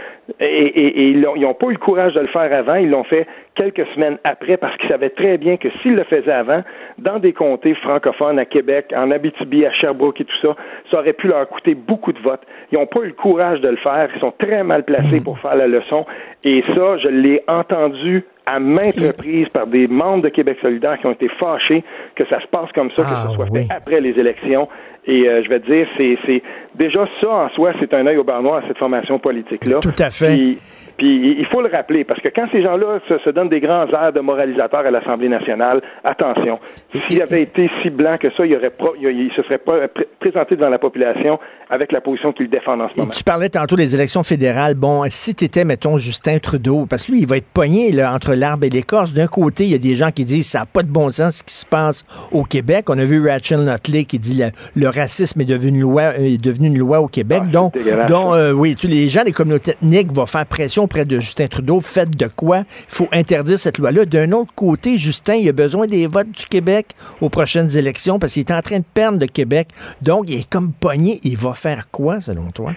Et, 0.41 0.45
et, 0.45 0.87
et 0.87 1.09
ils 1.09 1.21
n'ont 1.21 1.55
pas 1.55 1.67
eu 1.69 1.73
le 1.73 1.79
courage 1.79 2.13
de 2.15 2.21
le 2.21 2.31
faire 2.31 2.53
avant. 2.53 2.75
Ils 2.77 2.91
l'ont 2.91 3.05
fait 3.05 3.27
quelques 3.55 3.87
semaines 3.95 4.19
après 4.25 4.57
parce 4.57 4.77
qu'ils 4.79 4.89
savaient 4.89 5.11
très 5.11 5.39
bien 5.39 5.57
que 5.57 5.69
s'ils 5.81 5.95
le 5.95 6.05
faisaient 6.05 6.33
avant, 6.33 6.63
dans 6.99 7.19
des 7.19 7.33
comtés 7.33 7.75
francophones 7.75 8.39
à 8.39 8.45
Québec, 8.45 8.93
en 8.97 9.11
Abitibi, 9.11 9.65
à 9.67 9.73
Sherbrooke 9.73 10.21
et 10.21 10.25
tout 10.25 10.37
ça, 10.43 10.57
ça 10.91 10.99
aurait 10.99 11.13
pu 11.13 11.29
leur 11.29 11.49
coûter 11.49 11.75
beaucoup 11.75 12.13
de 12.13 12.21
votes. 12.21 12.43
Ils 12.73 12.79
n'ont 12.79 12.87
pas 12.87 13.01
eu 13.01 13.09
le 13.09 13.13
courage 13.13 13.61
de 13.61 13.69
le 13.69 13.77
faire. 13.77 14.09
Ils 14.15 14.21
sont 14.21 14.33
très 14.39 14.63
mal 14.65 14.85
placés 14.85 15.21
pour 15.21 15.39
faire 15.39 15.57
la 15.57 15.67
leçon. 15.67 16.05
Et 16.43 16.63
ça, 16.75 16.99
je 16.99 17.09
l'ai 17.09 17.43
entendu 17.49 18.25
à 18.47 18.61
maintes 18.61 18.99
reprises 18.99 19.49
par 19.49 19.67
des 19.67 19.87
membres 19.87 20.23
de 20.23 20.29
Québec 20.29 20.59
solidaire 20.61 20.99
qui 20.99 21.07
ont 21.07 21.13
été 21.13 21.29
fâchés 21.41 21.83
que 22.15 22.27
ça 22.27 22.41
se 22.41 22.47
passe 22.49 22.71
comme 22.73 22.91
ça, 22.91 23.03
que 23.03 23.09
ce 23.09 23.15
ah, 23.15 23.35
soit 23.35 23.47
fait 23.47 23.67
après 23.71 24.01
les 24.01 24.19
élections. 24.19 24.69
Et 25.07 25.29
euh, 25.29 25.43
je 25.43 25.49
vais 25.49 25.61
te 25.61 25.71
dire, 25.71 25.87
c'est 25.97 26.43
déjà 26.75 27.07
ça 27.21 27.29
en 27.29 27.49
soi, 27.51 27.73
c'est 27.81 27.93
un 27.95 28.07
œil 28.07 28.17
au 28.17 28.25
bar 28.25 28.43
noir 28.43 28.63
à 28.63 28.69
cette 28.69 28.79
formation 28.79 29.19
politique-là. 29.19 29.81
Tout 29.81 29.93
à 29.99 30.11
fait. 30.11 30.57
Puis 30.97 31.37
il 31.39 31.47
faut 31.47 31.61
le 31.61 31.69
rappeler, 31.69 32.05
parce 32.05 32.21
que 32.21 32.29
quand 32.29 32.47
ces 32.53 32.63
gens-là 32.63 33.01
se, 33.09 33.31
donnent 33.31 33.49
des 33.49 33.61
grands 33.61 33.87
airs 33.89 34.13
de 34.13 34.21
moralisateurs 34.21 34.87
à 34.87 34.91
l'Assemblée 34.91 35.29
nationale, 35.29 35.83
attention, 36.05 36.59
s'il 36.95 37.21
avait 37.21 37.43
été 37.43 37.71
si 37.83 37.91
blanc 37.91 38.17
que 38.19 38.31
ça, 38.37 38.47
il, 38.47 38.55
aurait 38.57 38.73
il, 39.01 39.31
se 39.35 39.43
serait 39.43 39.59
pas 39.59 39.89
présenté 40.21 40.57
devant 40.57 40.69
la 40.69 40.79
population 40.79 41.39
avec 41.69 41.93
la 41.93 42.01
position 42.01 42.33
qu'il 42.33 42.49
défend 42.49 42.79
en 42.79 42.89
ce 42.89 42.99
moment. 42.99 43.11
tu 43.11 43.25
parlais 43.25 43.49
tantôt 43.49 43.77
des 43.77 43.95
élections 43.95 44.23
fédérales. 44.23 44.75
Bon, 44.75 45.03
si 45.09 45.35
tu 45.35 45.45
étais, 45.45 45.65
mettons, 45.65 45.97
Justin 45.97 46.39
Trudeau, 46.39 46.87
parce 46.89 47.07
que 47.07 47.13
lui, 47.13 47.21
il 47.21 47.27
va 47.27 47.39
être 47.39 47.53
pogné 47.53 47.91
là, 47.91 48.13
entre 48.13 48.35
l'arbre 48.35 48.65
et 48.65 48.71
l'écorce. 48.71 49.15
D'un 49.15 49.27
côté, 49.27 49.65
il 49.65 49.71
y 49.71 49.75
a 49.75 49.79
des 49.79 49.95
gens 49.95 50.11
qui 50.11 50.25
disent 50.25 50.49
ça 50.49 50.61
n'a 50.61 50.67
pas 50.67 50.83
de 50.83 50.89
bon 50.89 51.11
sens 51.11 51.37
ce 51.37 51.43
qui 51.43 51.55
se 51.55 51.67
passe 51.67 52.05
au 52.33 52.45
Québec. 52.45 52.89
On 52.89 52.99
a 52.99 53.05
vu 53.05 53.27
Rachel 53.27 53.61
Notley 53.61 54.05
qui 54.05 54.19
dit 54.19 54.41
le, 54.41 54.51
le 54.81 54.89
racisme 54.89 55.41
est 55.41 55.45
devenu 55.45 55.79
une 55.79 55.81
loi, 55.81 56.17
est 56.19 56.43
devenu 56.43 56.69
une 56.69 56.79
loi 56.79 57.01
au 57.01 57.09
Québec. 57.09 57.43
Ah, 57.47 57.51
donc, 57.51 57.75
donc 58.09 58.35
euh, 58.35 58.53
oui, 58.53 58.77
tous 58.77 58.87
les 58.87 59.09
gens 59.09 59.25
des 59.25 59.33
communautés 59.33 59.73
ethniques 59.73 60.13
vont 60.13 60.27
faire 60.27 60.47
pression 60.47 60.84
auprès 60.85 61.05
de 61.05 61.17
Justin 61.17 61.49
Trudeau, 61.49 61.81
faites 61.81 62.17
de 62.17 62.27
quoi? 62.35 62.59
Il 62.59 62.95
faut 62.95 63.09
interdire 63.13 63.59
cette 63.59 63.79
loi-là. 63.79 64.05
D'un 64.05 64.33
autre 64.33 64.55
côté, 64.55 64.97
Justin, 64.99 65.35
il 65.35 65.49
a 65.49 65.53
besoin 65.53 65.87
des 65.87 66.07
votes 66.07 66.31
du 66.31 66.47
Québec 66.47 66.87
aux 67.21 67.29
prochaines 67.29 67.77
élections 67.77 68.19
parce 68.19 68.35
qu'il 68.35 68.43
est 68.43 68.53
en 68.53 68.61
train 68.61 68.79
de 68.79 68.85
perdre 68.95 69.19
le 69.21 69.27
Québec. 69.27 69.69
Donc, 70.03 70.25
il 70.29 70.41
est 70.41 70.51
comme 70.51 70.73
pogné. 70.73 71.19
Il 71.25 71.37
va 71.37 71.55
faire 71.55 71.91
quoi, 71.91 72.21
selon 72.21 72.51
toi? 72.51 72.73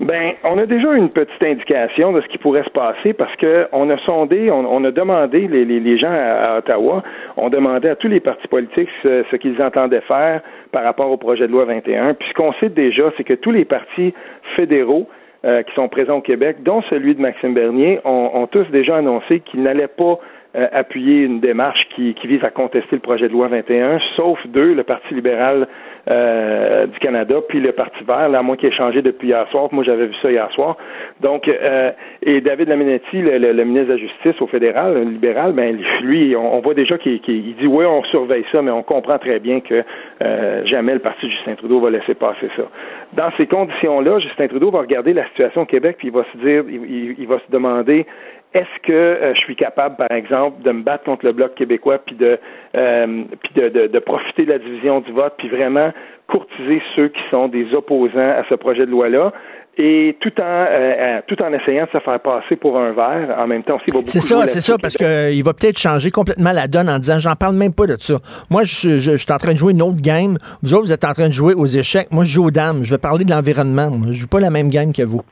Ben, 0.00 0.34
on 0.44 0.56
a 0.58 0.66
déjà 0.66 0.92
une 0.92 1.10
petite 1.10 1.42
indication 1.42 2.12
de 2.12 2.20
ce 2.20 2.28
qui 2.28 2.38
pourrait 2.38 2.62
se 2.62 2.70
passer 2.70 3.12
parce 3.12 3.34
que 3.34 3.66
on 3.72 3.90
a 3.90 3.98
sondé, 3.98 4.48
on, 4.48 4.84
a 4.84 4.90
demandé 4.92 5.48
les, 5.48 5.64
les, 5.64 5.98
gens 5.98 6.12
à, 6.12 6.58
Ottawa, 6.58 7.02
on 7.36 7.48
demandait 7.48 7.90
à 7.90 7.96
tous 7.96 8.06
les 8.06 8.20
partis 8.20 8.46
politiques 8.46 8.88
ce, 9.02 9.24
ce 9.28 9.36
qu'ils 9.36 9.60
entendaient 9.60 10.02
faire 10.02 10.40
par 10.70 10.84
rapport 10.84 11.10
au 11.10 11.16
projet 11.16 11.48
de 11.48 11.52
loi 11.52 11.64
21. 11.64 12.14
Puis 12.14 12.28
ce 12.28 12.34
qu'on 12.34 12.52
sait 12.54 12.68
déjà, 12.68 13.10
c'est 13.16 13.24
que 13.24 13.34
tous 13.34 13.50
les 13.50 13.64
partis 13.64 14.14
fédéraux 14.54 15.08
euh, 15.48 15.62
qui 15.62 15.74
sont 15.74 15.88
présents 15.88 16.18
au 16.18 16.20
Québec, 16.20 16.58
dont 16.62 16.82
celui 16.90 17.14
de 17.14 17.22
Maxime 17.22 17.54
Bernier, 17.54 18.00
ont, 18.04 18.46
tous 18.52 18.66
déjà 18.70 18.98
annoncé 18.98 19.40
qu'ils 19.40 19.62
n'allaient 19.62 19.88
pas 19.88 20.18
euh, 20.56 20.66
appuyer 20.72 21.22
une 21.22 21.40
démarche 21.40 21.88
qui, 21.96 22.14
vise 22.24 22.44
à 22.44 22.50
contester 22.50 22.96
le 22.96 23.00
projet 23.00 23.28
de 23.28 23.32
loi 23.32 23.48
21, 23.48 23.98
sauf 24.14 24.38
deux, 24.48 24.74
le 24.74 24.82
Parti 24.82 25.14
libéral 25.14 25.66
euh, 26.10 26.86
du 26.86 26.98
Canada, 27.00 27.36
puis 27.48 27.60
le 27.60 27.72
Parti 27.72 28.02
vert, 28.04 28.28
là, 28.28 28.38
à 28.38 28.42
moins 28.42 28.56
qu'il 28.56 28.68
ait 28.68 28.76
changé 28.76 29.02
depuis 29.02 29.28
hier 29.28 29.46
soir. 29.50 29.68
Moi, 29.72 29.84
j'avais 29.84 30.06
vu 30.06 30.14
ça 30.22 30.30
hier 30.30 30.50
soir. 30.52 30.76
Donc, 31.20 31.48
euh, 31.48 31.90
et 32.22 32.40
David 32.40 32.68
Laminetti, 32.68 33.20
le, 33.20 33.38
le, 33.38 33.64
ministre 33.64 33.88
de 33.88 33.92
la 33.92 33.98
Justice 33.98 34.40
au 34.40 34.46
fédéral, 34.46 34.94
le 34.94 35.02
libéral, 35.02 35.52
ben 35.52 35.78
lui, 36.00 36.34
on, 36.34 36.60
voit 36.60 36.74
déjà 36.74 36.96
qu'il 36.96 37.20
dit 37.20 37.66
oui, 37.66 37.84
on 37.84 38.02
surveille 38.04 38.44
ça, 38.50 38.62
mais 38.62 38.70
on 38.70 38.82
comprend 38.82 39.18
très 39.18 39.38
bien 39.38 39.60
que 39.60 39.84
euh, 40.22 40.64
jamais 40.64 40.94
le 40.94 41.00
parti 41.00 41.26
de 41.26 41.30
Justin 41.32 41.56
Trudeau 41.56 41.80
va 41.80 41.90
laisser 41.90 42.14
passer 42.14 42.48
ça. 42.56 42.64
Dans 43.12 43.30
ces 43.36 43.46
conditions-là, 43.46 44.18
Justin 44.20 44.48
Trudeau 44.48 44.70
va 44.70 44.80
regarder 44.80 45.12
la 45.12 45.26
situation 45.26 45.62
au 45.62 45.66
Québec, 45.66 45.96
puis 45.98 46.08
il 46.08 46.14
va 46.14 46.24
se 46.32 46.38
dire, 46.38 46.64
il 46.68 47.26
va 47.26 47.38
se 47.38 47.50
demander 47.50 48.06
est-ce 48.54 48.86
que 48.86 48.92
euh, 48.92 49.34
je 49.34 49.40
suis 49.40 49.56
capable, 49.56 49.96
par 49.96 50.10
exemple, 50.10 50.62
de 50.62 50.72
me 50.72 50.82
battre 50.82 51.04
contre 51.04 51.26
le 51.26 51.32
bloc 51.32 51.54
québécois, 51.54 51.98
puis 51.98 52.16
de, 52.16 52.38
euh, 52.74 53.24
puis 53.42 53.52
de, 53.54 53.68
de, 53.68 53.86
de, 53.88 53.98
profiter 53.98 54.46
de 54.46 54.52
la 54.52 54.58
division 54.58 55.00
du 55.00 55.12
vote, 55.12 55.34
puis 55.36 55.48
vraiment 55.48 55.92
courtiser 56.28 56.82
ceux 56.96 57.08
qui 57.08 57.20
sont 57.30 57.48
des 57.48 57.74
opposants 57.74 58.18
à 58.18 58.44
ce 58.48 58.54
projet 58.54 58.86
de 58.86 58.90
loi-là, 58.90 59.32
et 59.76 60.16
tout 60.20 60.32
en 60.40 60.66
euh, 60.70 61.20
tout 61.28 61.40
en 61.42 61.52
essayant 61.52 61.84
de 61.84 61.90
se 61.90 62.02
faire 62.02 62.20
passer 62.20 62.56
pour 62.56 62.78
un 62.78 62.92
verre, 62.92 63.36
en 63.38 63.46
même 63.46 63.62
temps 63.62 63.76
aussi, 63.76 64.06
C'est 64.06 64.20
ça, 64.20 64.46
c'est 64.46 64.60
ça, 64.60 64.76
parce 64.76 64.96
qu'il 64.96 65.44
va 65.44 65.52
peut-être 65.52 65.78
changer 65.78 66.10
complètement 66.10 66.52
la 66.52 66.66
donne 66.66 66.88
en 66.88 66.98
disant, 66.98 67.18
j'en 67.18 67.34
parle 67.34 67.54
même 67.54 67.74
pas 67.74 67.86
de 67.86 67.96
ça. 67.98 68.14
Moi, 68.50 68.64
je, 68.64 68.98
je, 68.98 69.12
je, 69.12 69.16
suis 69.16 69.32
en 69.32 69.38
train 69.38 69.52
de 69.52 69.58
jouer 69.58 69.72
une 69.72 69.82
autre 69.82 70.02
game. 70.02 70.36
Vous 70.62 70.74
autres, 70.74 70.86
vous 70.86 70.92
êtes 70.92 71.04
en 71.04 71.12
train 71.12 71.28
de 71.28 71.32
jouer 71.32 71.54
aux 71.54 71.66
échecs. 71.66 72.08
Moi, 72.10 72.24
je 72.24 72.30
joue 72.30 72.46
aux 72.46 72.50
dames. 72.50 72.82
Je 72.82 72.90
vais 72.90 72.98
parler 72.98 73.24
de 73.24 73.30
l'environnement. 73.30 73.92
Je 74.08 74.12
joue 74.12 74.26
pas 74.26 74.40
la 74.40 74.50
même 74.50 74.68
game 74.68 74.92
que 74.92 75.02
vous. 75.02 75.22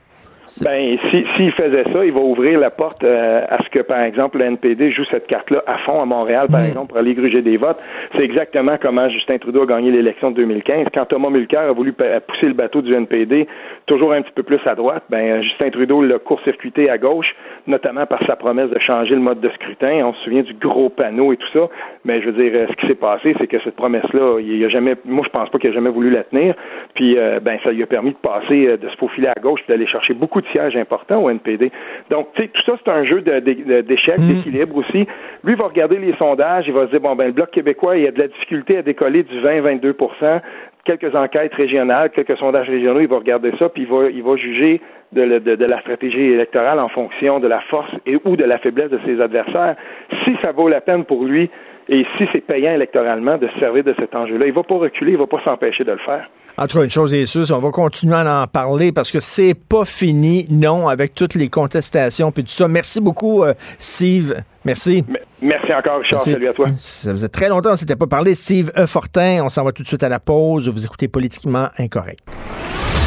Ben, 0.63 0.97
s'il 1.09 1.27
si, 1.35 1.51
faisait 1.51 1.83
ça, 1.91 2.05
il 2.05 2.13
va 2.13 2.21
ouvrir 2.21 2.59
la 2.59 2.69
porte 2.69 3.03
euh, 3.03 3.41
à 3.49 3.61
ce 3.63 3.69
que, 3.69 3.79
par 3.79 3.99
exemple, 4.01 4.37
le 4.37 4.45
NPD 4.45 4.91
joue 4.91 5.03
cette 5.11 5.27
carte-là 5.27 5.61
à 5.67 5.77
fond 5.79 6.01
à 6.01 6.05
Montréal, 6.05 6.47
par 6.49 6.61
mm. 6.61 6.67
exemple, 6.67 6.87
pour 6.87 6.97
aller 6.97 7.13
gruger 7.13 7.41
des 7.41 7.57
votes. 7.57 7.77
C'est 8.15 8.23
exactement 8.23 8.77
comment 8.81 9.09
Justin 9.09 9.37
Trudeau 9.39 9.63
a 9.63 9.65
gagné 9.65 9.91
l'élection 9.91 10.31
de 10.31 10.37
2015. 10.37 10.87
Quand 10.93 11.05
Thomas 11.05 11.29
Mulcair 11.29 11.61
a 11.61 11.73
voulu 11.73 11.91
pousser 11.93 12.47
le 12.47 12.53
bateau 12.53 12.81
du 12.81 12.93
NPD 12.93 13.47
toujours 13.87 14.13
un 14.13 14.21
petit 14.21 14.31
peu 14.31 14.43
plus 14.43 14.59
à 14.65 14.75
droite, 14.75 15.03
ben, 15.09 15.41
Justin 15.43 15.69
Trudeau 15.69 16.01
l'a 16.01 16.17
court-circuité 16.17 16.89
à 16.89 16.97
gauche, 16.97 17.35
notamment 17.67 18.05
par 18.05 18.25
sa 18.25 18.37
promesse 18.37 18.69
de 18.69 18.79
changer 18.79 19.15
le 19.15 19.21
mode 19.21 19.41
de 19.41 19.49
scrutin. 19.49 20.05
On 20.05 20.13
se 20.13 20.23
souvient 20.23 20.43
du 20.43 20.53
gros 20.53 20.89
panneau 20.89 21.33
et 21.33 21.37
tout 21.37 21.51
ça. 21.51 21.67
Mais 22.05 22.21
je 22.21 22.29
veux 22.29 22.41
dire, 22.41 22.51
euh, 22.55 22.67
ce 22.69 22.75
qui 22.77 22.87
s'est 22.87 22.95
passé, 22.95 23.35
c'est 23.37 23.47
que 23.47 23.59
cette 23.63 23.75
promesse-là, 23.75 24.39
il 24.39 24.63
a 24.63 24.69
jamais, 24.69 24.95
moi, 25.03 25.25
je 25.25 25.31
pense 25.31 25.49
pas 25.49 25.57
qu'il 25.57 25.71
a 25.71 25.73
jamais 25.73 25.89
voulu 25.89 26.09
la 26.09 26.23
tenir. 26.23 26.55
Puis, 26.95 27.17
euh, 27.17 27.41
ben, 27.41 27.59
ça 27.63 27.71
lui 27.71 27.83
a 27.83 27.87
permis 27.87 28.11
de 28.11 28.17
passer, 28.17 28.77
de 28.77 28.89
se 28.89 28.95
faufiler 28.95 29.27
à 29.27 29.39
gauche, 29.41 29.59
d'aller 29.67 29.87
chercher 29.87 30.13
beaucoup 30.13 30.36
de 30.41 30.47
sièges 30.47 30.75
importants 30.75 31.23
au 31.23 31.29
NPD. 31.29 31.71
Donc, 32.09 32.29
tu 32.33 32.43
sais, 32.43 32.47
tout 32.49 32.61
ça, 32.65 32.77
c'est 32.83 32.91
un 32.91 33.03
jeu 33.03 33.21
d'échec, 33.21 34.17
mm. 34.17 34.27
d'équilibre 34.27 34.77
aussi. 34.77 35.07
Lui, 35.43 35.55
va 35.55 35.65
regarder 35.65 35.97
les 35.97 36.13
sondages, 36.15 36.65
il 36.67 36.73
va 36.73 36.85
se 36.85 36.91
dire, 36.91 37.01
bon, 37.01 37.15
ben, 37.15 37.27
le 37.27 37.33
Bloc 37.33 37.51
québécois, 37.51 37.97
il 37.97 38.03
y 38.03 38.07
a 38.07 38.11
de 38.11 38.19
la 38.19 38.27
difficulté 38.27 38.77
à 38.77 38.81
décoller 38.81 39.23
du 39.23 39.39
20-22% 39.39 40.41
quelques 40.87 41.13
enquêtes 41.15 41.53
régionales, 41.53 42.11
quelques 42.11 42.37
sondages 42.37 42.69
régionaux, 42.69 43.01
il 43.01 43.09
va 43.09 43.17
regarder 43.17 43.51
ça, 43.59 43.67
puis 43.67 43.83
il 43.83 43.89
va, 43.89 44.09
il 44.09 44.23
va 44.23 44.37
juger 44.37 44.81
de, 45.11 45.65
la 45.69 45.81
stratégie 45.81 46.31
électorale 46.31 46.79
en 46.79 46.89
fonction 46.89 47.39
de 47.39 47.47
la 47.47 47.59
force 47.61 47.91
et 48.05 48.17
ou 48.23 48.35
de 48.35 48.43
la 48.45 48.57
faiblesse 48.57 48.89
de 48.89 48.99
ses 49.05 49.19
adversaires. 49.21 49.75
Si 50.23 50.35
ça 50.41 50.51
vaut 50.53 50.69
la 50.69 50.81
peine 50.81 51.03
pour 51.03 51.25
lui 51.25 51.49
et 51.89 52.05
si 52.17 52.27
c'est 52.31 52.41
payant 52.41 52.73
électoralement 52.73 53.37
de 53.37 53.47
se 53.47 53.59
servir 53.59 53.83
de 53.83 53.93
cet 53.99 54.15
enjeu-là, 54.15 54.45
il 54.45 54.51
ne 54.51 54.55
va 54.55 54.63
pas 54.63 54.75
reculer, 54.75 55.11
il 55.11 55.15
ne 55.15 55.19
va 55.19 55.27
pas 55.27 55.41
s'empêcher 55.43 55.83
de 55.83 55.91
le 55.91 55.97
faire. 55.99 56.29
Entre 56.59 56.83
une 56.83 56.89
chose 56.89 57.13
est 57.13 57.27
sûre, 57.27 57.45
on 57.51 57.59
va 57.59 57.69
continuer 57.69 58.15
à 58.15 58.41
en 58.41 58.47
parler 58.47 58.91
parce 58.91 59.11
que 59.11 59.19
c'est 59.19 59.53
pas 59.53 59.85
fini, 59.85 60.47
non, 60.49 60.87
avec 60.87 61.13
toutes 61.13 61.35
les 61.35 61.49
contestations 61.49 62.31
puis 62.31 62.43
tout 62.43 62.51
ça. 62.51 62.67
Merci 62.67 62.99
beaucoup, 62.99 63.43
euh, 63.43 63.53
Steve. 63.77 64.33
Merci. 64.65 65.05
Merci 65.39 65.71
encore, 65.71 65.99
Richard. 65.99 66.21
Salut 66.21 66.47
à 66.47 66.53
toi. 66.53 66.67
Ça 66.75 67.11
faisait 67.11 67.29
très 67.29 67.49
longtemps 67.49 67.69
qu'on 67.69 67.73
ne 67.73 67.79
s'était 67.79 67.95
pas 67.95 68.07
parlé. 68.07 68.33
Steve 68.33 68.71
e. 68.75 68.87
Fortin, 68.87 69.41
on 69.43 69.49
s'en 69.49 69.63
va 69.63 69.71
tout 69.71 69.83
de 69.83 69.87
suite 69.87 70.01
à 70.01 70.09
la 70.09 70.19
pause. 70.19 70.67
Vous 70.67 70.83
écoutez 70.83 71.07
Politiquement 71.07 71.69
Incorrect. 71.77 72.23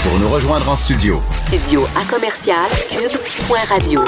Pour 0.04 0.18
nous 0.20 0.28
rejoindre 0.28 0.70
en 0.70 0.76
studio. 0.76 1.20
Studio 1.30 1.82
à 1.96 2.04
commercial 2.08 2.70
cube.radio. 2.88 4.00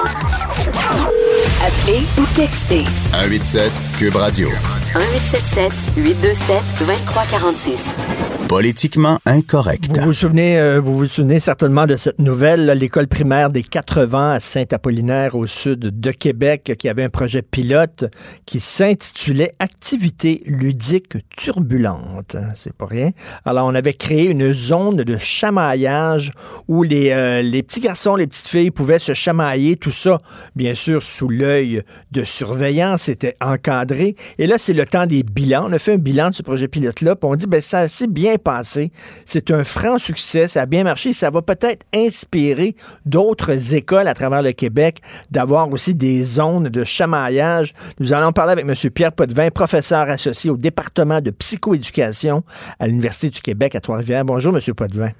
Appelez 1.60 2.02
ou 2.16 2.24
textez. 2.36 2.84
187 3.10 3.72
cube 3.98 4.14
radio. 4.14 4.48
1877 4.94 5.72
827 5.96 6.62
2346. 6.86 8.31
Politiquement 8.52 9.18
incorrect. 9.24 9.96
Vous 9.96 10.04
vous 10.04 10.12
souvenez, 10.12 10.58
euh, 10.58 10.78
vous 10.78 10.94
vous 10.94 11.06
souvenez 11.06 11.40
certainement 11.40 11.86
de 11.86 11.96
cette 11.96 12.18
nouvelle, 12.18 12.66
l'école 12.78 13.08
primaire 13.08 13.48
des 13.48 13.62
80 13.62 14.32
à 14.32 14.40
Saint-Apollinaire 14.40 15.36
au 15.36 15.46
sud 15.46 15.78
de 15.78 16.10
Québec, 16.10 16.74
qui 16.78 16.90
avait 16.90 17.02
un 17.02 17.08
projet 17.08 17.40
pilote 17.40 18.04
qui 18.44 18.60
s'intitulait 18.60 19.52
Activité 19.58 20.42
ludique 20.44 21.16
turbulente. 21.34 22.36
C'est 22.54 22.74
pas 22.74 22.84
rien. 22.84 23.12
Alors, 23.46 23.66
on 23.66 23.74
avait 23.74 23.94
créé 23.94 24.26
une 24.26 24.52
zone 24.52 24.96
de 24.96 25.16
chamaillage 25.16 26.32
où 26.68 26.82
les, 26.82 27.08
euh, 27.10 27.40
les 27.40 27.62
petits 27.62 27.80
garçons, 27.80 28.16
les 28.16 28.26
petites 28.26 28.48
filles 28.48 28.70
pouvaient 28.70 28.98
se 28.98 29.14
chamailler, 29.14 29.76
tout 29.76 29.90
ça, 29.90 30.20
bien 30.56 30.74
sûr, 30.74 31.02
sous 31.02 31.28
l'œil 31.30 31.80
de 32.10 32.22
surveillance, 32.22 33.04
c'était 33.04 33.34
encadré. 33.40 34.14
Et 34.36 34.46
là, 34.46 34.58
c'est 34.58 34.74
le 34.74 34.84
temps 34.84 35.06
des 35.06 35.22
bilans. 35.22 35.68
On 35.70 35.72
a 35.72 35.78
fait 35.78 35.94
un 35.94 35.98
bilan 35.98 36.28
de 36.28 36.34
ce 36.34 36.42
projet 36.42 36.68
pilote-là, 36.68 37.16
puis 37.16 37.30
on 37.30 37.34
dit, 37.34 37.46
ben, 37.46 37.62
ça 37.62 37.78
assez 37.78 38.06
bien 38.06 38.36
passé. 38.42 38.92
C'est 39.24 39.50
un 39.50 39.64
franc 39.64 39.98
succès, 39.98 40.48
ça 40.48 40.62
a 40.62 40.66
bien 40.66 40.84
marché. 40.84 41.12
Ça 41.12 41.30
va 41.30 41.42
peut-être 41.42 41.86
inspirer 41.94 42.74
d'autres 43.06 43.74
écoles 43.74 44.08
à 44.08 44.14
travers 44.14 44.42
le 44.42 44.52
Québec 44.52 44.98
d'avoir 45.30 45.72
aussi 45.72 45.94
des 45.94 46.22
zones 46.24 46.68
de 46.68 46.84
chamaillage. 46.84 47.72
Nous 47.98 48.12
allons 48.12 48.32
parler 48.32 48.52
avec 48.52 48.66
M. 48.66 48.90
Pierre 48.90 49.12
Potvin, 49.12 49.50
professeur 49.50 50.10
associé 50.10 50.50
au 50.50 50.56
département 50.56 51.20
de 51.20 51.30
psychoéducation 51.30 52.42
à 52.78 52.86
l'Université 52.86 53.30
du 53.30 53.40
Québec 53.40 53.74
à 53.74 53.80
Trois-Rivières. 53.80 54.24
Bonjour, 54.24 54.54
M. 54.54 54.74
Potvin. 54.74 55.10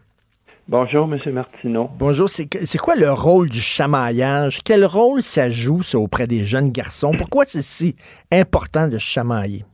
Bonjour, 0.68 1.12
M. 1.12 1.18
Martineau. 1.32 1.90
Bonjour. 1.98 2.30
C'est 2.30 2.78
quoi 2.78 2.94
le 2.94 3.10
rôle 3.10 3.48
du 3.48 3.60
chamaillage? 3.60 4.60
Quel 4.64 4.84
rôle 4.84 5.22
ça 5.22 5.50
joue 5.50 5.80
auprès 5.94 6.28
des 6.28 6.44
jeunes 6.44 6.70
garçons? 6.70 7.12
Pourquoi 7.18 7.44
c'est 7.46 7.62
si 7.62 7.96
important 8.30 8.86
de 8.86 8.96
chamailler? 8.96 9.64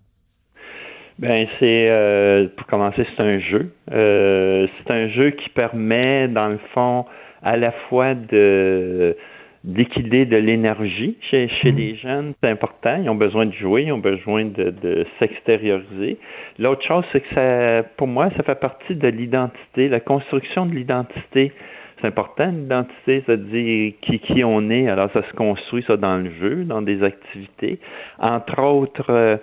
Ben 1.18 1.48
c'est 1.58 1.88
euh, 1.90 2.46
pour 2.56 2.66
commencer, 2.66 3.04
c'est 3.16 3.24
un 3.24 3.40
jeu. 3.40 3.72
Euh, 3.92 4.66
c'est 4.78 4.92
un 4.92 5.08
jeu 5.08 5.30
qui 5.30 5.48
permet, 5.50 6.28
dans 6.28 6.48
le 6.48 6.58
fond, 6.72 7.06
à 7.42 7.56
la 7.56 7.72
fois 7.88 8.14
de 8.14 9.16
d'équilibrer 9.64 10.24
de 10.24 10.36
l'énergie 10.36 11.16
chez, 11.30 11.48
chez 11.48 11.72
les 11.72 11.96
jeunes, 11.96 12.32
c'est 12.40 12.48
important. 12.48 12.96
Ils 13.02 13.10
ont 13.10 13.16
besoin 13.16 13.44
de 13.44 13.52
jouer, 13.52 13.82
ils 13.82 13.92
ont 13.92 13.98
besoin 13.98 14.44
de, 14.44 14.70
de 14.70 15.04
s'extérioriser. 15.18 16.16
L'autre 16.60 16.86
chose, 16.86 17.04
c'est 17.12 17.20
que 17.20 17.34
ça, 17.34 17.82
pour 17.96 18.06
moi, 18.06 18.30
ça 18.36 18.44
fait 18.44 18.58
partie 18.58 18.94
de 18.94 19.08
l'identité, 19.08 19.88
la 19.88 20.00
construction 20.00 20.64
de 20.64 20.74
l'identité. 20.74 21.52
C'est 22.00 22.06
important 22.06 22.46
l'identité, 22.46 23.24
c'est-à-dire 23.26 23.92
qui, 24.02 24.20
qui 24.20 24.44
on 24.44 24.70
est. 24.70 24.88
Alors 24.88 25.10
ça 25.12 25.22
se 25.28 25.34
construit 25.34 25.82
ça 25.86 25.96
dans 25.96 26.18
le 26.18 26.30
jeu, 26.40 26.64
dans 26.64 26.80
des 26.80 27.02
activités. 27.02 27.80
Entre 28.20 28.62
autres, 28.62 29.10
euh, 29.10 29.36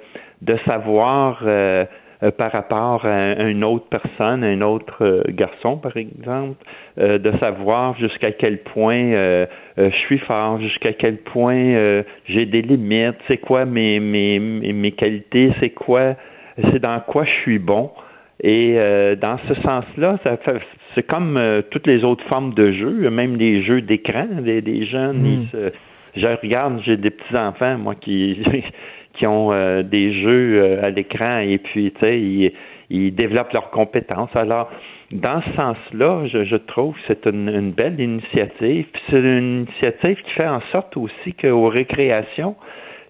de 0.46 0.58
savoir 0.66 1.42
euh, 1.46 1.86
euh, 2.24 2.32
par 2.32 2.52
rapport 2.52 3.06
à, 3.06 3.44
une 3.44 3.64
autre 3.64 3.88
personne, 3.90 4.44
un 4.44 4.62
autre 4.62 5.04
euh, 5.04 5.24
garçon, 5.30 5.78
par 5.78 5.98
exemple, 5.98 6.56
de 6.98 7.32
savoir 7.40 7.98
jusqu'à 7.98 8.32
quel 8.32 8.60
point 8.60 9.12
je 9.78 9.98
suis 10.06 10.20
fort, 10.20 10.62
jusqu'à 10.62 10.94
quel 10.94 11.18
point 11.18 12.02
j'ai 12.26 12.46
des 12.46 12.62
limites, 12.62 13.18
c'est 13.28 13.38
quoi 13.38 13.66
mes, 13.66 14.00
mes, 14.00 14.40
mes 14.40 14.92
qualités, 14.94 15.52
c'est 15.60 15.72
quoi, 15.72 16.16
c'est 16.56 16.80
dans 16.80 17.02
quoi 17.02 17.26
je 17.26 17.34
suis 17.42 17.60
bon. 17.60 17.92
Et 18.42 18.76
dans 19.22 19.38
ce 19.50 19.56
sens-là, 19.56 20.20
ça 20.24 20.38
c'est 20.94 21.04
comme 21.04 21.38
toutes 21.70 21.86
les 21.86 22.06
autres 22.06 22.24
formes 22.30 22.54
de 22.54 22.72
jeux, 22.72 23.10
même 23.10 23.36
les 23.36 23.62
jeux 23.64 23.82
d'écran, 23.82 24.28
des, 24.42 24.86
jeunes, 24.86 25.18
hmm. 25.18 25.72
je 26.16 26.28
regarde, 26.42 26.80
j'ai 26.86 26.96
des 26.96 27.10
petits 27.10 27.36
enfants, 27.36 27.78
moi 27.78 27.96
qui 27.96 28.42
qui 29.18 29.28
ont 29.28 29.52
euh, 29.52 29.84
des 29.84 30.14
jeux 30.22 30.62
euh, 30.62 30.84
à 30.84 30.90
l'écran 30.90 31.40
et 31.40 31.58
puis, 31.58 31.92
tu 31.92 32.00
sais, 32.00 32.20
ils, 32.20 32.52
ils, 32.90 33.14
développent 33.14 33.54
leurs 33.54 33.70
compétences. 33.72 34.36
Alors, 34.36 34.70
dans 35.12 35.42
ce 35.42 35.52
sens-là, 35.56 36.26
je, 36.28 36.44
je, 36.44 36.56
trouve 36.56 36.94
que 36.96 37.00
c'est 37.08 37.26
une, 37.26 37.72
belle 37.72 38.00
initiative. 38.00 38.86
C'est 39.10 39.20
une 39.20 39.66
initiative 39.68 40.22
qui 40.24 40.32
fait 40.32 40.48
en 40.48 40.62
sorte 40.72 40.98
aussi 40.98 41.34
qu'aux 41.34 41.70
récréations, 41.70 42.56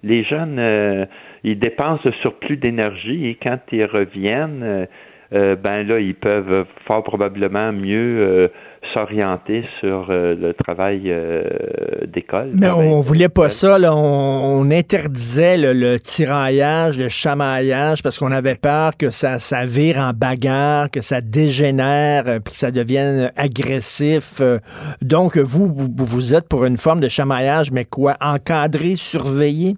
les 0.03 0.23
jeunes, 0.23 0.57
euh, 0.59 1.05
ils 1.43 1.59
dépensent 1.59 2.01
le 2.05 2.11
surplus 2.21 2.57
d'énergie 2.57 3.27
et 3.27 3.35
quand 3.41 3.59
ils 3.71 3.85
reviennent, 3.85 4.87
ben 5.31 5.83
là, 5.87 5.99
ils 5.99 6.15
peuvent 6.15 6.65
fort 6.85 7.03
probablement 7.03 7.71
mieux 7.71 8.49
s'orienter 8.93 9.63
sur 9.79 10.07
euh, 10.09 10.35
le 10.35 10.53
travail 10.53 11.03
euh, 11.07 11.43
d'école. 12.07 12.51
Mais 12.53 12.69
on 12.69 13.01
voulait 13.01 13.29
pas 13.29 13.49
ça, 13.49 13.77
On, 13.93 14.69
interdisait 14.71 15.57
le, 15.57 15.97
tiraillage, 15.97 16.97
le 16.97 17.09
chamaillage, 17.09 18.03
parce 18.03 18.17
qu'on 18.17 18.31
avait 18.31 18.55
peur 18.55 18.91
que 18.97 19.09
ça, 19.09 19.37
ça 19.37 19.65
vire 19.65 19.97
en 19.97 20.11
bagarre, 20.11 20.89
que 20.89 21.01
ça 21.01 21.21
dégénère, 21.21 22.23
euh, 22.27 22.39
puis 22.39 22.53
que 22.53 22.59
ça 22.59 22.71
devienne 22.71 23.31
agressif. 23.35 24.41
Donc, 25.01 25.37
vous, 25.37 25.67
vous, 25.67 25.87
vous 25.95 26.33
êtes 26.33 26.47
pour 26.49 26.65
une 26.65 26.77
forme 26.77 26.99
de 26.99 27.07
chamaillage, 27.07 27.71
mais 27.71 27.85
quoi? 27.85 28.15
Encadré, 28.21 28.95
surveillé? 28.95 29.75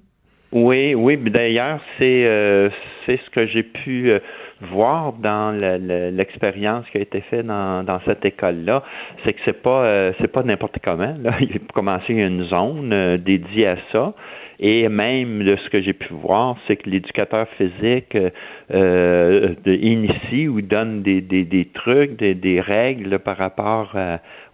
Oui, 0.52 0.96
oui. 0.96 1.18
D'ailleurs, 1.18 1.82
c'est 1.98 2.24
euh, 2.26 2.70
c'est 3.06 3.20
ce 3.26 3.30
que 3.32 3.46
j'ai 3.48 3.64
pu 3.64 4.12
euh, 4.12 4.20
voir 4.62 5.14
dans 5.14 5.52
l'expérience 5.52 6.86
qui 6.92 6.98
a 6.98 7.02
été 7.02 7.22
faite 7.22 7.46
dans, 7.46 7.84
dans 7.84 8.00
cette 8.06 8.26
école-là, 8.26 8.84
c'est 9.24 9.34
que 9.34 9.40
c'est 9.46 9.62
pas 9.62 9.84
euh, 9.84 10.14
c'est 10.20 10.32
pas 10.32 10.44
n'importe 10.44 10.78
comment. 10.84 11.16
Là. 11.22 11.34
Il 11.42 11.56
a 11.56 11.74
commencé 11.74 12.14
une 12.14 12.44
zone 12.46 13.18
dédiée 13.18 13.68
à 13.68 13.78
ça. 13.92 14.14
Et 14.60 14.90
même 14.90 15.44
de 15.44 15.56
ce 15.56 15.70
que 15.70 15.82
j'ai 15.82 15.94
pu 15.94 16.12
voir, 16.14 16.58
c'est 16.66 16.78
que 16.78 16.90
l'éducateur 16.90 17.48
physique 17.60 18.18
euh, 18.74 19.54
initie 19.68 20.48
ou 20.48 20.62
donne 20.62 21.04
des, 21.04 21.22
des, 21.22 21.44
des 21.44 21.66
trucs, 21.66 22.18
des, 22.18 22.34
des 22.34 22.60
règles 22.60 23.20
par 23.20 23.38
rapport 23.38 23.96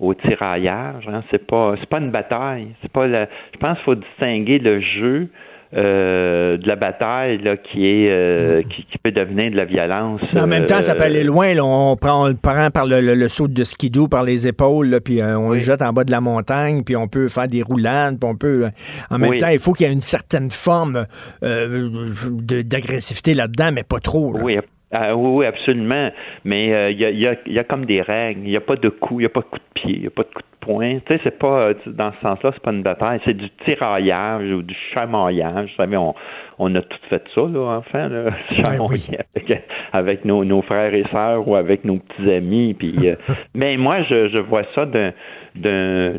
au 0.01 0.13
tiraillage. 0.13 1.07
Hein. 1.07 1.23
C'est 1.31 1.47
pas 1.47 1.75
c'est 1.79 1.87
pas 1.87 1.99
une 1.99 2.11
bataille. 2.11 2.67
C'est 2.81 2.91
pas 2.91 3.07
je 3.07 3.57
pense 3.59 3.77
qu'il 3.77 3.85
faut 3.85 3.95
distinguer 3.95 4.59
le 4.59 4.81
jeu 4.81 5.29
euh, 5.75 6.57
de 6.57 6.67
la 6.67 6.75
bataille 6.75 7.39
là, 7.39 7.57
qui 7.57 7.87
est 7.87 8.09
euh, 8.09 8.59
mm. 8.59 8.63
qui, 8.63 8.97
peut 9.03 9.11
devenir 9.11 9.51
de 9.51 9.57
la 9.57 9.65
violence. 9.65 10.21
en 10.37 10.47
même 10.47 10.65
temps, 10.65 10.81
ça 10.81 10.95
peut 10.95 11.03
aller 11.03 11.23
euh, 11.23 11.27
loin. 11.27 11.53
Là. 11.53 11.65
On 11.65 11.95
prend 11.95 12.27
le 12.27 12.35
prend 12.35 12.69
par 12.69 12.85
le, 12.85 13.01
le, 13.01 13.27
saut 13.27 13.47
de 13.47 13.63
skidoo 13.63 14.07
par 14.07 14.23
les 14.23 14.47
épaules, 14.47 14.89
là, 14.89 15.01
puis 15.01 15.21
on 15.23 15.51
le 15.51 15.59
jette 15.59 15.81
en 15.81 15.91
bas 15.91 16.03
de 16.03 16.11
la 16.11 16.21
montagne, 16.21 16.83
puis 16.83 16.95
on 16.95 17.07
peut 17.07 17.27
faire 17.27 17.47
des 17.47 17.63
roulades, 17.63 18.19
puis 18.19 18.29
on 18.29 18.35
peut. 18.35 18.69
En 19.09 19.17
même 19.17 19.37
temps, 19.37 19.47
il 19.47 19.59
faut 19.59 19.73
qu'il 19.73 19.87
y 19.87 19.89
ait 19.89 19.93
une 19.93 20.01
certaine 20.01 20.51
forme 20.51 21.05
d'agressivité 21.41 23.33
là-dedans, 23.33 23.71
mais 23.73 23.83
pas 23.83 23.99
trop. 23.99 24.35
Oui, 24.39 24.59
ah, 24.93 25.15
oui, 25.15 25.45
absolument. 25.45 26.11
Mais 26.45 26.91
il 26.91 26.99
y, 26.99 27.05
a, 27.05 27.09
y, 27.09 27.27
a, 27.27 27.35
y, 27.45 27.59
a, 27.59 27.63
comme 27.63 27.85
des 27.85 28.01
règles. 28.01 28.41
Il 28.43 28.49
n'y 28.49 28.57
a 28.57 28.61
pas 28.61 28.75
de 28.75 28.89
coup, 28.89 29.19
il 29.19 29.23
n'y 29.23 29.25
a 29.25 29.29
pas 29.29 29.41
de 29.41 29.45
coup 29.45 29.57
de 29.57 29.81
pied, 29.81 29.93
il 29.95 30.01
n'y 30.01 30.07
a 30.07 30.11
pas 30.11 30.23
de 30.23 30.29
coup 30.29 30.41
de 30.41 30.65
point. 30.65 30.99
Tu 31.05 31.13
sais, 31.13 31.19
c'est 31.23 31.37
pas 31.39 31.69
euh, 31.69 31.73
dans 31.87 32.11
ce 32.11 32.21
sens-là, 32.21 32.51
c'est 32.53 32.61
pas 32.61 32.71
une 32.71 32.83
bataille, 32.83 33.19
c'est 33.25 33.35
du 33.35 33.49
tiraillage 33.65 34.51
ou 34.51 34.61
du 34.61 34.75
chamaillage. 34.93 35.71
Vous 35.71 35.83
savez, 35.83 35.97
on, 35.97 36.13
on 36.59 36.75
a 36.75 36.81
tout 36.81 36.99
fait 37.09 37.23
ça, 37.33 37.41
là, 37.41 37.77
enfin, 37.77 38.07
là, 38.09 38.31
avec, 38.67 39.65
avec 39.91 40.25
nos, 40.25 40.45
nos, 40.45 40.61
frères 40.61 40.93
et 40.93 41.05
sœurs 41.11 41.47
ou 41.47 41.55
avec 41.55 41.83
nos 41.85 41.97
petits 41.97 42.31
amis. 42.31 42.73
Puis, 42.73 42.95
euh, 43.09 43.15
mais 43.55 43.77
moi, 43.77 44.03
je, 44.03 44.29
je 44.29 44.39
vois 44.45 44.63
ça 44.75 44.85
d'un, 44.85 45.11
d'un, 45.55 46.13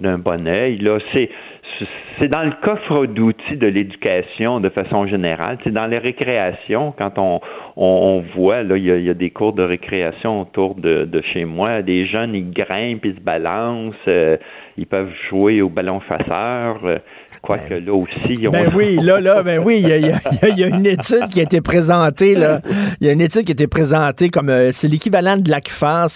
d'un 0.00 0.18
bon 0.18 0.46
œil. 0.48 0.78
Là, 0.78 0.98
c'est 1.12 1.30
c'est 2.18 2.28
dans 2.28 2.42
le 2.42 2.52
coffre 2.62 3.06
d'outils 3.06 3.56
de 3.56 3.66
l'éducation 3.66 4.60
de 4.60 4.68
façon 4.68 5.06
générale. 5.06 5.58
C'est 5.64 5.72
dans 5.72 5.86
les 5.86 5.98
récréations, 5.98 6.94
quand 6.96 7.18
on, 7.18 7.40
on, 7.76 8.24
voit, 8.34 8.62
là, 8.62 8.76
il 8.76 8.84
y, 8.84 9.10
a, 9.10 9.14
des 9.14 9.30
cours 9.30 9.52
de 9.52 9.62
récréation 9.62 10.42
autour 10.42 10.74
de, 10.76 11.04
de 11.04 11.22
chez 11.32 11.44
moi. 11.44 11.82
Des 11.82 12.06
jeunes, 12.06 12.34
ils 12.34 12.50
grimpent, 12.50 13.04
ils 13.04 13.16
se 13.16 13.20
balancent, 13.20 13.94
euh, 14.08 14.36
ils 14.76 14.86
peuvent 14.86 15.12
jouer 15.28 15.62
au 15.62 15.68
ballon 15.68 16.00
chasseur. 16.08 16.80
Euh, 17.44 17.46
quoique 17.46 17.74
ben, 17.74 17.84
là 17.84 17.94
aussi. 17.94 18.48
Ben 18.50 18.72
oui, 18.74 18.96
là, 19.02 19.20
là, 19.20 19.42
ben 19.42 19.62
oui, 19.64 19.80
il 19.82 19.88
y 19.88 19.92
a, 19.92 19.98
y, 19.98 20.60
y 20.60 20.64
a, 20.64 20.68
une 20.68 20.86
étude 20.86 21.24
qui 21.30 21.40
a 21.40 21.42
été 21.42 21.60
présentée, 21.60 22.34
là. 22.34 22.60
Il 23.00 23.06
y 23.06 23.10
a 23.10 23.12
une 23.12 23.20
étude 23.20 23.44
qui 23.44 23.52
a 23.52 23.54
été 23.54 23.66
présentée 23.66 24.30
comme, 24.30 24.48
euh, 24.48 24.70
c'est 24.72 24.88
l'équivalent 24.88 25.36
de 25.36 25.50
l'ACFAR, 25.50 26.08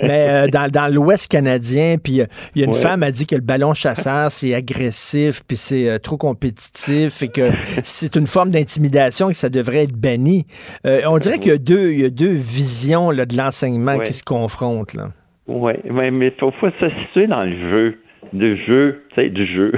mais 0.00 0.46
dans, 0.48 0.70
dans 0.70 0.92
l'Ouest 0.92 1.28
canadien, 1.28 1.96
puis 2.02 2.20
il 2.54 2.60
y 2.60 2.64
a 2.64 2.66
une 2.66 2.72
femme 2.72 2.92
femme 2.92 3.02
a 3.02 3.10
dit 3.10 3.26
que 3.26 3.34
le 3.34 3.40
ballon 3.40 3.72
chasseur, 3.72 4.30
c'est 4.30 4.54
agressif, 4.54 5.40
puis 5.48 5.56
c'est 5.56 5.98
trop 6.00 6.18
compétitif, 6.18 7.22
et 7.22 7.28
que 7.28 7.50
c'est 7.82 8.16
une 8.16 8.26
forme 8.26 8.50
d'intimidation 8.50 9.30
et 9.30 9.32
que 9.32 9.38
ça 9.38 9.48
devrait 9.48 9.84
être 9.84 9.98
banni. 9.98 10.44
Euh, 10.84 11.00
on 11.08 11.18
dirait 11.18 11.38
qu'il 11.38 11.52
y 11.52 11.54
a 11.54 11.58
deux, 11.58 11.92
il 11.92 12.00
y 12.00 12.04
a 12.04 12.10
deux 12.10 12.34
visions 12.34 13.10
là, 13.10 13.24
de 13.24 13.36
l'enseignement 13.36 13.98
qui 13.98 14.12
se 14.12 14.22
confrontent. 14.22 14.94
Là. 14.94 15.08
Oui, 15.46 15.72
mais 15.90 16.08
il 16.08 16.32
faut, 16.38 16.50
faut, 16.60 16.70
se 16.70 16.88
situer 17.06 17.26
dans 17.26 17.44
le 17.44 17.70
jeu. 17.70 17.98
Le 18.34 18.56
jeu, 18.56 19.02
tu 19.14 19.22
sais, 19.22 19.30
du 19.30 19.46
jeu. 19.46 19.72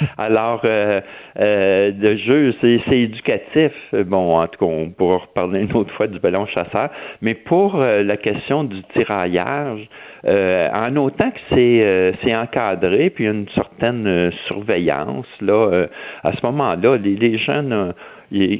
Alors, 0.18 0.60
euh, 0.64 1.00
euh, 1.38 1.92
le 1.98 2.16
jeu, 2.16 2.54
c'est 2.60 2.98
éducatif. 2.98 3.72
Bon, 3.92 4.38
en 4.38 4.46
tout 4.46 4.58
cas, 4.58 4.70
on 4.70 4.90
pourra 4.90 5.18
reparler 5.18 5.60
une 5.62 5.72
autre 5.72 5.92
fois 5.94 6.06
du 6.06 6.18
ballon 6.18 6.46
chasseur. 6.46 6.90
Mais 7.22 7.34
pour 7.34 7.76
euh, 7.76 8.02
la 8.02 8.16
question 8.16 8.64
du 8.64 8.82
tiraillage, 8.94 9.88
euh, 10.26 10.68
en 10.72 10.96
autant 10.96 11.30
que 11.30 11.38
c'est 11.50 12.14
c'est 12.22 12.34
encadré, 12.34 13.10
puis 13.10 13.24
une 13.24 13.48
certaine 13.54 14.30
surveillance, 14.46 15.26
là, 15.40 15.86
à 16.24 16.32
ce 16.32 16.44
moment-là, 16.46 16.96
les, 16.96 17.14
les 17.14 17.38
jeunes 17.38 17.92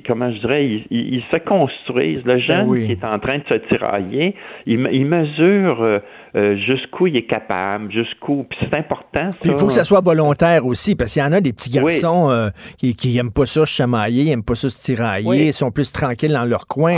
comment 0.07 0.33
je 0.33 0.41
dirais, 0.41 0.67
ils, 0.91 1.23
se 1.31 1.37
construisent. 1.37 2.25
Le 2.25 2.37
ben 2.37 2.39
jeune 2.39 2.87
qui 2.87 2.93
est 2.93 3.05
en 3.05 3.19
train 3.19 3.39
de 3.39 3.45
se 3.49 3.55
tirailler, 3.69 4.35
il, 4.67 4.79
mesure 4.79 5.83
euh, 5.83 5.99
euh, 6.37 6.57
jusqu'où 6.57 7.07
il 7.07 7.17
est 7.17 7.27
capable, 7.27 7.93
jusqu'où. 7.93 8.47
Puis 8.49 8.59
c'est 8.63 8.75
important. 8.75 9.31
il 9.45 9.55
faut 9.57 9.67
que 9.67 9.73
ça 9.73 9.85
soit 9.85 10.01
volontaire 10.01 10.65
aussi, 10.65 10.97
parce 10.97 11.13
qu'il 11.13 11.23
y 11.23 11.27
en 11.27 11.33
a 11.33 11.41
des 11.41 11.53
petits 11.53 11.71
garçons 11.71 12.31
euh, 12.31 12.49
qui, 12.79 12.97
qui 12.97 13.17
aiment 13.19 13.33
pas 13.33 13.47
ça 13.47 13.67
se 13.67 13.75
chamailler, 13.75 14.25
ils 14.25 14.31
aiment 14.31 14.45
pas 14.45 14.55
ça 14.55 14.71
se 14.71 14.81
tirailler, 14.81 15.49
ils 15.49 15.53
sont 15.53 15.71
plus 15.71 15.93
tranquilles 15.93 16.33
dans 16.33 16.47
leur 16.47 16.67
coin. 16.67 16.95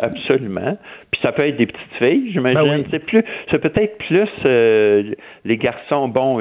absolument. 0.00 0.78
Puis 1.10 1.20
ça 1.22 1.32
peut 1.32 1.46
être 1.46 1.56
des 1.56 1.66
petites 1.66 1.98
filles, 1.98 2.30
j'imagine. 2.32 2.62
Ben 2.62 2.84
c'est 2.90 3.04
plus, 3.04 3.24
c'est 3.50 3.58
peut-être 3.58 3.98
plus 3.98 4.28
les 5.44 5.56
garçons. 5.56 6.08
Bon, 6.08 6.38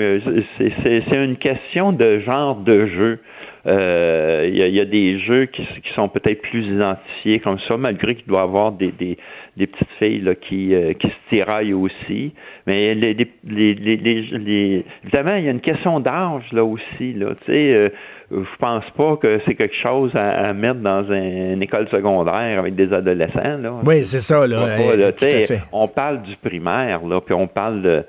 c'est 0.57 1.15
une 1.15 1.37
question 1.37 1.93
de 1.93 2.19
genre 2.19 2.57
de 2.57 2.85
jeu. 2.85 3.19
Euh, 3.67 4.49
il 4.51 4.57
y, 4.57 4.79
a, 4.79 4.85
des 4.85 5.19
jeux 5.19 5.45
qui, 5.45 5.63
sont 5.93 6.09
peut-être 6.09 6.41
plus 6.41 6.65
identifiés 6.65 7.39
comme 7.39 7.59
ça, 7.67 7.77
malgré 7.77 8.15
qu'il 8.15 8.25
doit 8.25 8.39
y 8.39 8.43
avoir 8.43 8.71
des, 8.71 8.91
des, 8.91 9.17
petites 9.55 9.91
filles 9.99 10.21
là, 10.21 10.33
qui, 10.33 10.73
euh, 10.73 10.93
qui 10.93 11.07
se 11.07 11.29
tiraillent 11.29 11.73
aussi. 11.73 12.33
Mais 12.65 12.95
les, 12.95 13.13
les, 13.13 13.27
les, 13.45 13.75
les, 13.75 14.85
évidemment, 15.03 15.35
il 15.35 15.45
y 15.45 15.47
a 15.47 15.51
une 15.51 15.61
question 15.61 15.99
d'âge 15.99 16.51
là 16.51 16.63
aussi. 16.63 17.13
Là, 17.13 17.35
tu 17.45 17.53
sais, 17.53 17.73
euh, 17.73 17.89
je 18.31 18.57
pense 18.59 18.85
pas 18.97 19.17
que 19.17 19.39
c'est 19.45 19.53
quelque 19.53 19.75
chose 19.75 20.11
à, 20.15 20.53
mettre 20.53 20.79
dans 20.79 21.03
une 21.11 21.61
école 21.61 21.87
secondaire 21.89 22.59
avec 22.59 22.73
des 22.73 22.91
adolescents. 22.91 23.57
Là. 23.61 23.73
Oui, 23.85 24.05
c'est 24.05 24.21
ça. 24.21 24.47
Là, 24.47 24.77
On 25.71 25.87
parle 25.87 26.23
du 26.23 26.35
primaire, 26.37 27.05
là, 27.05 27.21
puis 27.21 27.35
on 27.35 27.47
parle 27.47 27.81
de 27.83 28.03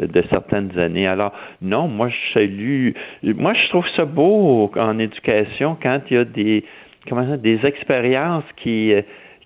de 0.00 0.22
certaines 0.30 0.78
années. 0.78 1.06
Alors, 1.06 1.32
non, 1.62 1.88
moi, 1.88 2.08
je 2.08 2.32
salue. 2.32 2.90
Moi, 3.22 3.54
je 3.54 3.68
trouve 3.68 3.86
ça 3.96 4.04
beau 4.04 4.70
en 4.76 4.98
éducation 4.98 5.76
quand 5.82 6.00
il 6.10 6.14
y 6.14 6.20
a 6.20 6.24
des, 6.24 6.64
comment 7.08 7.28
ça, 7.28 7.36
des 7.36 7.64
expériences 7.64 8.44
qui 8.56 8.92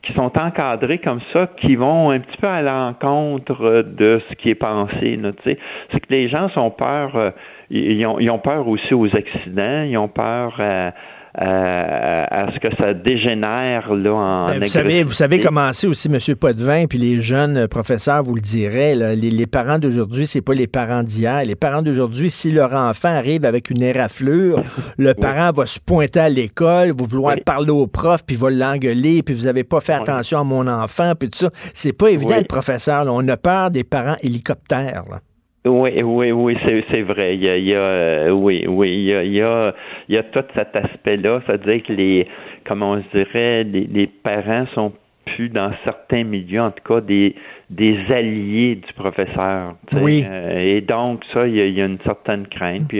qui 0.02 0.12
sont 0.14 0.36
encadrées 0.36 0.98
comme 0.98 1.20
ça, 1.32 1.48
qui 1.58 1.76
vont 1.76 2.10
un 2.10 2.18
petit 2.18 2.36
peu 2.38 2.48
à 2.48 2.60
l'encontre 2.60 3.84
de 3.86 4.20
ce 4.28 4.34
qui 4.34 4.50
est 4.50 4.56
pensé. 4.56 5.18
C'est 5.44 6.00
que 6.00 6.10
les 6.10 6.28
gens 6.28 6.48
sont 6.50 6.70
peur, 6.70 7.14
euh, 7.14 7.30
ils, 7.70 8.04
ont, 8.04 8.18
ils 8.18 8.30
ont 8.30 8.40
peur 8.40 8.66
aussi 8.66 8.94
aux 8.94 9.14
accidents, 9.14 9.82
ils 9.82 9.96
ont 9.96 10.08
peur 10.08 10.54
à, 10.58 10.62
euh, 10.62 10.90
à 11.34 12.46
ce 12.54 12.58
que 12.58 12.74
ça 12.76 12.92
dégénère 12.92 13.94
là 13.94 14.12
en 14.12 14.46
ben, 14.46 14.60
vous 14.60 14.68
savez 14.68 15.02
vous 15.02 15.12
savez 15.12 15.40
comment 15.40 15.72
c'est 15.72 15.86
aussi 15.86 16.10
monsieur 16.10 16.36
Potvin 16.36 16.84
puis 16.86 16.98
les 16.98 17.20
jeunes 17.20 17.68
professeurs 17.68 18.22
vous 18.22 18.34
le 18.34 18.40
diraient 18.42 18.94
les, 19.16 19.46
parents 19.46 19.78
d'aujourd'hui 19.78 20.26
c'est 20.26 20.42
pas 20.42 20.52
les 20.52 20.66
parents 20.66 21.02
d'hier. 21.02 21.42
Les 21.44 21.56
parents 21.56 21.80
d'aujourd'hui 21.80 22.28
si 22.28 22.52
leur 22.52 22.74
enfant 22.74 23.08
arrive 23.08 23.46
avec 23.46 23.70
une 23.70 23.82
éraflure 23.82 24.60
le 24.98 25.14
parent 25.14 25.52
va 25.52 25.64
se 25.64 25.80
pointer 25.80 26.20
à 26.20 26.28
l'école 26.28 26.88
va 26.88 27.04
vouloir 27.04 27.36
parler 27.46 27.70
au 27.70 27.86
prof 27.86 28.20
puis 28.26 28.36
va 28.36 28.50
l'engueuler 28.50 29.22
puis 29.22 29.34
vous 29.34 29.46
avez 29.46 29.64
pas 29.64 29.80
fait 29.80 29.94
attention 29.94 30.40
à 30.40 30.44
mon 30.44 30.66
enfant 30.66 31.14
puis 31.18 31.30
tout 31.30 31.38
ça. 31.38 31.50
C'est 31.72 31.96
pas 31.96 32.10
évident 32.10 32.36
le 32.36 32.44
professeur 32.44 33.06
on 33.08 33.26
a 33.28 33.36
peur 33.38 33.70
des 33.70 33.84
parents 33.84 34.16
hélicoptères 34.22 35.04
là. 35.10 35.20
Oui, 35.64 36.02
oui, 36.02 36.32
oui, 36.32 36.56
c'est, 36.64 36.84
c'est 36.90 37.02
vrai. 37.02 37.36
Il 37.36 37.44
y 37.44 37.48
a, 37.48 37.56
il 37.56 37.64
y 37.66 37.74
a 37.74 37.78
euh, 37.78 38.30
oui, 38.30 38.64
oui, 38.66 38.90
il 38.90 39.04
y 39.04 39.14
a, 39.14 39.22
il 39.22 39.32
y 39.32 39.42
a, 39.42 39.72
il 40.08 40.14
y 40.16 40.18
a 40.18 40.24
tout 40.24 40.42
cet 40.56 40.74
aspect-là. 40.74 41.40
C'est-à-dire 41.46 41.82
que 41.84 41.92
les, 41.92 42.26
comment 42.66 42.92
on 42.92 43.02
dirait, 43.14 43.62
les, 43.62 43.84
les 43.84 44.06
parents 44.08 44.66
sont 44.74 44.92
plus 45.24 45.48
dans 45.48 45.72
certains 45.84 46.24
milieux, 46.24 46.60
en 46.60 46.70
tout 46.70 46.82
cas, 46.86 47.00
des, 47.00 47.34
des 47.70 47.96
alliés 48.10 48.76
du 48.76 48.92
professeur. 48.94 49.74
Oui. 50.00 50.24
Euh, 50.28 50.58
et 50.58 50.80
donc, 50.80 51.22
ça, 51.32 51.46
il 51.46 51.54
y, 51.54 51.60
a, 51.60 51.66
il 51.66 51.74
y, 51.74 51.82
a, 51.82 51.86
une 51.86 52.00
certaine 52.04 52.46
crainte. 52.46 52.88
Puis, 52.88 52.98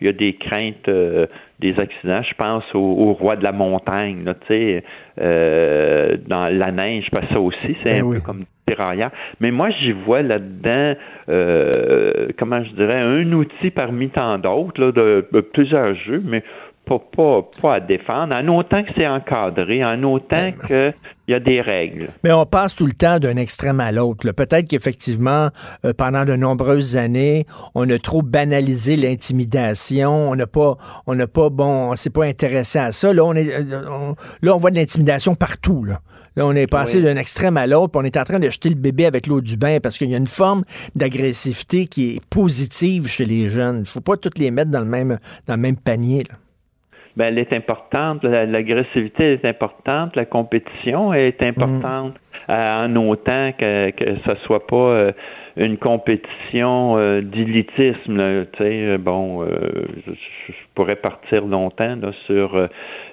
il 0.00 0.06
y 0.06 0.08
a, 0.08 0.12
des 0.12 0.34
craintes 0.34 0.88
euh, 0.88 1.26
des 1.58 1.78
accidents. 1.78 2.22
Je 2.22 2.34
pense 2.34 2.64
au, 2.74 3.12
roi 3.12 3.36
de 3.36 3.44
la 3.44 3.52
montagne, 3.52 4.24
tu 4.24 4.46
sais, 4.48 4.84
euh, 5.20 6.16
dans 6.26 6.46
la 6.46 6.72
neige, 6.72 7.06
parce 7.10 7.26
que 7.26 7.34
ça 7.34 7.40
aussi, 7.40 7.76
c'est 7.82 8.00
ben 8.00 8.06
un 8.06 8.14
peu 8.14 8.20
comme 8.20 8.44
mais 9.40 9.50
moi, 9.50 9.70
j'y 9.70 9.92
vois 9.92 10.22
là-dedans, 10.22 10.94
euh, 11.28 12.28
comment 12.38 12.62
je 12.62 12.70
dirais, 12.72 13.00
un 13.00 13.32
outil 13.32 13.70
parmi 13.70 14.10
tant 14.10 14.38
d'autres, 14.38 14.90
de, 14.90 15.26
plusieurs 15.52 15.94
jeux, 15.94 16.22
mais 16.24 16.42
pas, 16.90 16.98
pas, 16.98 17.50
pas, 17.62 17.74
à 17.74 17.80
défendre, 17.80 18.34
en 18.34 18.48
autant 18.48 18.82
que 18.82 18.90
c'est 18.96 19.06
encadré, 19.06 19.84
en 19.84 20.02
autant 20.02 20.26
ben, 20.30 20.54
qu'il 20.66 20.94
y 21.28 21.34
a 21.34 21.38
des 21.38 21.60
règles. 21.60 22.08
Mais 22.24 22.32
on 22.32 22.44
passe 22.46 22.74
tout 22.74 22.86
le 22.86 22.92
temps 22.92 23.20
d'un 23.20 23.36
extrême 23.36 23.78
à 23.78 23.92
l'autre. 23.92 24.28
Peut-être 24.32 24.66
qu'effectivement, 24.66 25.50
euh, 25.84 25.92
pendant 25.96 26.24
de 26.24 26.34
nombreuses 26.34 26.96
années, 26.96 27.46
on 27.76 27.88
a 27.88 27.98
trop 27.98 28.22
banalisé 28.22 28.96
l'intimidation. 28.96 30.30
On 30.30 30.34
n'a 30.34 30.48
pas, 30.48 30.76
on 31.06 31.14
n'a 31.14 31.28
pas, 31.28 31.48
bon, 31.48 31.92
on 31.92 31.96
s'est 31.96 32.10
pas 32.10 32.24
intéressé 32.24 32.80
à 32.80 32.90
ça. 32.90 33.14
Là, 33.14 33.24
on 33.24 33.34
est, 33.34 33.54
euh, 33.54 34.14
là, 34.42 34.54
on 34.54 34.58
voit 34.58 34.70
de 34.70 34.76
l'intimidation 34.76 35.36
partout. 35.36 35.84
Là. 35.84 36.00
Là, 36.34 36.46
on 36.46 36.54
est 36.54 36.66
passé 36.66 37.00
d'un 37.00 37.16
extrême 37.16 37.56
à 37.56 37.66
l'autre, 37.66 37.98
on 37.98 38.04
est 38.04 38.16
en 38.16 38.24
train 38.24 38.38
de 38.38 38.48
jeter 38.50 38.68
le 38.68 38.76
bébé 38.76 39.06
avec 39.06 39.26
l'eau 39.26 39.40
du 39.40 39.56
bain 39.56 39.78
parce 39.82 39.98
qu'il 39.98 40.10
y 40.10 40.14
a 40.14 40.18
une 40.18 40.28
forme 40.28 40.62
d'agressivité 40.94 41.86
qui 41.86 42.16
est 42.16 42.24
positive 42.30 43.06
chez 43.08 43.24
les 43.24 43.48
jeunes. 43.48 43.76
Il 43.76 43.80
ne 43.80 43.84
faut 43.84 44.00
pas 44.00 44.16
toutes 44.16 44.38
les 44.38 44.50
mettre 44.50 44.70
dans 44.70 44.80
le 44.80 44.86
même, 44.86 45.18
dans 45.46 45.54
le 45.54 45.60
même 45.60 45.76
panier. 45.76 46.24
Ben, 47.16 47.26
elle 47.26 47.38
est 47.38 47.52
importante, 47.52 48.22
l'agressivité 48.22 49.32
est 49.32 49.44
importante, 49.44 50.14
la 50.16 50.24
compétition 50.24 51.12
est 51.12 51.42
importante, 51.42 52.14
mm. 52.48 52.52
en 52.52 52.96
autant 52.96 53.52
que, 53.58 53.90
que 53.90 54.16
ce 54.24 54.34
soit 54.44 54.66
pas 54.66 54.76
euh, 54.76 55.12
une 55.56 55.76
compétition 55.76 56.96
euh, 56.96 57.20
d'élitisme. 57.20 58.46
Tu 58.52 58.58
sais, 58.58 58.98
bon, 58.98 59.44
je, 59.44 60.52
pourrais 60.74 60.96
partir 60.96 61.44
longtemps 61.44 61.96
là, 62.00 62.12
sur 62.26 62.68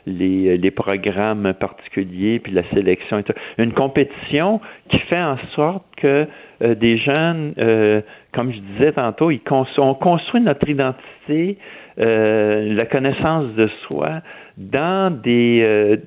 les, 0.05 0.57
les 0.57 0.71
programmes 0.71 1.53
particuliers 1.59 2.39
puis 2.39 2.53
la 2.53 2.63
sélection. 2.69 3.23
Une 3.57 3.73
compétition 3.73 4.61
qui 4.89 4.99
fait 4.99 5.21
en 5.21 5.37
sorte 5.55 5.83
que 5.97 6.27
des 6.61 6.97
jeunes, 6.97 7.53
comme 8.33 8.53
je 8.53 8.59
disais 8.59 8.93
tantôt, 8.93 9.31
ils 9.31 9.41
on 9.79 9.93
construit 9.95 10.41
notre 10.41 10.69
identité 10.69 11.57
euh, 11.99 12.73
la 12.75 12.85
connaissance 12.85 13.53
de 13.55 13.67
soi 13.87 14.21
dans 14.57 15.11
des 15.11 15.61
euh, 15.63 15.97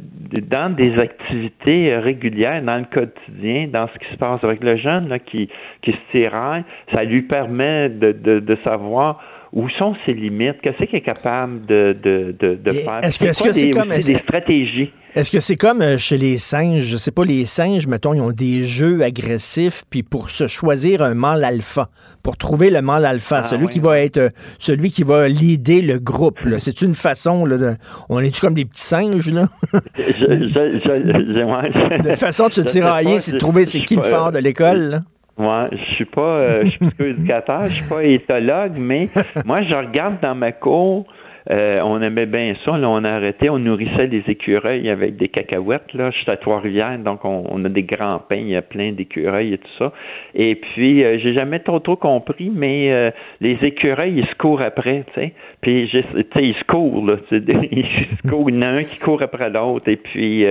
dans 0.48 0.74
des 0.74 0.98
activités 0.98 1.96
régulières, 1.96 2.62
dans 2.62 2.78
le 2.78 2.84
quotidien, 2.84 3.68
dans 3.68 3.88
ce 3.88 3.98
qui 3.98 4.12
se 4.12 4.16
passe 4.16 4.42
avec 4.44 4.62
le 4.62 4.76
jeune 4.76 5.08
là, 5.08 5.18
qui, 5.18 5.48
qui 5.82 5.92
se 5.92 6.10
tiraille, 6.12 6.64
ça 6.92 7.02
lui 7.04 7.22
permet 7.22 7.88
de, 7.88 8.12
de, 8.12 8.38
de 8.38 8.58
savoir 8.62 9.20
où 9.52 9.68
sont 9.78 9.94
ses 10.06 10.12
limites, 10.12 10.60
qu'est-ce 10.62 10.84
qu'il 10.84 10.96
est 10.96 11.00
capable 11.00 11.66
de, 11.66 11.96
de, 12.02 12.34
de, 12.38 12.54
de 12.54 12.70
faire? 12.70 13.00
Est-ce 13.02 13.18
que 13.18 13.52
c'est 13.52 13.70
comme 13.70 13.90
des 13.90 14.14
stratégies? 14.14 14.92
Est-ce 15.12 15.32
que 15.32 15.40
c'est 15.40 15.56
comme 15.56 15.82
euh, 15.82 15.98
chez 15.98 16.18
les 16.18 16.38
singes? 16.38 16.84
Je 16.84 16.96
sais 16.96 17.10
pas, 17.10 17.24
les 17.24 17.44
singes, 17.44 17.88
mettons, 17.88 18.14
ils 18.14 18.20
ont 18.20 18.30
des 18.30 18.64
jeux 18.64 19.02
agressifs, 19.02 19.82
puis 19.90 20.04
pour 20.04 20.30
se 20.30 20.46
choisir 20.46 21.02
un 21.02 21.14
mâle 21.14 21.42
alpha, 21.42 21.88
pour 22.22 22.36
trouver 22.36 22.70
le 22.70 22.80
mâle 22.80 23.04
alpha, 23.04 23.38
ah 23.38 23.42
celui 23.42 23.66
qui 23.66 23.80
va 23.80 23.98
être, 23.98 24.18
euh, 24.18 24.28
celui 24.60 24.92
qui 24.92 25.02
va 25.02 25.28
leader 25.28 25.82
le 25.82 25.98
groupe, 25.98 26.38
c'est 26.58 26.80
une 26.82 26.94
façon, 26.94 27.44
là, 27.44 27.58
de, 27.58 27.74
on 28.08 28.20
est-tu 28.20 28.40
comme 28.40 28.54
des 28.54 28.64
petits 28.64 28.84
singes, 28.84 29.32
là? 29.32 29.48
de 29.98 32.14
façon 32.14 32.46
de 32.46 32.52
se 32.52 32.60
tirailler, 32.60 33.20
c'est 33.20 33.32
de 33.32 33.38
trouver 33.38 33.64
c'est 33.64 33.80
qui 33.80 33.96
le 33.96 34.02
fort 34.02 34.30
de 34.30 34.38
l'école, 34.38 35.02
Moi, 35.40 35.68
je 35.72 35.94
suis 35.94 36.04
pas, 36.04 36.20
euh, 36.20 36.64
je 36.64 36.68
suis 36.68 36.90
pas 36.98 37.04
éducateur, 37.04 37.62
je 37.64 37.72
suis 37.72 37.88
pas 37.88 38.04
éthologue, 38.04 38.76
mais 38.78 39.06
moi, 39.46 39.62
je 39.62 39.74
regarde 39.74 40.20
dans 40.20 40.34
ma 40.34 40.52
cour, 40.52 41.06
euh, 41.50 41.80
on 41.82 42.00
aimait 42.02 42.26
bien 42.26 42.54
ça. 42.64 42.76
Là, 42.76 42.88
on 42.88 43.02
a 43.04 43.10
arrêté, 43.10 43.48
on 43.48 43.58
nourrissait 43.58 44.08
des 44.08 44.22
écureuils 44.28 44.88
avec 44.90 45.16
des 45.16 45.28
cacahuètes. 45.28 45.92
Là, 45.94 46.10
je 46.10 46.18
suis 46.18 46.30
à 46.30 46.36
Trois-Rivières, 46.36 46.98
donc 46.98 47.24
on, 47.24 47.64
a 47.64 47.68
des 47.68 47.82
grands 47.82 48.18
pains, 48.18 48.36
il 48.36 48.48
y 48.48 48.56
a 48.56 48.62
plein 48.62 48.92
d'écureuils 48.92 49.54
et 49.54 49.58
tout 49.58 49.72
ça. 49.78 49.92
Et 50.34 50.54
puis, 50.56 51.02
euh, 51.02 51.18
j'ai 51.18 51.34
jamais 51.34 51.60
trop 51.60 51.80
trop 51.80 51.96
compris, 51.96 52.50
mais 52.54 52.92
euh, 52.92 53.10
les 53.40 53.58
écureuils, 53.62 54.18
ils 54.18 54.26
se 54.26 54.34
courent 54.34 54.62
après, 54.62 55.04
tu 55.14 55.20
sais. 55.20 55.32
Puis, 55.60 55.88
tu 55.90 56.00
sais, 56.02 56.26
ils 56.36 56.54
se 56.54 56.64
courent, 56.64 57.06
là. 57.06 57.16
Ils 57.30 57.84
se 58.16 58.28
courent, 58.28 58.48
il 58.48 58.56
y 58.56 58.58
en 58.58 58.62
a 58.62 58.66
un 58.68 58.84
qui 58.84 58.98
court 58.98 59.22
après 59.22 59.50
l'autre. 59.50 59.88
Et 59.88 59.96
puis, 59.96 60.44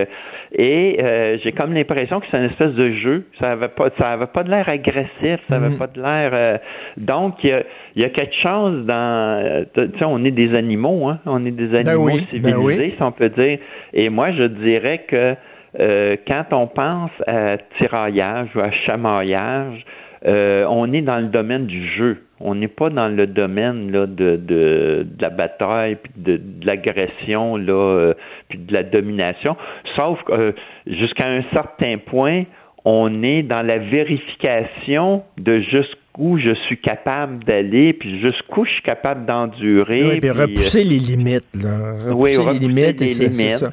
et 0.51 1.38
j'ai 1.43 1.51
comme 1.51 1.74
l'impression 1.74 2.20
que 2.20 2.28
c'est 2.30 2.38
une 2.38 2.45
espèce 2.45 2.74
de 2.74 2.91
jeu. 2.91 3.26
Ça 3.39 3.51
avait 3.51 3.70
pas, 3.70 3.89
ça 3.97 4.12
avait 4.12 4.28
pas 4.28 4.43
de 4.43 4.51
l'air 4.51 4.70
agressif, 4.70 5.39
ça 5.49 5.55
avait 5.55 5.70
mm-hmm. 5.70 5.78
pas 5.78 5.88
de 5.88 6.01
l'air. 6.01 6.60
donc, 6.97 7.43
il 7.43 7.49
y 7.49 7.53
a, 7.53 7.64
y 7.95 8.03
a 8.03 8.10
quelque 8.10 8.36
chose 8.36 8.86
dans, 8.86 9.66
tu 9.74 9.82
sais, 9.97 10.05
on 10.05 10.24
est 10.24 10.32
des 10.32 10.53
animaux 10.53 10.99
Hein. 11.07 11.20
On 11.26 11.45
est 11.45 11.51
des 11.51 11.68
ben 11.68 11.88
animaux 11.88 12.07
ben 12.07 12.26
civilisés, 12.30 12.93
si 12.95 13.03
on 13.03 13.12
peut 13.12 13.30
dire. 13.30 13.60
Et 13.93 14.10
moi, 14.10 14.32
je 14.32 14.43
dirais 14.43 15.05
que 15.07 15.36
euh, 15.80 16.16
quand 16.28 16.45
on 16.51 16.68
pense 16.68 17.12
à 17.28 17.57
tiraillage 17.78 18.49
ou 18.55 18.60
à 18.60 18.72
chamaillage, 18.72 19.86
euh, 20.26 20.65
on 20.70 20.91
est 20.93 21.01
dans 21.01 21.20
le 21.20 21.28
domaine 21.28 21.65
du 21.65 21.88
jeu. 21.91 22.17
On 22.41 22.55
n'est 22.55 22.70
pas 22.70 22.89
dans 22.89 23.09
le 23.09 23.28
domaine 23.28 23.91
de, 23.91 25.05
la 25.20 25.30
bataille, 25.30 25.95
puis 25.95 26.11
de, 26.15 26.39
l'agression, 26.63 27.57
euh, 27.57 28.13
puis 28.47 28.59
de 28.59 28.74
la 28.74 28.84
domination. 28.84 29.57
Sauf 29.95 30.22
que 30.24 30.55
jusqu'à 30.88 31.28
un 31.28 31.43
certain 31.53 31.97
point, 31.97 32.43
on 32.86 33.24
est 33.24 33.43
dans 33.43 33.65
la 33.65 33.78
vérification 33.78 35.24
de 35.38 35.59
jusqu'où 35.59 35.99
où 36.18 36.38
je 36.38 36.53
suis 36.66 36.80
capable 36.82 37.43
d'aller, 37.45 37.93
puis 37.93 38.20
jusqu'où 38.20 38.66
je 38.66 38.72
suis 38.72 38.82
capable 38.82 39.26
d'endurer. 39.26 40.05
Oui, 40.05 40.20
puis, 40.20 40.30
repousser 40.32 40.84
les 40.84 40.97
limites. 40.97 41.47
Là. 41.64 41.93
Repousser 42.10 42.38
oui, 42.39 42.53
les 42.53 42.68
limites. 42.68 42.99
Les 42.99 43.14
limites. 43.14 43.57
Ça. 43.57 43.72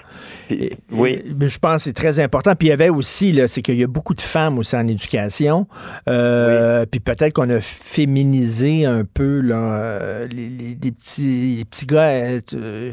oui. 0.92 1.22
je 1.40 1.58
pense 1.58 1.76
que 1.78 1.82
c'est 1.84 1.92
très 1.92 2.20
important. 2.20 2.54
Puis 2.54 2.68
il 2.68 2.70
y 2.70 2.74
avait 2.74 2.88
aussi, 2.88 3.32
là, 3.32 3.48
c'est 3.48 3.62
qu'il 3.62 3.76
y 3.76 3.82
a 3.82 3.88
beaucoup 3.88 4.14
de 4.14 4.20
femmes 4.20 4.58
aussi 4.58 4.76
en 4.76 4.86
éducation. 4.86 5.66
Euh, 6.08 6.84
Puis 6.88 7.00
peut-être 7.00 7.32
qu'on 7.32 7.50
a 7.50 7.60
féminisé 7.60 8.84
un 8.84 9.04
peu 9.04 9.40
là, 9.40 10.26
les, 10.26 10.76
les, 10.80 10.92
petits, 10.92 11.56
les 11.58 11.64
petits 11.64 11.86
gars. 11.86 12.10
Euh, 12.10 12.92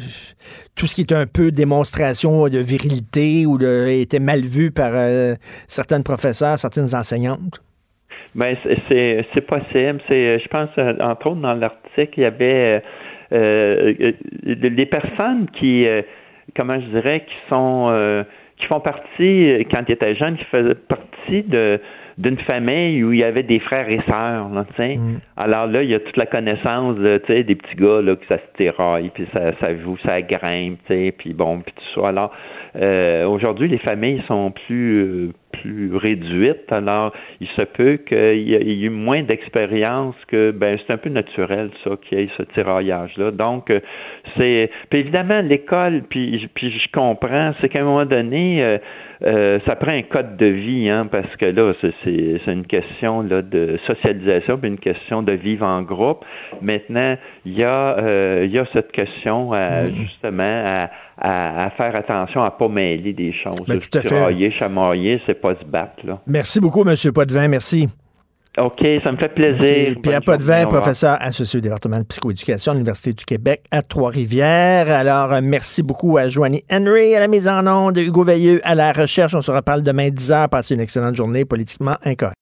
tout 0.75 0.87
ce 0.87 0.95
qui 0.95 1.01
est 1.01 1.11
un 1.11 1.27
peu 1.27 1.51
démonstration 1.51 2.47
de 2.47 2.57
virilité 2.57 3.45
ou 3.45 3.57
de, 3.57 3.87
était 3.87 4.19
mal 4.19 4.41
vu 4.41 4.71
par 4.71 4.91
euh, 4.93 5.35
certaines 5.67 6.03
professeurs, 6.03 6.57
certaines 6.57 6.95
enseignantes. 6.95 7.61
Ben 8.35 8.55
c'est 8.63 9.25
c'est 9.33 9.41
possible. 9.41 9.99
C'est 10.07 10.39
je 10.39 10.47
pense 10.47 10.69
euh, 10.77 10.93
entre 10.99 11.27
autres 11.27 11.41
dans 11.41 11.53
l'article 11.53 12.13
il 12.17 12.23
y 12.23 12.25
avait 12.25 12.81
euh, 13.31 13.93
euh 14.03 14.11
des 14.55 14.85
personnes 14.85 15.47
qui 15.53 15.87
euh, 15.87 16.01
comment 16.55 16.79
je 16.79 16.87
dirais 16.87 17.21
qui 17.27 17.35
sont 17.49 18.25
qui 18.57 18.65
font 18.67 18.79
partie 18.79 19.65
quand 19.71 19.83
ils 19.87 19.91
étaient 19.91 20.15
jeunes 20.15 20.37
qui 20.37 20.45
faisaient 20.45 20.75
partie 20.75 21.43
de 21.43 21.79
d'une 22.17 22.37
famille 22.39 23.03
où 23.03 23.11
il 23.11 23.19
y 23.19 23.23
avait 23.23 23.43
des 23.43 23.59
frères 23.59 23.89
et 23.89 23.99
sœurs, 24.07 24.49
là, 24.49 24.65
mm. 24.77 25.19
Alors 25.37 25.67
là, 25.67 25.83
il 25.83 25.89
y 25.89 25.95
a 25.95 25.99
toute 25.99 26.17
la 26.17 26.25
connaissance, 26.25 26.97
tu 26.97 27.19
sais, 27.27 27.43
des 27.43 27.55
petits 27.55 27.75
gars, 27.75 28.01
là, 28.01 28.15
que 28.15 28.25
ça 28.27 28.37
se 28.37 28.57
tiraille, 28.57 29.09
puis 29.13 29.25
ça, 29.33 29.51
ça 29.59 29.75
joue, 29.79 29.97
ça 30.05 30.21
grimpe, 30.21 30.77
tu 30.85 30.93
sais, 30.93 31.13
puis 31.17 31.33
bon, 31.33 31.61
puis 31.61 31.73
tout 31.75 32.01
ça. 32.01 32.09
Alors, 32.09 32.31
euh, 32.75 33.25
aujourd'hui, 33.25 33.67
les 33.67 33.79
familles 33.79 34.21
sont 34.27 34.51
plus 34.51 35.31
plus 35.61 35.95
réduites, 35.95 36.71
alors 36.71 37.13
il 37.39 37.47
se 37.49 37.61
peut 37.61 37.97
qu'il 37.97 38.49
y 38.49 38.55
ait 38.55 38.79
eu 38.79 38.89
moins 38.89 39.23
d'expérience 39.23 40.15
que 40.27 40.51
ben 40.51 40.77
c'est 40.85 40.93
un 40.93 40.97
peu 40.97 41.09
naturel 41.09 41.69
ça 41.83 41.91
qu'il 42.01 42.19
y 42.19 42.23
ait 42.23 42.29
ce 42.37 42.43
tiraillage 42.53 43.15
là. 43.17 43.31
Donc 43.31 43.71
c'est 44.37 44.69
puis 44.89 44.99
évidemment 44.99 45.41
l'école 45.41 46.03
puis 46.09 46.49
puis 46.53 46.71
je 46.71 46.91
comprends, 46.91 47.53
c'est 47.61 47.69
qu'à 47.69 47.81
un 47.81 47.83
moment 47.83 48.05
donné 48.05 48.63
euh, 48.63 48.77
euh, 49.25 49.59
ça 49.65 49.75
prend 49.77 49.91
un 49.91 50.01
code 50.01 50.35
de 50.35 50.47
vie, 50.47 50.89
hein, 50.89 51.07
parce 51.09 51.33
que 51.37 51.45
là, 51.45 51.73
c'est 52.03 52.51
une 52.51 52.65
question 52.65 53.21
là, 53.21 53.41
de 53.41 53.79
socialisation, 53.87 54.57
puis 54.57 54.69
une 54.69 54.79
question 54.79 55.23
de 55.23 55.31
vivre 55.31 55.65
en 55.65 55.81
groupe. 55.81 56.25
Maintenant, 56.61 57.15
il 57.45 57.57
y 57.57 57.63
a, 57.63 57.97
euh, 57.99 58.47
y 58.49 58.59
a 58.59 58.65
cette 58.73 58.91
question 58.91 59.51
mm-hmm. 59.51 59.95
justement 59.95 60.43
à, 60.43 60.89
faire 61.21 61.95
attention 61.95 62.43
à 62.43 62.51
pas 62.51 62.67
mêler 62.67 63.13
des 63.13 63.33
choses. 63.33 63.65
Ben, 63.67 63.79
tout 63.79 63.97
à 63.97 64.01
fait. 64.01 64.51
chamailler, 64.51 65.21
c'est 65.25 65.39
pas 65.39 65.55
se 65.55 65.65
battre. 65.65 66.05
Là. 66.05 66.19
Merci 66.27 66.59
beaucoup, 66.59 66.87
M. 66.87 66.95
Potvin. 67.13 67.47
Merci. 67.47 67.89
OK, 68.59 68.85
ça 69.03 69.11
me 69.11 69.17
fait 69.17 69.33
plaisir. 69.33 69.95
Pierre 70.03 70.21
Potvin, 70.21 70.67
professeur 70.67 71.17
associé 71.19 71.57
au 71.57 71.61
département 71.61 71.97
de 71.97 72.03
psychoéducation 72.03 72.71
à 72.71 72.75
l'Université 72.75 73.11
du 73.11 73.25
Québec 73.25 73.63
à 73.71 73.81
Trois-Rivières. 73.81 74.91
Alors, 74.91 75.33
euh, 75.33 75.39
merci 75.41 75.81
beaucoup 75.81 76.19
à 76.19 76.27
Joanie 76.27 76.63
Henry 76.71 77.15
à 77.15 77.19
la 77.19 77.27
mise 77.27 77.47
en 77.47 77.65
onde, 77.65 77.97
Hugo 77.97 78.23
Veilleux 78.23 78.61
à 78.63 78.75
la 78.75 78.93
recherche. 78.93 79.33
On 79.33 79.41
se 79.41 79.49
reparle 79.49 79.81
demain 79.81 80.09
10 80.11 80.31
h. 80.31 80.49
Passez 80.49 80.75
une 80.75 80.81
excellente 80.81 81.15
journée 81.15 81.45
politiquement 81.45 81.95
incorrecte. 82.03 82.31